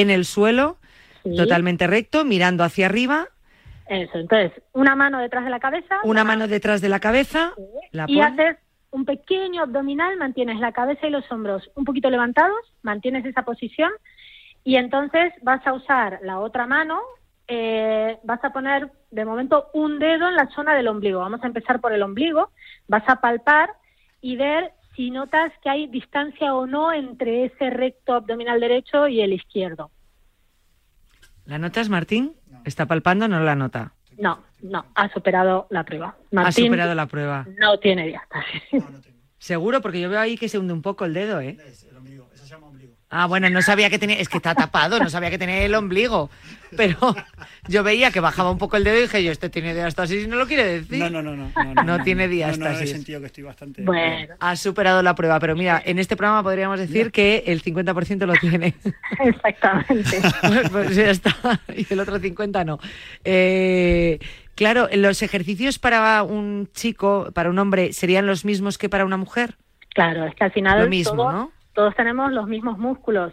en 0.00 0.10
el 0.10 0.24
suelo 0.24 0.78
totalmente 1.36 1.86
recto, 1.86 2.24
mirando 2.24 2.64
hacia 2.64 2.86
arriba. 2.86 3.28
Eso, 3.86 4.18
entonces, 4.18 4.52
una 4.72 4.94
mano 4.94 5.18
detrás 5.18 5.44
de 5.44 5.50
la 5.50 5.60
cabeza. 5.60 5.96
Una 6.04 6.24
mano 6.24 6.48
detrás 6.48 6.80
de 6.80 6.88
la 6.88 7.00
cabeza. 7.00 7.52
y 8.06 8.20
haces 8.20 8.56
un 8.90 9.04
pequeño 9.04 9.62
abdominal, 9.62 10.16
mantienes 10.16 10.58
la 10.60 10.72
cabeza 10.72 11.06
y 11.06 11.10
los 11.10 11.30
hombros 11.30 11.70
un 11.74 11.84
poquito 11.84 12.08
levantados, 12.10 12.58
mantienes 12.82 13.24
esa 13.24 13.42
posición 13.42 13.90
y 14.64 14.76
entonces 14.76 15.32
vas 15.42 15.66
a 15.66 15.74
usar 15.74 16.20
la 16.22 16.40
otra 16.40 16.66
mano, 16.66 17.00
eh, 17.46 18.18
vas 18.24 18.42
a 18.44 18.52
poner 18.52 18.90
de 19.10 19.24
momento 19.24 19.68
un 19.74 19.98
dedo 19.98 20.28
en 20.28 20.36
la 20.36 20.48
zona 20.48 20.74
del 20.74 20.88
ombligo. 20.88 21.20
Vamos 21.20 21.42
a 21.42 21.46
empezar 21.46 21.80
por 21.80 21.92
el 21.92 22.02
ombligo, 22.02 22.50
vas 22.86 23.04
a 23.08 23.20
palpar 23.20 23.70
y 24.20 24.36
ver 24.36 24.72
si 24.98 25.12
notas 25.12 25.52
que 25.62 25.70
hay 25.70 25.86
distancia 25.86 26.52
o 26.54 26.66
no 26.66 26.92
entre 26.92 27.44
ese 27.44 27.70
recto 27.70 28.14
abdominal 28.14 28.58
derecho 28.58 29.06
y 29.06 29.20
el 29.20 29.32
izquierdo. 29.32 29.92
¿La 31.44 31.56
notas, 31.56 31.88
Martín? 31.88 32.34
¿Está 32.64 32.86
palpando 32.86 33.26
o 33.26 33.28
no 33.28 33.38
la 33.38 33.54
nota? 33.54 33.92
No, 34.18 34.42
no, 34.60 34.84
ha 34.96 35.08
superado 35.10 35.68
la 35.70 35.84
prueba. 35.84 36.16
ha 36.34 36.50
superado 36.50 36.96
la 36.96 37.06
prueba. 37.06 37.46
No 37.60 37.78
tiene 37.78 38.08
diástasis. 38.08 38.60
Seguro, 39.38 39.80
porque 39.80 40.00
yo 40.00 40.10
veo 40.10 40.18
ahí 40.18 40.36
que 40.36 40.48
se 40.48 40.58
hunde 40.58 40.72
un 40.72 40.82
poco 40.82 41.04
el 41.04 41.14
dedo, 41.14 41.40
¿eh? 41.40 41.56
Ah, 43.10 43.26
bueno, 43.26 43.48
no 43.48 43.62
sabía 43.62 43.88
que 43.88 43.98
tenía, 43.98 44.16
es 44.16 44.28
que 44.28 44.36
está 44.36 44.54
tapado, 44.54 44.98
no 44.98 45.08
sabía 45.08 45.30
que 45.30 45.38
tenía 45.38 45.62
el 45.62 45.74
ombligo. 45.74 46.28
Pero 46.76 47.16
yo 47.68 47.82
veía 47.82 48.10
que 48.10 48.20
bajaba 48.20 48.50
un 48.50 48.58
poco 48.58 48.76
el 48.76 48.84
dedo 48.84 48.98
y 48.98 49.02
dije, 49.02 49.24
yo, 49.24 49.32
este 49.32 49.48
tiene 49.48 49.74
diástasis 49.74 50.28
no 50.28 50.36
lo 50.36 50.46
quiere 50.46 50.80
decir. 50.80 50.98
No, 50.98 51.08
no, 51.08 51.22
no, 51.22 51.34
no. 51.34 51.50
No, 51.74 51.84
no, 51.84 52.04
tiene 52.04 52.28
diástasis. 52.28 52.78
No, 52.78 52.84
he 52.84 52.86
sentido 52.86 53.20
que 53.20 53.26
estoy 53.26 53.44
bastante... 53.44 53.82
Bueno. 53.82 54.34
Ha 54.38 54.56
superado 54.56 55.02
la 55.02 55.14
prueba, 55.14 55.40
pero 55.40 55.56
mira, 55.56 55.82
en 55.82 55.98
este 55.98 56.16
programa 56.16 56.42
podríamos 56.42 56.78
decir 56.78 57.10
que 57.10 57.44
el 57.46 57.62
50% 57.62 58.26
lo 58.26 58.34
tiene. 58.34 58.74
Exactamente. 59.20 60.20
pues 60.70 60.94
ya 60.94 61.10
está, 61.10 61.34
y 61.74 61.86
el 61.90 62.00
otro 62.00 62.18
50% 62.18 62.66
no. 62.66 62.78
Eh, 63.24 64.18
claro, 64.54 64.88
los 64.92 65.22
ejercicios 65.22 65.78
para 65.78 66.22
un 66.22 66.68
chico, 66.74 67.30
para 67.32 67.48
un 67.48 67.58
hombre, 67.58 67.94
¿serían 67.94 68.26
los 68.26 68.44
mismos 68.44 68.76
que 68.76 68.90
para 68.90 69.06
una 69.06 69.16
mujer? 69.16 69.56
Claro, 69.94 70.26
es 70.26 70.34
que 70.34 70.44
al 70.44 70.52
final... 70.52 70.82
Lo 70.82 70.88
mismo, 70.88 71.32
¿no? 71.32 71.57
Todos 71.78 71.94
tenemos 71.94 72.32
los 72.32 72.48
mismos 72.48 72.76
músculos. 72.76 73.32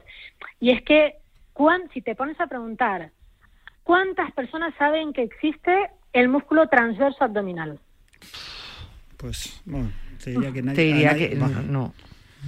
Y 0.60 0.70
es 0.70 0.84
que, 0.84 1.16
si 1.92 2.02
te 2.04 2.14
pones 2.14 2.40
a 2.40 2.46
preguntar 2.46 3.10
¿cuántas 3.82 4.32
personas 4.34 4.72
saben 4.78 5.14
que 5.14 5.24
existe 5.24 5.90
el 6.14 6.28
músculo 6.30 6.68
transverso 6.68 7.24
abdominal? 7.24 7.80
Pues, 9.18 9.60
bueno, 9.66 9.90
te 10.24 10.30
diría 10.30 10.52
que 10.52 10.62
nadie. 10.62 10.76
Te 10.76 10.82
diría 10.84 11.12
nadie- 11.14 11.30
que 11.30 11.36
bueno, 11.38 11.62
no. 11.64 11.94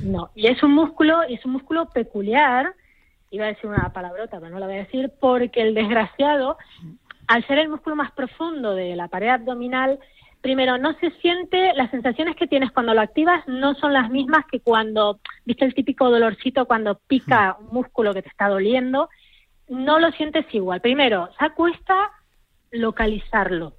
No, 0.03 0.29
y 0.35 0.45
es 0.45 0.61
un 0.61 0.73
músculo, 0.75 1.27
y 1.27 1.33
es 1.33 1.43
un 1.45 1.53
músculo 1.53 1.89
peculiar, 1.89 2.75
iba 3.31 3.45
a 3.45 3.47
decir 3.47 3.67
una 3.67 3.91
palabrota, 3.91 4.39
pero 4.39 4.51
no 4.51 4.59
la 4.59 4.67
voy 4.67 4.75
a 4.75 4.83
decir, 4.85 5.11
porque 5.19 5.63
el 5.63 5.73
desgraciado, 5.73 6.59
al 7.25 7.43
ser 7.47 7.57
el 7.57 7.69
músculo 7.69 7.95
más 7.95 8.11
profundo 8.11 8.75
de 8.75 8.95
la 8.95 9.07
pared 9.07 9.29
abdominal, 9.29 9.97
primero 10.41 10.77
no 10.77 10.93
se 10.99 11.11
siente, 11.21 11.73
las 11.73 11.91
sensaciones 11.91 12.35
que 12.35 12.47
tienes 12.47 12.71
cuando 12.71 12.93
lo 12.93 13.01
activas 13.01 13.47
no 13.47 13.75
son 13.75 13.93
las 13.93 14.09
mismas 14.09 14.45
que 14.51 14.59
cuando, 14.59 15.19
viste 15.45 15.65
el 15.65 15.73
típico 15.73 16.09
dolorcito 16.09 16.65
cuando 16.65 16.99
pica 17.07 17.57
un 17.59 17.67
músculo 17.67 18.13
que 18.13 18.21
te 18.21 18.29
está 18.29 18.47
doliendo, 18.47 19.09
no 19.67 19.99
lo 19.99 20.11
sientes 20.11 20.45
igual. 20.53 20.81
Primero, 20.81 21.29
se 21.39 21.49
cuesta 21.51 22.11
localizarlo. 22.71 23.73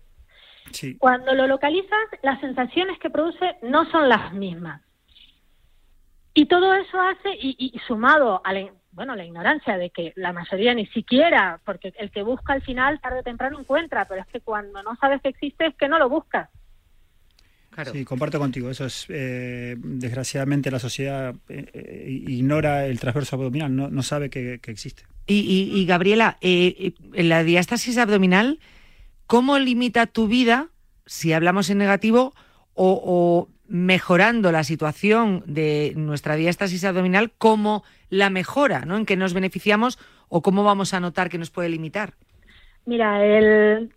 Sí. 0.72 0.98
Cuando 0.98 1.34
lo 1.34 1.46
localizas, 1.46 1.98
las 2.22 2.40
sensaciones 2.40 2.98
que 2.98 3.10
produce 3.10 3.56
no 3.62 3.90
son 3.90 4.08
las 4.08 4.32
mismas. 4.34 4.82
Y 6.34 6.46
todo 6.46 6.74
eso 6.74 7.00
hace, 7.00 7.30
y, 7.40 7.56
y 7.74 7.78
sumado 7.80 8.42
a 8.44 8.52
la, 8.52 8.70
bueno, 8.90 9.14
la 9.14 9.24
ignorancia 9.24 9.76
de 9.78 9.90
que 9.90 10.12
la 10.16 10.32
mayoría 10.32 10.74
ni 10.74 10.86
siquiera, 10.86 11.60
porque 11.64 11.92
el 11.98 12.10
que 12.10 12.22
busca 12.22 12.52
al 12.52 12.62
final 12.62 13.00
tarde 13.00 13.20
o 13.20 13.22
temprano 13.22 13.60
encuentra, 13.60 14.06
pero 14.06 14.22
es 14.22 14.26
que 14.28 14.40
cuando 14.40 14.82
no 14.82 14.96
sabes 14.96 15.20
que 15.22 15.28
existe 15.28 15.66
es 15.66 15.74
que 15.76 15.88
no 15.88 15.98
lo 15.98 16.08
buscas. 16.08 16.48
Sí, 17.92 18.04
comparto 18.04 18.40
contigo. 18.40 18.70
Eso 18.70 18.86
es, 18.86 19.06
eh, 19.08 19.76
desgraciadamente, 19.78 20.70
la 20.70 20.80
sociedad 20.80 21.34
eh, 21.48 21.66
eh, 21.72 22.06
ignora 22.26 22.86
el 22.86 22.98
transverso 22.98 23.36
abdominal, 23.36 23.74
no, 23.76 23.88
no 23.88 24.02
sabe 24.02 24.30
que, 24.30 24.58
que 24.60 24.72
existe. 24.72 25.04
Y, 25.28 25.40
y- 25.40 25.78
y, 25.80 25.86
Gabriela, 25.86 26.38
eh, 26.40 26.92
la 27.12 27.44
diástasis 27.44 27.98
abdominal, 27.98 28.58
¿cómo 29.26 29.58
limita 29.60 30.06
tu 30.06 30.26
vida, 30.26 30.70
si 31.06 31.32
hablamos 31.32 31.70
en 31.70 31.78
negativo, 31.78 32.34
o, 32.74 33.00
o 33.04 33.48
mejorando 33.68 34.50
la 34.50 34.64
situación 34.64 35.42
de 35.46 35.92
nuestra 35.94 36.36
diástasis 36.36 36.84
abdominal, 36.84 37.30
cómo 37.36 37.84
la 38.10 38.30
mejora, 38.30 38.80
¿no? 38.86 38.96
¿En 38.96 39.06
qué 39.06 39.16
nos 39.16 39.34
beneficiamos 39.34 39.98
o 40.28 40.42
cómo 40.42 40.64
vamos 40.64 40.94
a 40.94 41.00
notar 41.00 41.28
que 41.28 41.38
nos 41.38 41.50
puede 41.50 41.68
limitar? 41.68 42.14
Mira, 42.86 43.24
el, 43.24 43.92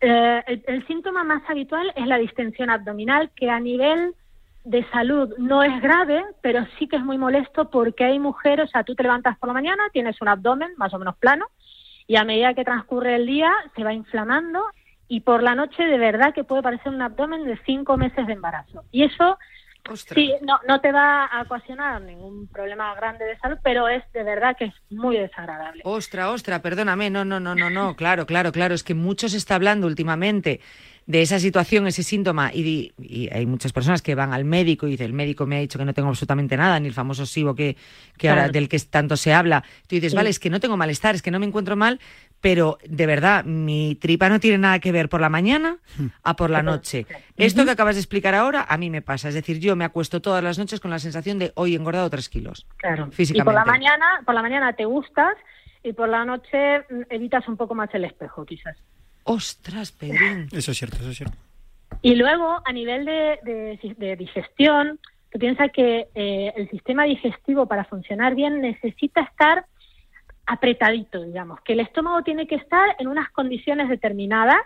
eh, 0.00 0.42
el, 0.46 0.64
el 0.66 0.86
síntoma 0.86 1.22
más 1.24 1.42
habitual 1.48 1.92
es 1.94 2.06
la 2.06 2.18
distensión 2.18 2.70
abdominal, 2.70 3.30
que 3.36 3.50
a 3.50 3.60
nivel 3.60 4.14
de 4.64 4.82
salud 4.90 5.34
no 5.36 5.62
es 5.62 5.80
grave, 5.82 6.24
pero 6.40 6.66
sí 6.78 6.88
que 6.88 6.96
es 6.96 7.04
muy 7.04 7.18
molesto 7.18 7.70
porque 7.70 8.04
hay 8.04 8.18
mujeres, 8.18 8.68
o 8.68 8.72
sea, 8.72 8.84
tú 8.84 8.94
te 8.94 9.02
levantas 9.02 9.36
por 9.38 9.48
la 9.48 9.52
mañana, 9.52 9.82
tienes 9.92 10.20
un 10.22 10.28
abdomen 10.28 10.72
más 10.78 10.94
o 10.94 10.98
menos 10.98 11.16
plano, 11.16 11.46
y 12.06 12.16
a 12.16 12.24
medida 12.24 12.54
que 12.54 12.64
transcurre 12.64 13.16
el 13.16 13.26
día 13.26 13.52
se 13.76 13.84
va 13.84 13.92
inflamando 13.92 14.64
y 15.08 15.20
por 15.20 15.42
la 15.42 15.54
noche 15.54 15.82
de 15.84 15.98
verdad 15.98 16.34
que 16.34 16.44
puede 16.44 16.62
parecer 16.62 16.92
un 16.92 17.02
abdomen 17.02 17.44
de 17.44 17.58
cinco 17.66 17.96
meses 17.96 18.26
de 18.26 18.32
embarazo. 18.32 18.84
Y 18.90 19.04
eso 19.04 19.38
sí, 20.14 20.32
no, 20.42 20.58
no 20.66 20.80
te 20.80 20.92
va 20.92 21.26
a 21.26 21.42
ocasionar 21.42 22.00
ningún 22.00 22.48
problema 22.48 22.94
grande 22.94 23.26
de 23.26 23.36
salud, 23.38 23.58
pero 23.62 23.86
es 23.88 24.02
de 24.14 24.22
verdad 24.24 24.56
que 24.56 24.64
es 24.66 24.74
muy 24.90 25.16
desagradable. 25.18 25.82
Ostra, 25.84 26.30
ostra, 26.30 26.62
perdóname, 26.62 27.10
no, 27.10 27.24
no, 27.24 27.38
no, 27.38 27.54
no, 27.54 27.68
no, 27.68 27.94
claro, 27.94 28.24
claro, 28.24 28.50
claro, 28.50 28.74
es 28.74 28.82
que 28.82 28.94
mucho 28.94 29.28
se 29.28 29.36
está 29.36 29.56
hablando 29.56 29.86
últimamente 29.86 30.60
de 31.06 31.20
esa 31.20 31.38
situación, 31.38 31.86
ese 31.86 32.02
síntoma, 32.02 32.50
y, 32.54 32.62
di- 32.62 32.92
y 32.98 33.28
hay 33.30 33.44
muchas 33.44 33.74
personas 33.74 34.00
que 34.00 34.14
van 34.14 34.32
al 34.32 34.46
médico 34.46 34.86
y 34.86 34.92
dicen, 34.92 35.04
el 35.08 35.12
médico 35.12 35.44
me 35.44 35.56
ha 35.56 35.60
dicho 35.60 35.78
que 35.78 35.84
no 35.84 35.92
tengo 35.92 36.08
absolutamente 36.08 36.56
nada, 36.56 36.80
ni 36.80 36.88
el 36.88 36.94
famoso 36.94 37.26
SIBO 37.26 37.54
que, 37.54 37.76
que 38.16 38.30
ahora 38.30 38.48
del 38.48 38.70
que 38.70 38.78
tanto 38.78 39.18
se 39.18 39.34
habla. 39.34 39.62
Tú 39.86 39.96
dices, 39.96 40.12
Sí. 40.12 40.16
vale, 40.16 40.30
es 40.30 40.38
que 40.38 40.48
no 40.48 40.60
tengo 40.60 40.78
malestar, 40.78 41.14
es 41.14 41.20
que 41.20 41.30
no 41.30 41.38
me 41.38 41.44
encuentro 41.44 41.76
mal, 41.76 42.00
pero 42.44 42.76
de 42.86 43.06
verdad, 43.06 43.42
mi 43.46 43.94
tripa 43.94 44.28
no 44.28 44.38
tiene 44.38 44.58
nada 44.58 44.78
que 44.78 44.92
ver 44.92 45.08
por 45.08 45.18
la 45.22 45.30
mañana 45.30 45.78
a 46.22 46.36
por 46.36 46.50
la 46.50 46.62
noche. 46.62 47.06
Esto 47.38 47.64
que 47.64 47.70
acabas 47.70 47.94
de 47.94 48.02
explicar 48.02 48.34
ahora, 48.34 48.66
a 48.68 48.76
mí 48.76 48.90
me 48.90 49.00
pasa, 49.00 49.28
es 49.30 49.34
decir, 49.34 49.60
yo 49.60 49.76
me 49.76 49.84
acuesto 49.86 50.20
todas 50.20 50.44
las 50.44 50.58
noches 50.58 50.78
con 50.78 50.90
la 50.90 50.98
sensación 50.98 51.38
de 51.38 51.52
hoy 51.54 51.72
he 51.72 51.78
engordado 51.78 52.10
tres 52.10 52.28
kilos. 52.28 52.66
Claro. 52.76 53.08
Y 53.10 53.14
Físicamente. 53.14 53.44
por 53.46 53.54
la 53.54 53.64
mañana, 53.64 54.04
por 54.26 54.34
la 54.34 54.42
mañana 54.42 54.74
te 54.74 54.84
gustas 54.84 55.34
y 55.82 55.94
por 55.94 56.10
la 56.10 56.26
noche 56.26 56.80
mm, 56.90 57.02
evitas 57.08 57.48
un 57.48 57.56
poco 57.56 57.74
más 57.74 57.88
el 57.94 58.04
espejo, 58.04 58.44
quizás. 58.44 58.76
Ostras, 59.22 59.90
Pedrín. 59.92 60.48
Eso 60.52 60.72
es 60.72 60.76
cierto, 60.76 60.98
eso 60.98 61.12
es 61.12 61.16
cierto. 61.16 61.38
Y 62.02 62.14
luego, 62.14 62.60
a 62.62 62.72
nivel 62.74 63.06
de, 63.06 63.38
de- 63.42 63.94
de 63.96 64.16
digestión, 64.16 65.00
tú 65.32 65.38
piensas 65.38 65.70
que 65.72 66.08
eh, 66.14 66.52
el 66.56 66.68
sistema 66.68 67.04
digestivo 67.04 67.64
para 67.66 67.84
funcionar 67.86 68.34
bien 68.34 68.60
necesita 68.60 69.22
estar 69.22 69.64
apretadito, 70.46 71.22
digamos, 71.22 71.60
que 71.62 71.72
el 71.74 71.80
estómago 71.80 72.22
tiene 72.22 72.46
que 72.46 72.54
estar 72.56 72.96
en 72.98 73.08
unas 73.08 73.30
condiciones 73.30 73.88
determinadas. 73.88 74.58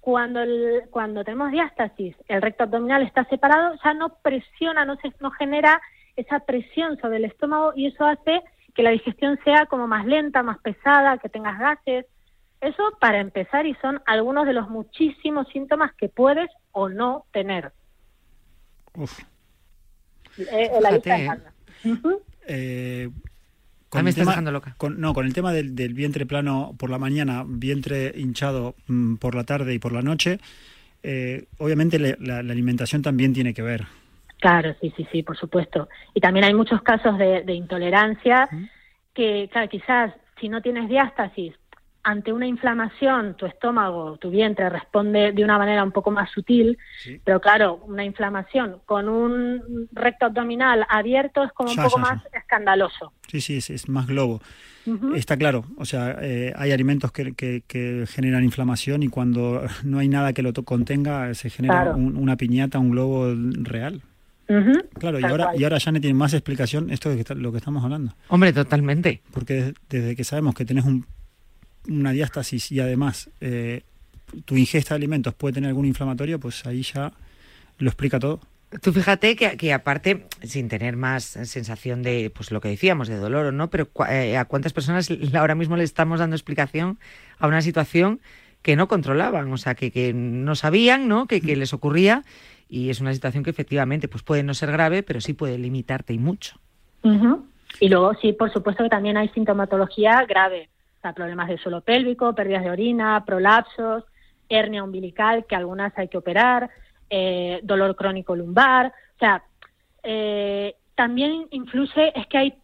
Cuando, 0.00 0.40
el- 0.40 0.82
cuando 0.90 1.24
tenemos 1.24 1.50
diástasis, 1.50 2.14
el 2.28 2.42
recto 2.42 2.64
abdominal 2.64 3.02
está 3.02 3.24
separado, 3.24 3.74
ya 3.82 3.94
no 3.94 4.16
presiona, 4.22 4.84
no, 4.84 4.96
se, 4.96 5.10
no 5.20 5.30
genera 5.30 5.80
esa 6.14 6.40
presión 6.40 6.98
sobre 7.00 7.16
el 7.16 7.24
estómago 7.24 7.72
y 7.74 7.86
eso 7.86 8.04
hace 8.04 8.42
que 8.74 8.82
la 8.82 8.90
digestión 8.90 9.38
sea 9.44 9.64
como 9.66 9.86
más 9.86 10.04
lenta, 10.04 10.42
más 10.42 10.58
pesada, 10.58 11.16
que 11.18 11.28
tengas 11.30 11.58
gases. 11.58 12.04
Eso 12.60 12.82
para 13.00 13.18
empezar 13.20 13.66
y 13.66 13.74
son 13.76 14.02
algunos 14.04 14.46
de 14.46 14.52
los 14.52 14.68
muchísimos 14.68 15.48
síntomas 15.48 15.92
que 15.94 16.08
puedes 16.08 16.50
o 16.72 16.88
no 16.90 17.24
tener. 17.32 17.72
Uf. 18.96 19.20
Eh, 20.38 20.70
la 20.80 20.90
lista 20.90 21.16
Fíjate, 21.16 21.42
es 21.84 21.98
¿eh? 22.46 23.10
Eh, 23.94 23.98
Ah, 23.98 24.02
me 24.02 24.10
el 24.10 24.14
estás 24.14 24.26
dejando 24.28 24.50
loca. 24.52 24.74
con- 24.76 25.00
no, 25.00 25.14
con 25.14 25.24
el 25.26 25.32
tema 25.32 25.52
del, 25.52 25.74
del 25.74 25.94
vientre 25.94 26.26
plano 26.26 26.74
por 26.78 26.90
la 26.90 26.98
mañana, 26.98 27.44
vientre 27.46 28.12
hinchado 28.16 28.74
mm, 28.88 29.16
por 29.16 29.34
la 29.34 29.44
tarde 29.44 29.72
y 29.74 29.78
por 29.78 29.92
la 29.92 30.02
noche, 30.02 30.38
eh, 31.02 31.44
obviamente 31.58 31.98
le- 31.98 32.16
la, 32.20 32.42
la 32.42 32.52
alimentación 32.52 33.02
también 33.02 33.32
tiene 33.32 33.54
que 33.54 33.62
ver. 33.62 33.84
Claro, 34.40 34.74
sí, 34.80 34.92
sí, 34.96 35.06
sí, 35.12 35.22
por 35.22 35.36
supuesto. 35.38 35.88
Y 36.12 36.20
también 36.20 36.44
hay 36.44 36.54
muchos 36.54 36.82
casos 36.82 37.16
de, 37.18 37.42
de 37.42 37.54
intolerancia 37.54 38.48
que, 39.14 39.48
claro, 39.52 39.68
quizás 39.68 40.12
si 40.40 40.48
no 40.48 40.60
tienes 40.60 40.88
diástasis, 40.88 41.54
ante 42.04 42.32
una 42.32 42.46
inflamación, 42.46 43.34
tu 43.36 43.46
estómago, 43.46 44.16
tu 44.18 44.30
vientre 44.30 44.68
responde 44.68 45.32
de 45.32 45.42
una 45.44 45.58
manera 45.58 45.82
un 45.82 45.90
poco 45.90 46.10
más 46.10 46.30
sutil, 46.30 46.78
pero 47.24 47.40
claro, 47.40 47.80
una 47.86 48.04
inflamación 48.04 48.76
con 48.86 49.08
un 49.08 49.88
recto 49.92 50.26
abdominal 50.26 50.86
abierto 50.88 51.42
es 51.42 51.52
como 51.52 51.70
un 51.70 51.76
poco 51.76 51.96
ya, 51.98 52.04
ya. 52.04 52.14
más 52.14 52.22
escandaloso. 52.34 53.12
Sí, 53.28 53.40
sí, 53.40 53.56
es, 53.56 53.70
es 53.70 53.88
más 53.88 54.06
globo. 54.06 54.40
Está 55.14 55.36
claro, 55.38 55.64
o 55.78 55.86
sea, 55.86 56.18
eh, 56.20 56.52
hay 56.56 56.70
alimentos 56.70 57.10
que, 57.10 57.32
que- 57.32 57.62
que 57.66 58.04
generan 58.06 58.44
inflamación 58.44 59.02
y 59.02 59.08
cuando 59.08 59.62
no 59.82 59.98
hay 59.98 60.08
nada 60.08 60.34
que 60.34 60.42
lo 60.42 60.52
contenga, 60.52 61.32
se 61.32 61.48
genera 61.48 61.82
Claro. 61.84 61.96
un- 61.96 62.16
una 62.18 62.36
piñata, 62.36 62.78
un 62.78 62.90
globo 62.90 63.32
real. 63.62 64.02
Claro, 64.98 65.18
y 65.18 65.24
ahora, 65.24 65.44
cual. 65.46 65.58
y 65.60 65.64
ahora 65.64 65.78
ya 65.78 65.90
no 65.90 66.00
tiene 66.02 66.12
más 66.12 66.34
explicación 66.34 66.90
esto 66.90 67.08
de 67.08 67.14
que 67.14 67.22
está- 67.22 67.34
lo 67.34 67.50
que 67.50 67.56
estamos 67.56 67.82
hablando. 67.82 68.12
Hombre, 68.28 68.52
totalmente. 68.52 69.22
Porque 69.32 69.54
des- 69.54 69.74
desde 69.88 70.14
que 70.16 70.22
sabemos 70.24 70.54
que 70.54 70.66
tenés 70.66 70.84
un- 70.84 71.06
una 71.88 72.12
diástasis 72.12 72.72
y 72.72 72.80
además 72.80 73.30
eh, 73.40 73.82
tu 74.44 74.56
ingesta 74.56 74.94
de 74.94 74.96
alimentos 74.96 75.34
puede 75.34 75.54
tener 75.54 75.68
algún 75.68 75.86
inflamatorio, 75.86 76.38
pues 76.40 76.66
ahí 76.66 76.82
ya 76.82 77.12
lo 77.78 77.88
explica 77.88 78.18
todo. 78.18 78.40
Tú 78.82 78.92
fíjate 78.92 79.36
que, 79.36 79.56
que 79.56 79.72
aparte, 79.72 80.26
sin 80.42 80.68
tener 80.68 80.96
más 80.96 81.22
sensación 81.24 82.02
de, 82.02 82.32
pues 82.34 82.50
lo 82.50 82.60
que 82.60 82.68
decíamos, 82.68 83.06
de 83.06 83.16
dolor 83.16 83.46
o 83.46 83.52
no, 83.52 83.70
pero 83.70 83.88
eh, 84.08 84.36
a 84.36 84.46
cuántas 84.46 84.72
personas 84.72 85.08
ahora 85.34 85.54
mismo 85.54 85.76
le 85.76 85.84
estamos 85.84 86.18
dando 86.18 86.34
explicación 86.34 86.98
a 87.38 87.46
una 87.46 87.62
situación 87.62 88.20
que 88.62 88.74
no 88.74 88.88
controlaban, 88.88 89.52
o 89.52 89.56
sea, 89.58 89.74
que, 89.74 89.92
que 89.92 90.12
no 90.12 90.56
sabían, 90.56 91.06
¿no? 91.06 91.26
Que, 91.26 91.40
que 91.40 91.54
les 91.54 91.72
ocurría 91.72 92.24
y 92.68 92.90
es 92.90 93.00
una 93.00 93.12
situación 93.12 93.44
que 93.44 93.50
efectivamente 93.50 94.08
pues 94.08 94.22
puede 94.24 94.42
no 94.42 94.54
ser 94.54 94.72
grave, 94.72 95.02
pero 95.02 95.20
sí 95.20 95.34
puede 95.34 95.58
limitarte 95.58 96.12
y 96.12 96.18
mucho. 96.18 96.58
Y 97.80 97.88
luego 97.88 98.14
sí, 98.14 98.32
por 98.32 98.52
supuesto 98.52 98.82
que 98.82 98.88
también 98.88 99.16
hay 99.16 99.28
sintomatología 99.28 100.24
grave, 100.26 100.70
sea, 101.04 101.12
problemas 101.12 101.48
de 101.48 101.58
suelo 101.58 101.82
pélvico, 101.82 102.34
pérdidas 102.34 102.64
de 102.64 102.70
orina, 102.70 103.24
prolapsos, 103.24 104.04
hernia 104.48 104.82
umbilical, 104.82 105.44
que 105.46 105.54
algunas 105.54 105.96
hay 105.98 106.08
que 106.08 106.18
operar, 106.18 106.70
eh, 107.10 107.60
dolor 107.62 107.94
crónico 107.94 108.34
lumbar, 108.34 108.86
o 108.86 109.18
sea, 109.18 109.42
eh, 110.02 110.74
también 110.94 111.46
influye, 111.50 112.18
es 112.18 112.26
que 112.26 112.38
hay, 112.38 112.54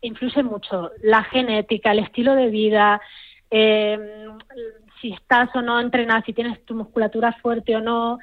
influye 0.00 0.42
mucho 0.42 0.92
la 1.02 1.24
genética, 1.24 1.92
el 1.92 2.00
estilo 2.00 2.34
de 2.34 2.48
vida, 2.48 3.00
eh, 3.50 4.28
si 5.00 5.12
estás 5.12 5.50
o 5.54 5.62
no 5.62 5.80
entrenada, 5.80 6.22
si 6.22 6.32
tienes 6.32 6.64
tu 6.64 6.74
musculatura 6.74 7.32
fuerte 7.32 7.76
o 7.76 7.80
no, 7.80 8.18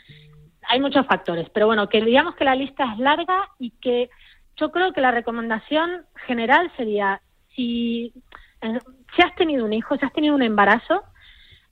hay 0.68 0.80
muchos 0.80 1.06
factores, 1.06 1.50
pero 1.50 1.68
bueno, 1.68 1.90
que 1.90 2.02
digamos 2.02 2.36
que 2.36 2.46
la 2.46 2.56
lista 2.56 2.92
es 2.94 3.00
larga 3.00 3.50
y 3.60 3.72
que 3.72 4.10
yo 4.58 4.72
creo 4.72 4.94
que 4.94 5.02
la 5.02 5.12
recomendación 5.12 6.06
general 6.28 6.72
sería 6.78 7.22
si, 7.56 8.14
si 9.16 9.22
has 9.22 9.36
tenido 9.36 9.66
un 9.66 9.74
hijo, 9.74 9.98
si 9.98 10.06
has 10.06 10.14
tenido 10.14 10.36
un 10.36 10.44
embarazo, 10.44 11.04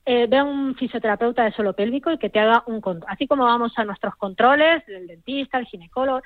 eh, 0.06 0.28
ve 0.28 0.38
a 0.38 0.44
un 0.44 0.76
fisioterapeuta 0.76 1.46
de 1.46 1.52
suelo 1.52 1.74
pélvico 1.74 2.12
y 2.12 2.18
que 2.18 2.30
te 2.30 2.40
haga 2.40 2.64
un 2.68 2.82
control. 2.82 3.10
Así 3.12 3.28
como 3.28 3.46
vamos 3.46 3.74
a 3.78 3.86
nuestros 3.86 4.16
controles, 4.16 4.84
el 4.88 5.08
dentista, 5.08 5.58
el 5.58 5.66
ginecólogo. 5.66 6.22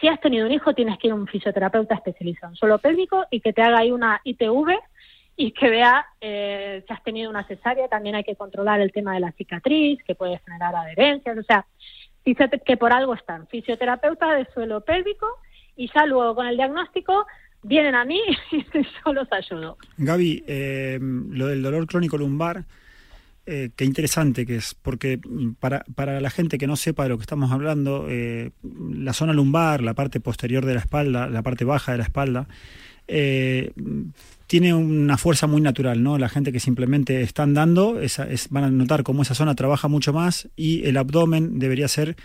Si 0.00 0.06
has 0.06 0.20
tenido 0.20 0.46
un 0.46 0.52
hijo, 0.52 0.74
tienes 0.74 0.98
que 0.98 1.08
ir 1.08 1.12
a 1.12 1.16
un 1.16 1.26
fisioterapeuta 1.26 1.96
especializado 1.96 2.52
en 2.52 2.56
suelo 2.56 2.78
pélvico 2.78 3.24
y 3.30 3.40
que 3.40 3.52
te 3.52 3.62
haga 3.62 3.78
ahí 3.78 3.90
una 3.90 4.20
ITV 4.22 4.78
y 5.34 5.50
que 5.50 5.70
vea 5.70 6.06
eh, 6.20 6.84
si 6.86 6.92
has 6.92 7.02
tenido 7.02 7.30
una 7.30 7.44
cesárea. 7.44 7.88
También 7.88 8.14
hay 8.14 8.22
que 8.22 8.36
controlar 8.36 8.80
el 8.80 8.92
tema 8.92 9.14
de 9.14 9.20
la 9.20 9.32
cicatriz, 9.32 10.00
que 10.04 10.14
puede 10.14 10.38
generar 10.38 10.76
adherencias. 10.76 11.36
O 11.36 11.42
sea, 11.42 11.66
que 12.24 12.76
por 12.76 12.92
algo 12.92 13.14
están 13.14 13.48
fisioterapeutas 13.48 14.36
de 14.36 14.52
suelo 14.52 14.82
pélvico 14.82 15.26
y 15.74 15.90
ya 15.92 16.06
luego 16.06 16.36
con 16.36 16.46
el 16.46 16.56
diagnóstico 16.56 17.26
vienen 17.62 17.94
a 17.94 18.04
mí 18.04 18.20
y 18.52 18.64
yo 19.04 19.12
los 19.12 19.30
ayudo. 19.32 19.76
Gaby, 19.96 20.44
eh, 20.46 20.98
lo 21.00 21.46
del 21.46 21.62
dolor 21.62 21.86
crónico 21.86 22.18
lumbar, 22.18 22.64
eh, 23.44 23.70
qué 23.74 23.84
interesante 23.84 24.46
que 24.46 24.56
es, 24.56 24.74
porque 24.80 25.18
para, 25.58 25.84
para 25.94 26.20
la 26.20 26.30
gente 26.30 26.58
que 26.58 26.68
no 26.68 26.76
sepa 26.76 27.02
de 27.02 27.08
lo 27.08 27.18
que 27.18 27.22
estamos 27.22 27.50
hablando, 27.50 28.06
eh, 28.08 28.50
la 28.62 29.12
zona 29.12 29.32
lumbar, 29.32 29.82
la 29.82 29.94
parte 29.94 30.20
posterior 30.20 30.64
de 30.64 30.74
la 30.74 30.80
espalda, 30.80 31.28
la 31.28 31.42
parte 31.42 31.64
baja 31.64 31.92
de 31.92 31.98
la 31.98 32.04
espalda, 32.04 32.46
eh, 33.08 33.72
tiene 34.46 34.74
una 34.74 35.18
fuerza 35.18 35.46
muy 35.46 35.60
natural, 35.60 36.02
¿no? 36.02 36.18
La 36.18 36.28
gente 36.28 36.52
que 36.52 36.60
simplemente 36.60 37.22
está 37.22 37.42
andando 37.42 38.00
esa, 38.00 38.30
es, 38.30 38.48
van 38.50 38.64
a 38.64 38.70
notar 38.70 39.02
cómo 39.02 39.22
esa 39.22 39.34
zona 39.34 39.54
trabaja 39.54 39.88
mucho 39.88 40.12
más 40.12 40.48
y 40.56 40.86
el 40.86 40.96
abdomen 40.96 41.58
debería 41.58 41.88
ser 41.88 42.16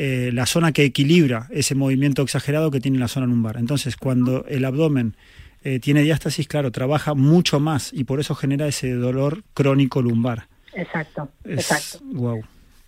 eh, 0.00 0.30
la 0.32 0.46
zona 0.46 0.70
que 0.70 0.84
equilibra 0.84 1.48
ese 1.50 1.74
movimiento 1.74 2.22
exagerado 2.22 2.70
que 2.70 2.78
tiene 2.78 3.00
la 3.00 3.08
zona 3.08 3.26
lumbar. 3.26 3.56
Entonces, 3.56 3.96
cuando 3.96 4.44
el 4.46 4.64
abdomen 4.64 5.16
eh, 5.64 5.80
tiene 5.80 6.02
diástasis, 6.02 6.46
claro, 6.46 6.70
trabaja 6.70 7.14
mucho 7.14 7.58
más 7.58 7.92
y 7.92 8.04
por 8.04 8.20
eso 8.20 8.36
genera 8.36 8.68
ese 8.68 8.92
dolor 8.92 9.42
crónico 9.54 10.00
lumbar. 10.00 10.46
Exacto, 10.72 11.30
exacto. 11.44 11.98
Wow. 12.12 12.44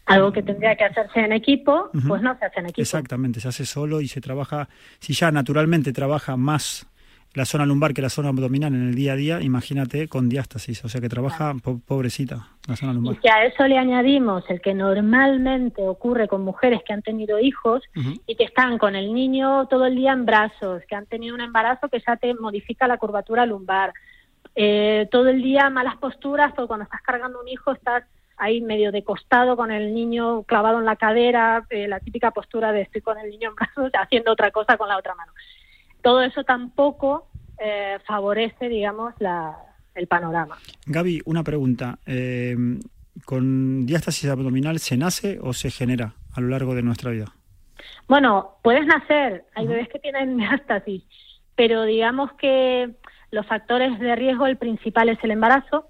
Algo 0.07 0.33
que 0.33 0.45
tendría 0.45 0.77
que 0.77 0.85
hacerse 0.85 1.19
en 1.19 1.33
equipo, 1.33 1.91
pues 2.07 2.23
no 2.23 2.39
se 2.39 2.45
hace 2.45 2.61
en 2.61 2.67
equipo. 2.67 2.83
Exactamente, 2.83 3.41
se 3.41 3.49
hace 3.49 3.67
solo 3.67 4.01
y 4.01 4.07
se 4.07 4.21
trabaja, 4.21 4.69
si 5.01 5.13
ya 5.13 5.33
naturalmente 5.33 5.93
trabaja 5.93 6.37
más 6.37 6.87
la 7.35 7.45
zona 7.45 7.65
lumbar 7.65 7.95
que 7.95 8.03
la 8.03 8.09
zona 8.09 8.31
abdominal 8.31 8.75
en 8.75 8.89
el 8.89 8.95
día 8.95 9.13
a 9.13 9.17
día, 9.17 9.41
imagínate 9.41 10.09
con 10.09 10.29
diástasis, 10.29 10.85
o 10.85 10.89
sea 10.89 11.01
que 11.01 11.09
trabaja 11.09 11.55
pobrecita 11.87 12.49
la 12.67 12.77
zona 12.77 12.93
lumbar. 12.93 13.17
Y 13.23 13.29
a 13.29 13.45
eso 13.45 13.67
le 13.67 13.79
añadimos 13.79 14.45
el 14.49 14.61
que 14.61 14.75
normalmente 14.75 15.87
ocurre 15.87 16.27
con 16.27 16.43
mujeres 16.43 16.81
que 16.85 16.93
han 16.93 17.03
tenido 17.03 17.39
hijos 17.39 17.83
y 18.27 18.35
que 18.35 18.45
están 18.45 18.79
con 18.79 18.97
el 18.97 19.15
niño 19.15 19.67
todo 19.69 19.87
el 19.87 19.95
día 19.95 20.13
en 20.13 20.27
brazos, 20.27 20.83
que 20.89 20.97
han 20.97 21.07
tenido 21.07 21.35
un 21.35 21.41
embarazo 21.41 21.89
que 21.89 22.03
ya 22.05 22.17
te 22.17 22.35
modifica 22.35 22.89
la 22.89 22.99
curvatura 22.99 23.47
lumbar, 23.47 23.93
eh, 24.57 25.09
todo 25.13 25.29
el 25.29 25.43
día 25.43 25.71
malas 25.71 25.97
posturas, 25.99 26.53
porque 26.55 26.67
cuando 26.67 26.85
estás 26.85 27.03
cargando 27.03 27.41
un 27.41 27.49
hijo 27.49 27.71
estás 27.73 28.05
ahí 28.37 28.61
medio 28.61 28.91
de 28.91 29.05
costado 29.05 29.57
con 29.57 29.71
el 29.71 29.95
niño 29.95 30.43
clavado 30.45 30.79
en 30.79 30.87
la 30.87 30.97
cadera, 30.97 31.65
eh, 31.71 31.87
la 31.87 32.01
típica 32.01 32.31
postura 32.33 32.73
de 32.73 32.81
estoy 32.83 33.03
con 33.03 33.19
el 33.19 33.31
niño 33.31 33.51
en 33.51 33.55
brazos 33.55 33.93
haciendo 34.01 34.33
otra 34.33 34.51
cosa 34.51 34.77
con 34.77 34.89
la 34.89 34.99
otra 34.99 35.15
mano 35.15 35.33
todo 36.03 36.23
eso 36.23 36.45
tampoco 36.45 37.29
eh, 37.59 37.99
favorece, 38.07 38.69
digamos, 38.69 39.15
la, 39.19 39.57
el 39.95 40.07
panorama. 40.07 40.59
Gaby, 40.87 41.23
una 41.25 41.43
pregunta. 41.43 41.99
Eh, 42.07 42.57
¿Con 43.25 43.87
diástasis 43.87 44.31
abdominal 44.31 44.79
se 44.79 44.97
nace 44.97 45.39
o 45.43 45.53
se 45.53 45.71
genera 45.71 46.15
a 46.33 46.41
lo 46.41 46.49
largo 46.49 46.75
de 46.75 46.83
nuestra 46.83 47.11
vida? 47.11 47.27
Bueno, 48.09 48.57
puedes 48.63 48.87
nacer. 48.87 49.45
Hay 49.55 49.67
bebés 49.67 49.89
que 49.89 49.99
tienen 49.99 50.37
diástasis, 50.39 51.03
pero 51.55 51.85
digamos 51.85 52.33
que 52.35 52.91
los 53.31 53.47
factores 53.47 53.99
de 53.99 54.17
riesgo, 54.17 54.47
el 54.47 54.57
principal 54.57 55.09
es 55.09 55.23
el 55.23 55.33
embarazo. 55.33 55.87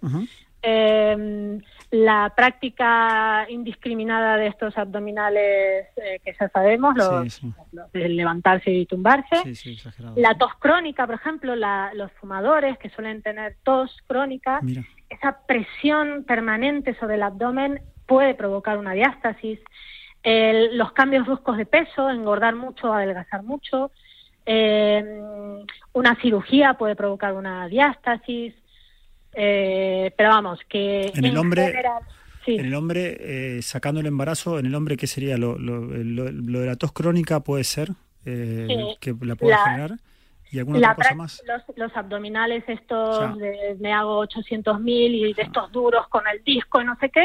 Eh, 0.62 1.60
la 1.90 2.32
práctica 2.36 3.46
indiscriminada 3.48 4.36
de 4.36 4.46
estos 4.46 4.78
abdominales 4.78 5.88
eh, 5.96 6.20
que 6.24 6.34
ya 6.38 6.48
sabemos, 6.48 6.94
los, 6.96 7.40
de 7.92 8.08
levantarse 8.08 8.70
y 8.70 8.86
tumbarse. 8.86 9.36
la 10.14 10.36
tos 10.36 10.54
crónica, 10.60 11.06
por 11.06 11.16
ejemplo, 11.16 11.56
los 11.56 12.12
fumadores 12.20 12.78
que 12.78 12.90
suelen 12.90 13.22
tener 13.22 13.56
tos 13.64 13.96
crónica, 14.06 14.60
esa 15.08 15.38
presión 15.46 16.24
permanente 16.24 16.94
sobre 17.00 17.16
el 17.16 17.22
abdomen 17.24 17.80
puede 18.06 18.34
provocar 18.34 18.78
una 18.78 18.92
diástasis. 18.92 19.58
los 20.22 20.92
cambios 20.92 21.26
bruscos 21.26 21.56
de 21.56 21.66
peso, 21.66 22.08
engordar 22.08 22.54
mucho, 22.54 22.92
adelgazar 22.92 23.42
mucho. 23.42 23.90
Eh, 24.46 25.64
una 25.92 26.14
cirugía 26.20 26.74
puede 26.74 26.94
provocar 26.94 27.34
una 27.34 27.66
diástasis. 27.66 28.54
Eh, 29.34 30.12
pero 30.16 30.30
vamos, 30.30 30.60
que 30.68 31.12
en 31.14 31.24
el 31.24 31.36
hombre, 31.36 31.72
en 32.46 32.64
el 32.64 32.74
hombre 32.74 33.16
eh, 33.20 33.62
sacando 33.62 34.00
el 34.00 34.06
embarazo, 34.06 34.58
en 34.58 34.66
el 34.66 34.74
hombre, 34.74 34.96
¿qué 34.96 35.06
sería? 35.06 35.36
Lo, 35.36 35.58
lo, 35.58 35.86
de 35.88 36.66
la 36.66 36.76
tos 36.76 36.92
crónica 36.92 37.40
puede 37.40 37.64
ser 37.64 37.90
eh, 38.24 38.96
que 39.00 39.14
la 39.22 39.36
pueda 39.36 39.64
generar. 39.64 39.92
¿Y 40.52 40.58
alguna 40.58 40.78
otra 40.78 40.94
cosa 40.94 41.14
más? 41.14 41.42
Los, 41.76 41.96
abdominales 41.96 42.64
estos, 42.66 43.38
de, 43.38 43.76
me 43.78 43.92
hago 43.92 44.26
800.000 44.26 44.82
y 44.84 45.32
de 45.32 45.42
estos 45.42 45.70
duros 45.70 46.08
con 46.08 46.24
el 46.26 46.42
disco 46.42 46.80
y 46.80 46.84
no 46.84 46.96
sé 46.98 47.08
qué. 47.10 47.22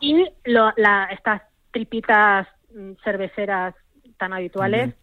Y 0.00 0.24
la, 0.44 1.08
estas 1.12 1.42
tripitas 1.70 2.48
mm, 2.74 2.92
cerveceras 3.04 3.76
tan 4.18 4.32
habituales. 4.32 4.94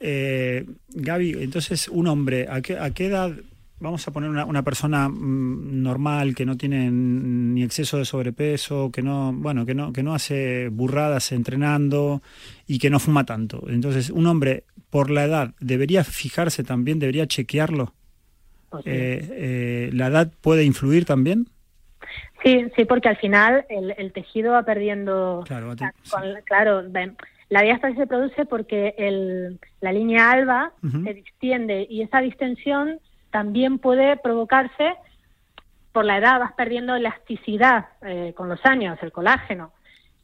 Eh, 0.00 0.64
Gaby, 0.88 1.42
entonces, 1.42 1.88
un 1.88 2.06
hombre, 2.06 2.46
¿a 2.50 2.62
qué, 2.62 2.78
a 2.78 2.90
qué 2.90 3.06
edad 3.06 3.32
vamos 3.78 4.06
a 4.06 4.12
poner 4.12 4.30
una, 4.30 4.44
una, 4.44 4.62
persona 4.62 5.08
mm, 5.08 5.82
normal 5.82 6.34
que 6.34 6.46
no 6.46 6.56
tiene 6.56 6.90
ni 6.90 7.62
exceso 7.62 7.98
de 7.98 8.04
sobrepeso, 8.04 8.90
que 8.90 9.02
no, 9.02 9.32
bueno, 9.34 9.66
que 9.66 9.74
no, 9.74 9.92
que 9.92 10.02
no 10.02 10.14
hace 10.14 10.68
burradas 10.68 11.32
entrenando 11.32 12.22
y 12.66 12.78
que 12.78 12.90
no 12.90 12.98
fuma 12.98 13.24
tanto. 13.24 13.64
Entonces, 13.68 14.10
un 14.10 14.26
hombre 14.26 14.64
por 14.90 15.10
la 15.10 15.24
edad 15.24 15.54
debería 15.60 16.04
fijarse 16.04 16.64
también, 16.64 16.98
debería 16.98 17.26
chequearlo. 17.26 17.92
Eh, 18.84 19.28
eh, 19.30 19.90
¿La 19.92 20.08
edad 20.08 20.30
puede 20.40 20.64
influir 20.64 21.04
también? 21.04 21.46
Sí, 22.42 22.66
sí, 22.76 22.84
porque 22.84 23.08
al 23.08 23.16
final 23.16 23.64
el, 23.68 23.94
el 23.96 24.12
tejido 24.12 24.52
va 24.52 24.62
perdiendo. 24.64 25.44
Claro, 25.46 25.74
claro 26.44 26.82
la 27.48 27.62
diástasis 27.62 27.96
se 27.96 28.06
produce 28.06 28.44
porque 28.44 28.94
el, 28.98 29.60
la 29.80 29.92
línea 29.92 30.32
alba 30.32 30.72
se 30.82 31.14
distiende 31.14 31.86
y 31.88 32.02
esa 32.02 32.20
distensión 32.20 32.98
también 33.36 33.78
puede 33.78 34.16
provocarse 34.16 34.94
por 35.92 36.06
la 36.06 36.16
edad, 36.16 36.40
vas 36.40 36.54
perdiendo 36.54 36.96
elasticidad 36.96 37.88
eh, 38.00 38.32
con 38.34 38.48
los 38.48 38.64
años, 38.64 38.98
el 39.02 39.12
colágeno. 39.12 39.72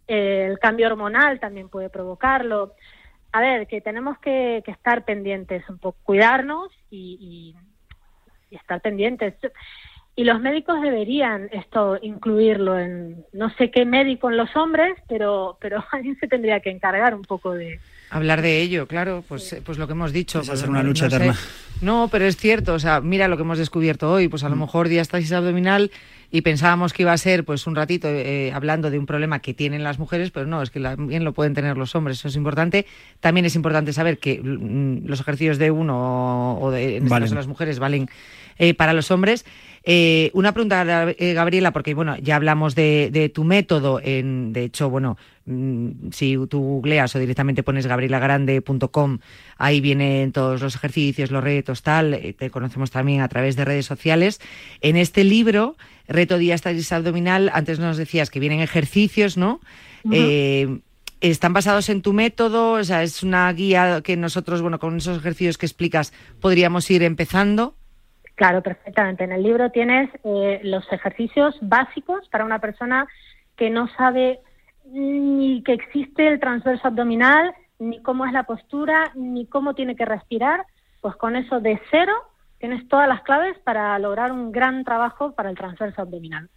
el 0.07 0.59
cambio 0.59 0.87
hormonal 0.87 1.39
también 1.39 1.69
puede 1.69 1.91
provocarlo. 1.91 2.73
A 3.33 3.41
ver, 3.43 3.67
que 3.67 3.83
tenemos 3.83 4.19
que, 4.21 4.63
estar 4.67 5.05
pendientes, 5.05 5.69
un 5.69 5.77
poco 5.77 5.99
cuidarnos 6.05 6.73
y, 6.91 7.55
estar 8.51 8.81
pendientes. 8.81 9.35
Y 10.17 10.25
los 10.25 10.41
médicos 10.41 10.81
deberían 10.81 11.51
esto 11.53 11.99
incluirlo 12.01 12.79
en, 12.79 13.27
no 13.35 13.51
sé 13.57 13.71
qué 13.71 13.85
médico 13.85 14.31
en 14.31 14.39
los 14.39 14.57
hombres, 14.57 14.95
pero, 15.07 15.59
pero 15.61 15.85
alguien 15.93 16.17
se 16.19 16.29
tendría 16.29 16.61
que 16.61 16.71
encargar 16.71 17.15
un 17.15 17.25
poco 17.25 17.53
de, 17.53 17.79
Hablar 18.13 18.43
de 18.43 18.61
ello, 18.61 18.87
claro, 18.87 19.25
pues, 19.27 19.57
pues 19.65 19.79
lo 19.79 19.87
que 19.87 19.95
hemos 19.95 20.13
dicho. 20.13 20.41
Es 20.41 20.49
pues, 20.49 20.59
hacer 20.59 20.69
una 20.69 20.83
lucha 20.83 21.07
eterna. 21.07 21.35
No, 21.81 22.09
pero 22.13 22.27
es 22.27 22.37
cierto, 22.37 22.75
o 22.75 22.79
sea, 22.79 23.01
mira 23.01 23.27
lo 23.27 23.37
que 23.37 23.43
hemos 23.43 23.57
descubierto 23.57 24.13
hoy, 24.13 24.29
pues 24.29 24.45
a 24.45 24.51
lo 24.51 24.57
mm. 24.57 24.61
mejor 24.61 24.89
diástasis 24.89 25.33
abdominal 25.33 25.91
y 26.31 26.43
pensábamos 26.43 26.93
que 26.93 27.03
iba 27.03 27.13
a 27.13 27.19
ser 27.19 27.45
pues 27.45 27.67
un 27.67 27.75
ratito 27.75 28.09
eh, 28.09 28.53
hablando 28.53 28.91
de 28.91 28.99
un 28.99 29.07
problema 29.07 29.41
que 29.41 29.55
tienen 29.55 29.83
las 29.83 29.99
mujeres, 29.99 30.31
pero 30.31 30.47
no, 30.47 30.63
es 30.63 30.71
que 30.71 30.81
también 30.81 31.25
lo 31.25 31.33
pueden 31.33 31.55
tener 31.55 31.77
los 31.77 31.95
hombres, 31.95 32.19
eso 32.19 32.29
es 32.29 32.37
importante. 32.37 32.87
También 33.21 33.47
es 33.47 33.55
importante 33.55 33.93
saber 33.93 34.19
que 34.19 34.41
mm, 34.43 35.07
los 35.07 35.21
ejercicios 35.21 35.59
de 35.59 35.71
uno 35.71 36.59
o 36.59 36.71
de 36.71 36.97
en 36.97 37.05
este 37.05 37.19
caso 37.19 37.35
las 37.35 37.47
mujeres 37.47 37.79
valen 37.79 38.09
eh, 38.59 38.75
para 38.75 38.93
los 38.93 39.11
hombres. 39.11 39.45
Eh, 39.85 40.31
una 40.35 40.53
pregunta, 40.53 41.11
eh, 41.19 41.33
Gabriela, 41.35 41.73
porque 41.73 41.95
bueno, 41.95 42.17
ya 42.19 42.37
hablamos 42.37 42.75
de, 42.75 43.31
tu 43.35 43.45
método. 43.45 44.01
En, 44.03 44.53
de 44.53 44.65
hecho, 44.65 44.91
bueno, 44.91 45.17
mm, 45.47 46.11
si 46.13 46.37
tú 46.49 46.61
googleas 46.61 47.15
o 47.17 47.19
directamente 47.19 47.63
pones 47.63 47.87
gabrielagrande.com, 47.87 49.19
ahí 49.59 49.81
vienen 49.81 50.33
todos 50.33 50.61
los 50.61 50.75
ejercicios, 50.75 51.31
los 51.31 51.43
retos, 51.43 51.83
tal. 51.83 52.15
Eh, 52.15 52.33
te 52.33 52.51
conocemos 52.51 52.91
también 52.91 53.21
a 53.21 53.29
través 53.29 53.57
de 53.57 53.65
redes 53.65 53.87
sociales. 53.87 54.41
En 54.81 54.97
este 54.97 55.25
libro, 55.25 55.77
Reto 56.07 56.39
Diástasis 56.39 56.93
Abdominal, 56.93 57.51
antes 57.53 57.79
nos 57.79 57.97
decías 57.97 58.31
que 58.31 58.41
vienen 58.41 58.61
ejercicios, 58.61 59.37
¿no? 59.37 59.61
¿Están 61.21 61.53
basados 61.53 61.89
en 61.89 62.03
tu 62.03 62.13
método? 62.13 62.73
O 62.73 62.85
sea, 62.85 63.05
es 63.05 63.23
una 63.23 63.53
guía 63.53 64.01
que 64.03 64.17
nosotros, 64.17 64.61
bueno, 64.61 64.81
con 64.81 64.97
esos 64.97 65.19
ejercicios 65.19 65.57
que 65.57 65.67
explicas, 65.67 66.13
podríamos 66.41 66.91
ir 66.91 67.05
empezando. 67.05 67.77
Claro, 68.35 68.63
perfectamente. 68.63 69.25
En 69.25 69.33
el 69.33 69.43
libro 69.43 69.71
tienes 69.71 70.11
eh, 70.25 70.61
los 70.65 70.91
ejercicios 70.93 71.57
básicos 71.61 72.29
para 72.29 72.45
una 72.45 72.59
persona 72.59 73.07
que 73.57 73.71
no 73.71 73.89
sabe 73.97 74.41
ni 74.87 75.63
que 75.63 75.73
existe 75.75 76.27
el 76.27 76.41
transverso 76.41 76.89
abdominal, 76.89 77.55
ni 77.79 78.01
cómo 78.03 78.27
es 78.27 78.33
la 78.33 78.45
postura, 78.45 79.13
ni 79.15 79.47
cómo 79.47 79.75
tiene 79.75 79.97
que 79.97 80.05
respirar. 80.05 80.65
Pues 81.01 81.15
con 81.17 81.37
eso 81.37 81.61
de 81.61 81.81
cero 81.91 82.13
tienes 82.59 82.87
todas 82.89 83.09
las 83.09 83.23
claves 83.23 83.57
para 83.65 83.99
lograr 83.99 84.33
un 84.33 84.51
gran 84.53 84.85
trabajo 84.85 85.33
para 85.33 85.51
el 85.51 85.57
transverso 85.57 86.03
abdominal. 86.03 86.49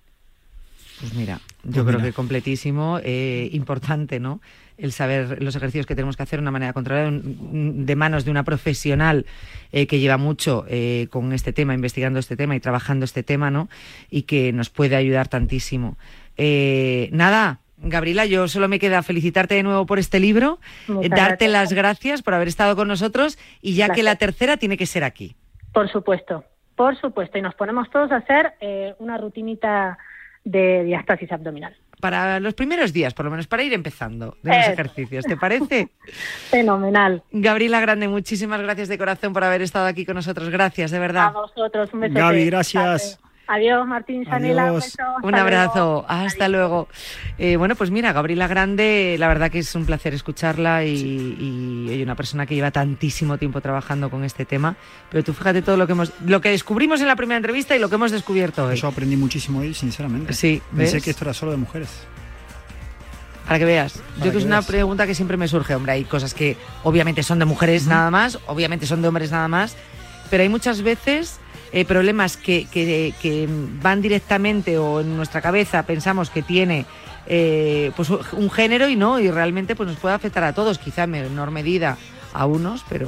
Pues 1.00 1.14
mira, 1.14 1.40
yo 1.64 1.84
Pues 1.84 1.86
creo 1.88 2.00
mira. 2.00 2.04
que 2.04 2.14
completísimo, 2.14 3.00
eh, 3.04 3.50
importante, 3.52 4.20
¿no? 4.20 4.40
El 4.78 4.92
saber 4.92 5.42
los 5.42 5.56
ejercicios 5.56 5.86
que 5.86 5.96
tenemos 5.96 6.18
que 6.18 6.24
hacer 6.24 6.40
de 6.40 6.44
una 6.44 6.52
manera 6.52 6.74
controlada, 6.74 7.12
de 7.12 7.96
manos 7.96 8.26
de 8.26 8.32
una 8.32 8.44
profesional 8.44 9.26
eh, 9.72 9.88
que 9.88 10.00
lleva 10.00 10.18
mucho 10.18 10.66
eh, 10.68 11.08
con 11.10 11.32
este 11.34 11.54
tema, 11.54 11.74
investigando 11.74 12.20
este 12.20 12.36
tema 12.36 12.56
y 12.56 12.60
trabajando 12.60 13.06
este 13.06 13.24
tema, 13.24 13.52
¿no? 13.52 13.70
Y 14.10 14.24
que 14.24 14.52
nos 14.54 14.70
puede 14.70 14.96
ayudar 14.96 15.28
tantísimo. 15.28 15.98
Eh, 16.38 17.10
nada. 17.12 17.60
Gabriela, 17.78 18.26
yo 18.26 18.48
solo 18.48 18.68
me 18.68 18.80
queda 18.80 19.04
felicitarte 19.04 19.56
de 19.56 19.64
nuevo 19.64 19.86
por 19.86 20.00
este 20.00 20.20
libro, 20.20 20.60
eh, 20.88 21.10
darte 21.10 21.46
gracias. 21.46 21.52
las 21.52 21.74
gracias 21.74 22.22
por 22.22 22.34
haber 22.34 22.48
estado 22.48 22.76
con 22.76 22.88
nosotros 22.88 23.38
y 23.62 23.76
ya 23.76 23.90
que 23.90 24.02
la 24.02 24.16
tercera 24.16 24.58
tiene 24.58 24.78
que 24.78 24.86
ser 24.86 25.04
aquí. 25.04 25.36
Por 25.74 25.92
supuesto, 25.92 26.46
por 26.76 27.00
supuesto. 27.00 27.38
Y 27.38 27.42
nos 27.42 27.54
ponemos 27.56 27.90
todos 27.90 28.12
a 28.12 28.18
hacer 28.18 28.54
eh, 28.62 28.96
una 29.00 29.18
rutinita 29.18 29.98
de 30.46 30.84
diástasis 30.86 31.32
abdominal. 31.32 31.76
Para 32.06 32.40
los 32.40 32.54
primeros 32.54 32.94
días, 32.94 33.16
por 33.16 33.26
lo 33.26 33.32
menos, 33.32 33.48
para 33.48 33.64
ir 33.64 33.74
empezando 33.74 34.38
de 34.44 34.56
los 34.56 34.68
ejercicios, 34.68 35.26
¿te 35.26 35.38
parece? 35.38 35.90
Fenomenal. 36.52 37.24
Gabriela 37.32 37.80
Grande, 37.80 38.08
muchísimas 38.08 38.62
gracias 38.62 38.90
de 38.90 39.00
corazón 39.00 39.34
por 39.34 39.44
haber 39.44 39.64
estado 39.64 39.88
aquí 39.88 40.06
con 40.06 40.14
nosotros. 40.14 40.52
Gracias, 40.52 40.92
de 40.92 40.98
A 40.98 41.00
verdad. 41.00 41.34
vosotros, 41.34 41.90
un 41.94 42.02
beso. 42.02 42.14
Gaby, 42.14 42.46
gracias. 42.46 43.20
Adiós, 43.48 43.88
Martín 43.88 44.26
Sanela. 44.26 44.74
Un, 45.22 45.36
abrazo, 45.36 45.74
luego. 45.76 46.06
hasta 46.08 46.48
luego. 46.48 46.88
Eh, 47.38 47.58
bueno, 47.58 47.76
pues 47.76 47.92
mira, 47.92 48.12
Gabriela 48.12 48.48
Grande, 48.48 49.18
la 49.20 49.28
verdad 49.28 49.52
que 49.52 49.60
es 49.60 49.76
un 49.76 49.86
placer 49.86 50.14
escucharla 50.14 50.84
y, 50.84 50.96
y 51.40 51.90
hay 51.92 52.02
una 52.02 52.16
persona 52.16 52.46
que 52.46 52.56
lleva 52.56 52.72
tantísimo 52.72 53.38
tiempo 53.38 53.62
trabajando 53.62 54.10
con 54.10 54.24
este 54.24 54.46
tema. 54.46 54.76
Pero 55.12 55.24
tú 55.24 55.34
fíjate 55.34 55.62
todo 55.62 55.78
lo 55.78 55.86
que 55.86 55.94
hemos, 55.94 56.12
lo 56.26 56.42
que 56.42 56.50
descubrimos 56.50 57.02
en 57.02 57.08
la 57.08 57.16
primera 57.16 57.38
entrevista 57.38 57.76
y 57.76 57.80
lo 57.80 57.90
que 57.90 57.96
hemos 57.96 58.12
descubierto 58.12 58.66
hoy. 58.66 58.78
Yo 58.78 58.88
aprendí 58.88 59.16
muchísimo 59.16 59.60
hoy, 59.60 59.74
sinceramente. 59.74 60.34
Sí, 60.34 60.62
Pensé 60.76 61.02
que 61.02 61.12
esto 61.12 61.26
era 61.26 61.34
solo 61.34 61.52
de 61.52 61.58
mujeres. 61.58 61.90
Para 63.46 63.60
que 63.60 63.66
veas. 63.66 63.94
Para 63.94 64.18
Yo 64.18 64.24
que 64.24 64.32
que 64.32 64.38
es 64.40 64.44
una 64.46 64.56
veas. 64.58 64.66
pregunta 64.66 65.06
que 65.06 65.14
siempre 65.14 65.38
me 65.38 65.48
surge, 65.48 65.76
hombre, 65.76 65.92
hay 65.92 66.04
cosas 66.04 66.34
que 66.34 66.58
obviamente 66.84 67.22
son 67.22 67.38
de 67.38 67.46
mujeres 67.46 67.86
nada 67.86 68.10
más, 68.10 68.40
obviamente 68.48 68.88
son 68.88 69.04
de 69.04 69.08
hombres 69.08 69.32
nada 69.32 69.48
más, 69.48 69.78
pero 70.32 70.42
hay 70.42 70.50
muchas 70.50 70.82
veces 70.82 71.40
eh, 71.76 71.86
problemas 71.86 72.38
que, 72.38 72.66
que- 72.72 73.14
que 73.22 73.48
van 73.84 74.02
directamente 74.02 74.80
o 74.80 75.02
en 75.02 75.16
nuestra 75.16 75.42
cabeza 75.42 75.84
pensamos 75.84 76.32
que 76.32 76.42
tiene 76.42 76.86
eh, 77.28 77.92
pues 77.96 78.10
un 78.10 78.50
género 78.50 78.88
y 78.88 78.96
no, 78.96 79.20
y 79.20 79.30
realmente 79.30 79.76
pues 79.76 79.90
nos 79.90 79.98
puede 80.00 80.16
afectar 80.16 80.44
a 80.44 80.54
todos, 80.54 80.80
quizá 80.80 81.04
en 81.04 81.12
menor 81.12 81.52
medida 81.52 81.98
a 82.34 82.46
unos, 82.48 82.84
pero, 82.90 83.08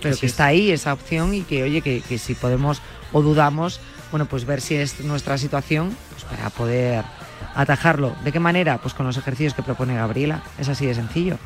pero 0.00 0.12
Así 0.12 0.20
que 0.20 0.26
es. 0.26 0.32
está 0.32 0.46
ahí 0.46 0.70
esa 0.70 0.92
opción 0.92 1.34
y 1.34 1.42
que 1.42 1.62
oye, 1.64 1.80
que, 1.82 2.00
que 2.00 2.18
si 2.18 2.34
podemos 2.34 2.80
o 3.12 3.22
dudamos, 3.22 3.80
bueno, 4.10 4.26
pues 4.26 4.44
ver 4.44 4.60
si 4.60 4.76
es 4.76 5.00
nuestra 5.00 5.38
situación 5.38 5.96
pues 6.10 6.24
para 6.24 6.50
poder 6.50 7.04
atajarlo. 7.54 8.14
¿De 8.24 8.32
qué 8.32 8.40
manera? 8.40 8.78
Pues 8.78 8.94
con 8.94 9.06
los 9.06 9.16
ejercicios 9.16 9.54
que 9.54 9.62
propone 9.62 9.94
Gabriela. 9.96 10.42
Es 10.58 10.68
así 10.68 10.86
de 10.86 10.94
sencillo. 10.94 11.36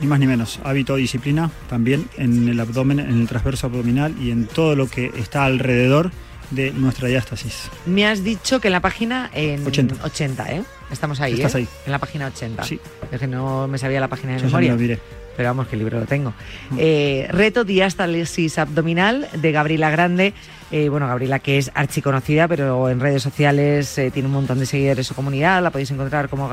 Ni 0.00 0.06
más 0.06 0.20
ni 0.20 0.26
menos. 0.26 0.60
Hábito, 0.64 0.96
disciplina, 0.96 1.50
también 1.68 2.08
en 2.16 2.48
el 2.48 2.60
abdomen, 2.60 3.00
en 3.00 3.20
el 3.20 3.26
transverso 3.28 3.66
abdominal 3.66 4.14
y 4.20 4.30
en 4.30 4.46
todo 4.46 4.76
lo 4.76 4.86
que 4.86 5.10
está 5.16 5.44
alrededor 5.44 6.10
de 6.50 6.70
nuestra 6.72 7.08
diástasis. 7.08 7.68
Me 7.86 8.06
has 8.06 8.24
dicho 8.24 8.60
que 8.60 8.68
en 8.68 8.72
la 8.72 8.80
página 8.80 9.30
en 9.34 9.66
80. 9.66 10.04
80, 10.04 10.52
¿eh? 10.52 10.62
Estamos 10.90 11.20
ahí, 11.20 11.34
Estás 11.34 11.54
¿eh? 11.56 11.58
ahí. 11.58 11.68
En 11.84 11.92
la 11.92 11.98
página 11.98 12.26
80. 12.28 12.62
Sí. 12.64 12.80
Es 13.10 13.20
que 13.20 13.26
no 13.26 13.68
me 13.68 13.76
sabía 13.78 14.00
la 14.00 14.08
página 14.08 14.32
de 14.32 14.38
Yo 14.38 14.44
me 14.44 14.48
memoria. 14.48 14.72
lo 14.72 14.78
diré. 14.78 14.98
Pero 15.36 15.50
vamos, 15.50 15.68
que 15.68 15.76
el 15.76 15.80
libro 15.80 16.00
lo 16.00 16.06
tengo. 16.06 16.32
Eh, 16.78 17.28
reto 17.30 17.62
diástasis 17.64 18.58
abdominal 18.58 19.28
de 19.34 19.52
Gabriela 19.52 19.88
Grande. 19.90 20.34
Eh, 20.72 20.88
bueno, 20.88 21.06
Gabriela 21.06 21.38
que 21.38 21.58
es 21.58 21.70
archiconocida, 21.74 22.48
pero 22.48 22.88
en 22.90 22.98
redes 22.98 23.22
sociales 23.22 23.96
eh, 23.98 24.10
tiene 24.10 24.26
un 24.26 24.34
montón 24.34 24.58
de 24.58 24.66
seguidores 24.66 25.06
su 25.06 25.14
comunidad. 25.14 25.62
La 25.62 25.70
podéis 25.70 25.92
encontrar 25.92 26.28
como 26.28 26.48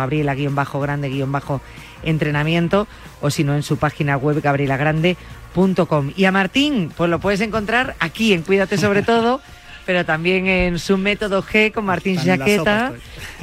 Gabriela-Grande-entrenamiento 2.06 2.88
o 3.22 3.30
si 3.30 3.43
no 3.43 3.56
en 3.56 3.64
su 3.64 3.78
página 3.78 4.18
web 4.18 4.41
gabrielagrande.com. 4.41 6.12
Y 6.16 6.26
a 6.26 6.32
Martín, 6.32 6.91
pues 6.95 7.10
lo 7.10 7.20
puedes 7.20 7.41
encontrar 7.41 7.95
aquí 7.99 8.34
en 8.34 8.43
Cuídate 8.43 8.78
sobre 8.78 9.01
todo, 9.03 9.41
pero 9.86 10.06
también 10.06 10.47
en 10.47 10.80
su 10.80 10.97
método 10.97 11.43
G 11.43 11.72
con 11.72 11.86
Martín 11.86 12.18
Jaqueta. 12.18 12.89
sopa 12.89 12.93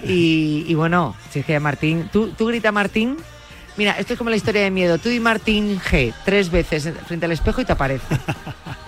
Y, 0.04 0.64
y 0.66 0.74
bueno, 0.74 1.16
si 1.30 1.40
es 1.40 1.46
que 1.46 1.58
Martín, 1.60 2.08
¿tú, 2.12 2.30
tú 2.30 2.46
grita 2.46 2.72
Martín. 2.72 3.16
Mira, 3.76 3.92
esto 3.92 4.12
es 4.12 4.18
como 4.18 4.28
la 4.28 4.36
historia 4.36 4.62
de 4.62 4.70
miedo. 4.70 4.98
Tú 4.98 5.08
y 5.08 5.18
Martín 5.18 5.80
G 5.80 6.12
tres 6.26 6.50
veces 6.50 6.90
frente 7.06 7.24
al 7.24 7.32
espejo 7.32 7.62
y 7.62 7.64
te 7.64 7.72
aparece. 7.72 8.04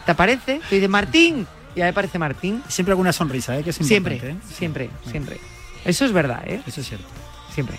¿Te 0.04 0.12
aparece? 0.12 0.60
Tú 0.68 0.74
dices 0.74 0.90
Martín 0.90 1.46
y 1.74 1.78
ya 1.78 1.86
me 1.86 1.92
parece 1.94 2.18
Martín. 2.18 2.62
Siempre 2.68 2.92
alguna 2.92 3.12
sonrisa, 3.12 3.58
¿eh? 3.58 3.62
que 3.62 3.70
es 3.70 3.76
Siempre. 3.76 4.16
¿eh? 4.16 4.36
siempre, 4.52 4.90
siempre. 5.10 5.38
Eso 5.86 6.04
es 6.04 6.12
verdad, 6.12 6.42
¿eh? 6.46 6.60
Eso 6.66 6.82
es 6.82 6.88
cierto. 6.88 7.06
Siempre. 7.54 7.78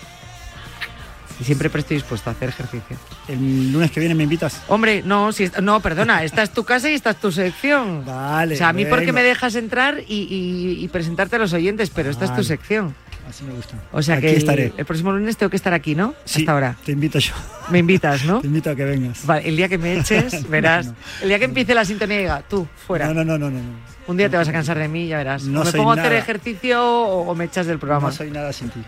Y 1.40 1.44
siempre 1.44 1.68
estoy 1.74 1.96
dispuesto 1.98 2.30
a 2.30 2.32
hacer 2.32 2.48
ejercicio. 2.48 2.96
El 3.28 3.70
lunes 3.72 3.90
que 3.90 4.00
viene 4.00 4.14
me 4.14 4.22
invitas. 4.24 4.62
Hombre, 4.68 5.02
no, 5.04 5.32
si 5.32 5.50
no, 5.62 5.80
perdona, 5.80 6.24
esta 6.24 6.42
es 6.42 6.50
tu 6.50 6.64
casa 6.64 6.90
y 6.90 6.94
esta 6.94 7.10
es 7.10 7.16
tu 7.16 7.30
sección. 7.30 8.04
Vale. 8.06 8.54
O 8.54 8.56
sea, 8.58 8.70
a 8.70 8.72
mí 8.72 8.86
porque 8.86 9.12
me 9.12 9.22
dejas 9.22 9.54
entrar 9.54 10.00
y, 10.08 10.14
y- 10.22 10.82
y 10.84 10.88
presentarte 10.88 11.36
a 11.36 11.38
los 11.38 11.52
oyentes, 11.52 11.90
pero 11.90 12.10
esta 12.10 12.24
es 12.24 12.30
tu 12.30 12.36
Vale. 12.36 12.44
sección. 12.48 12.94
Así 13.28 13.42
me 13.44 13.52
gusta. 13.54 13.74
O 13.92 14.00
sea 14.02 14.14
Aquí 14.16 14.28
que 14.28 14.36
estaré. 14.36 14.72
el 14.76 14.84
próximo 14.86 15.10
lunes 15.12 15.36
tengo 15.36 15.50
que 15.50 15.56
estar 15.56 15.74
aquí, 15.74 15.96
¿no? 15.96 16.14
Sí, 16.24 16.42
Hasta 16.42 16.52
ahora. 16.52 16.76
Te 16.84 16.92
invito 16.92 17.18
yo. 17.18 17.32
Me 17.70 17.80
invitas, 17.80 18.24
¿no? 18.24 18.40
Te 18.40 18.46
invito 18.46 18.70
a 18.70 18.76
que 18.76 18.84
vengas. 18.84 19.26
Vale, 19.26 19.48
el 19.48 19.56
día 19.56 19.68
que 19.68 19.78
me 19.78 19.98
eches, 19.98 20.48
verás. 20.48 20.86
No, 20.86 20.92
no. 20.92 20.98
El 21.22 21.28
día 21.28 21.38
que 21.40 21.44
empiece 21.46 21.74
la 21.74 21.84
sintonía 21.84 22.18
diga, 22.18 22.42
tú, 22.48 22.66
fuera. 22.86 23.08
No, 23.08 23.14
no, 23.14 23.24
no, 23.24 23.36
no, 23.36 23.50
no. 23.50 23.60
Un 24.06 24.16
día 24.16 24.30
te 24.30 24.36
vas 24.36 24.48
a 24.48 24.52
cansar 24.52 24.78
de 24.78 24.86
mí, 24.86 25.08
ya 25.08 25.16
verás. 25.18 25.42
No 25.42 25.62
o 25.62 25.64
me 25.64 25.70
soy 25.72 25.78
pongo 25.78 25.90
a 25.90 25.94
hacer 25.94 26.04
nada. 26.06 26.18
ejercicio 26.18 26.80
o, 26.80 27.28
o 27.28 27.34
me 27.34 27.46
echas 27.46 27.66
del 27.66 27.80
programa. 27.80 28.06
No 28.08 28.14
soy 28.14 28.30
nada 28.30 28.52
sin 28.52 28.70
ti. 28.70 28.80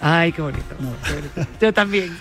Ay, 0.00 0.32
qué 0.32 0.42
bonito. 0.42 0.74
No. 0.78 0.92
qué 1.04 1.14
bonito. 1.14 1.52
Yo 1.60 1.72
también. 1.72 2.16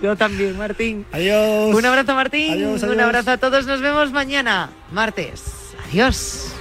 Yo 0.00 0.16
también, 0.16 0.58
Martín. 0.58 1.06
Adiós. 1.12 1.74
Un 1.74 1.86
abrazo, 1.86 2.14
Martín. 2.14 2.52
Adiós, 2.52 2.82
Un 2.82 3.00
abrazo 3.00 3.30
a 3.30 3.36
todos. 3.38 3.66
Nos 3.66 3.80
vemos 3.80 4.10
mañana, 4.10 4.70
martes. 4.90 5.42
Adiós. 5.88 6.52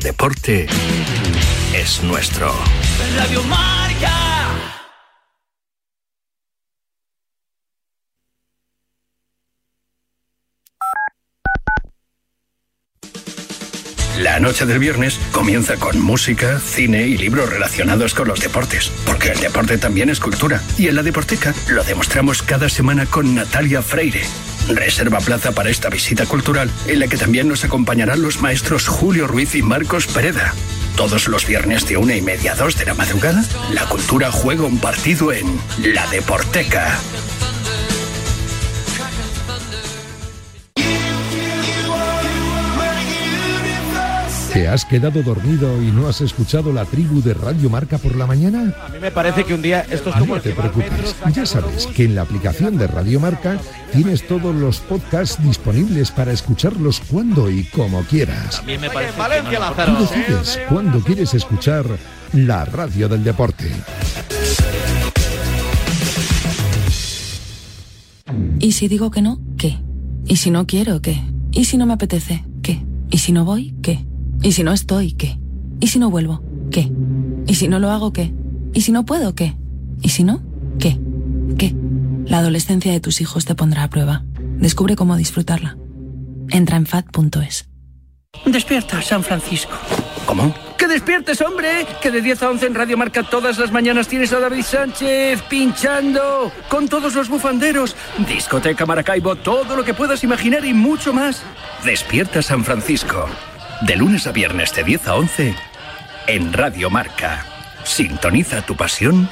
Deporte 0.00 0.66
es 1.74 2.02
nuestro. 2.02 2.52
Radio 3.16 3.42
Marca. 3.44 4.30
La 14.18 14.38
noche 14.38 14.66
del 14.66 14.78
viernes 14.78 15.18
comienza 15.32 15.76
con 15.76 16.00
música, 16.00 16.58
cine 16.60 17.06
y 17.06 17.16
libros 17.16 17.48
relacionados 17.48 18.14
con 18.14 18.28
los 18.28 18.40
deportes, 18.40 18.90
porque 19.06 19.30
el 19.30 19.40
deporte 19.40 19.78
también 19.78 20.10
es 20.10 20.20
cultura. 20.20 20.62
Y 20.78 20.88
en 20.88 20.96
la 20.96 21.02
Deporteca 21.02 21.54
lo 21.68 21.84
demostramos 21.84 22.42
cada 22.42 22.68
semana 22.68 23.06
con 23.06 23.34
Natalia 23.34 23.82
Freire. 23.82 24.22
Reserva 24.76 25.18
plaza 25.18 25.52
para 25.52 25.70
esta 25.70 25.88
visita 25.88 26.26
cultural, 26.26 26.70
en 26.86 27.00
la 27.00 27.08
que 27.08 27.16
también 27.16 27.48
nos 27.48 27.64
acompañarán 27.64 28.22
los 28.22 28.40
maestros 28.40 28.88
Julio 28.88 29.26
Ruiz 29.26 29.54
y 29.54 29.62
Marcos 29.62 30.06
Pereda. 30.06 30.54
Todos 30.96 31.28
los 31.28 31.46
viernes 31.46 31.86
de 31.86 31.96
una 31.96 32.14
y 32.14 32.22
media 32.22 32.52
a 32.52 32.56
dos 32.56 32.76
de 32.76 32.86
la 32.86 32.94
madrugada, 32.94 33.44
la 33.72 33.86
cultura 33.86 34.30
juega 34.30 34.64
un 34.64 34.78
partido 34.78 35.32
en 35.32 35.60
La 35.78 36.06
Deporteca. 36.08 36.98
¿Te 44.60 44.68
has 44.68 44.84
quedado 44.84 45.22
dormido 45.22 45.82
y 45.82 45.86
no 45.86 46.06
has 46.06 46.20
escuchado 46.20 46.70
la 46.70 46.84
tribu 46.84 47.22
de 47.22 47.32
Radio 47.32 47.70
Marca 47.70 47.96
por 47.96 48.14
la 48.14 48.26
mañana? 48.26 48.74
A 48.84 48.90
mí 48.90 48.98
me 49.00 49.10
parece 49.10 49.42
que 49.42 49.54
un 49.54 49.62
día 49.62 49.86
esto 49.90 50.10
es 50.10 50.16
como 50.16 50.34
No 50.34 50.42
te 50.42 50.52
preocupes, 50.52 51.16
ya 51.32 51.46
sabes 51.46 51.86
que 51.86 52.04
en 52.04 52.14
la 52.14 52.20
aplicación 52.20 52.76
de 52.76 52.86
Radio 52.86 53.20
Marca 53.20 53.58
tienes 53.90 54.28
todos 54.28 54.54
los 54.54 54.80
podcasts 54.80 55.42
disponibles 55.42 56.10
para 56.10 56.32
escucharlos 56.32 57.00
cuando 57.10 57.50
y 57.50 57.64
como 57.64 58.02
quieras. 58.02 58.56
También 58.56 58.82
me 58.82 58.90
parece 58.90 59.18
Valencia, 59.18 59.60
que. 59.74 59.82
Tú 59.82 59.96
decides 59.98 60.60
cuándo 60.68 61.00
quieres 61.00 61.32
escuchar 61.32 61.86
la 62.34 62.66
radio 62.66 63.08
del 63.08 63.24
deporte. 63.24 63.72
¿Y 68.58 68.72
si 68.72 68.88
digo 68.88 69.10
que 69.10 69.22
no? 69.22 69.40
¿Qué? 69.56 69.78
¿Y 70.26 70.36
si 70.36 70.50
no 70.50 70.66
quiero? 70.66 71.00
¿Qué? 71.00 71.18
¿Y 71.50 71.64
si 71.64 71.78
no 71.78 71.86
me 71.86 71.94
apetece? 71.94 72.44
¿Qué? 72.62 72.84
¿Y 73.10 73.16
si 73.16 73.32
no 73.32 73.46
voy? 73.46 73.74
¿Qué? 73.80 74.04
¿Y 74.42 74.52
si 74.52 74.62
no 74.64 74.72
estoy? 74.72 75.12
¿Qué? 75.12 75.38
¿Y 75.80 75.88
si 75.88 75.98
no 75.98 76.10
vuelvo? 76.10 76.42
¿Qué? 76.70 76.90
¿Y 77.46 77.54
si 77.56 77.68
no 77.68 77.78
lo 77.78 77.90
hago? 77.90 78.12
¿Qué? 78.12 78.32
¿Y 78.72 78.80
si 78.80 78.92
no 78.92 79.04
puedo? 79.04 79.34
¿Qué? 79.34 79.56
¿Y 80.00 80.08
si 80.08 80.24
no? 80.24 80.42
¿Qué? 80.78 80.98
¿Qué? 81.58 81.74
La 82.24 82.38
adolescencia 82.38 82.90
de 82.90 83.00
tus 83.00 83.20
hijos 83.20 83.44
te 83.44 83.54
pondrá 83.54 83.82
a 83.82 83.90
prueba. 83.90 84.24
Descubre 84.58 84.96
cómo 84.96 85.16
disfrutarla. 85.16 85.76
Entra 86.48 86.78
en 86.78 86.86
fad.es. 86.86 87.68
Despierta, 88.46 89.02
San 89.02 89.22
Francisco. 89.22 89.72
¿Cómo? 90.24 90.54
¡Que 90.78 90.86
despiertes, 90.86 91.40
hombre! 91.42 91.86
Que 92.00 92.10
de 92.10 92.22
10 92.22 92.42
a 92.42 92.50
11 92.50 92.66
en 92.66 92.74
Radio 92.74 92.96
Marca 92.96 93.22
todas 93.22 93.58
las 93.58 93.70
mañanas 93.72 94.08
tienes 94.08 94.32
a 94.32 94.40
David 94.40 94.62
Sánchez 94.62 95.42
pinchando 95.50 96.50
con 96.68 96.88
todos 96.88 97.14
los 97.14 97.28
bufanderos. 97.28 97.94
Discoteca 98.26 98.86
Maracaibo, 98.86 99.36
todo 99.36 99.76
lo 99.76 99.84
que 99.84 99.92
puedas 99.92 100.24
imaginar 100.24 100.64
y 100.64 100.72
mucho 100.72 101.12
más. 101.12 101.42
Despierta 101.84 102.40
San 102.40 102.64
Francisco. 102.64 103.28
De 103.80 103.96
lunes 103.96 104.26
a 104.26 104.32
viernes 104.32 104.74
de 104.74 104.84
10 104.84 105.08
a 105.08 105.14
11 105.14 105.54
en 106.26 106.52
Radio 106.52 106.90
Marca. 106.90 107.46
Sintoniza 107.82 108.60
tu 108.60 108.76
pasión 108.76 109.28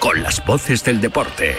con 0.00 0.20
las 0.22 0.44
voces 0.44 0.82
del 0.82 1.00
deporte. 1.00 1.56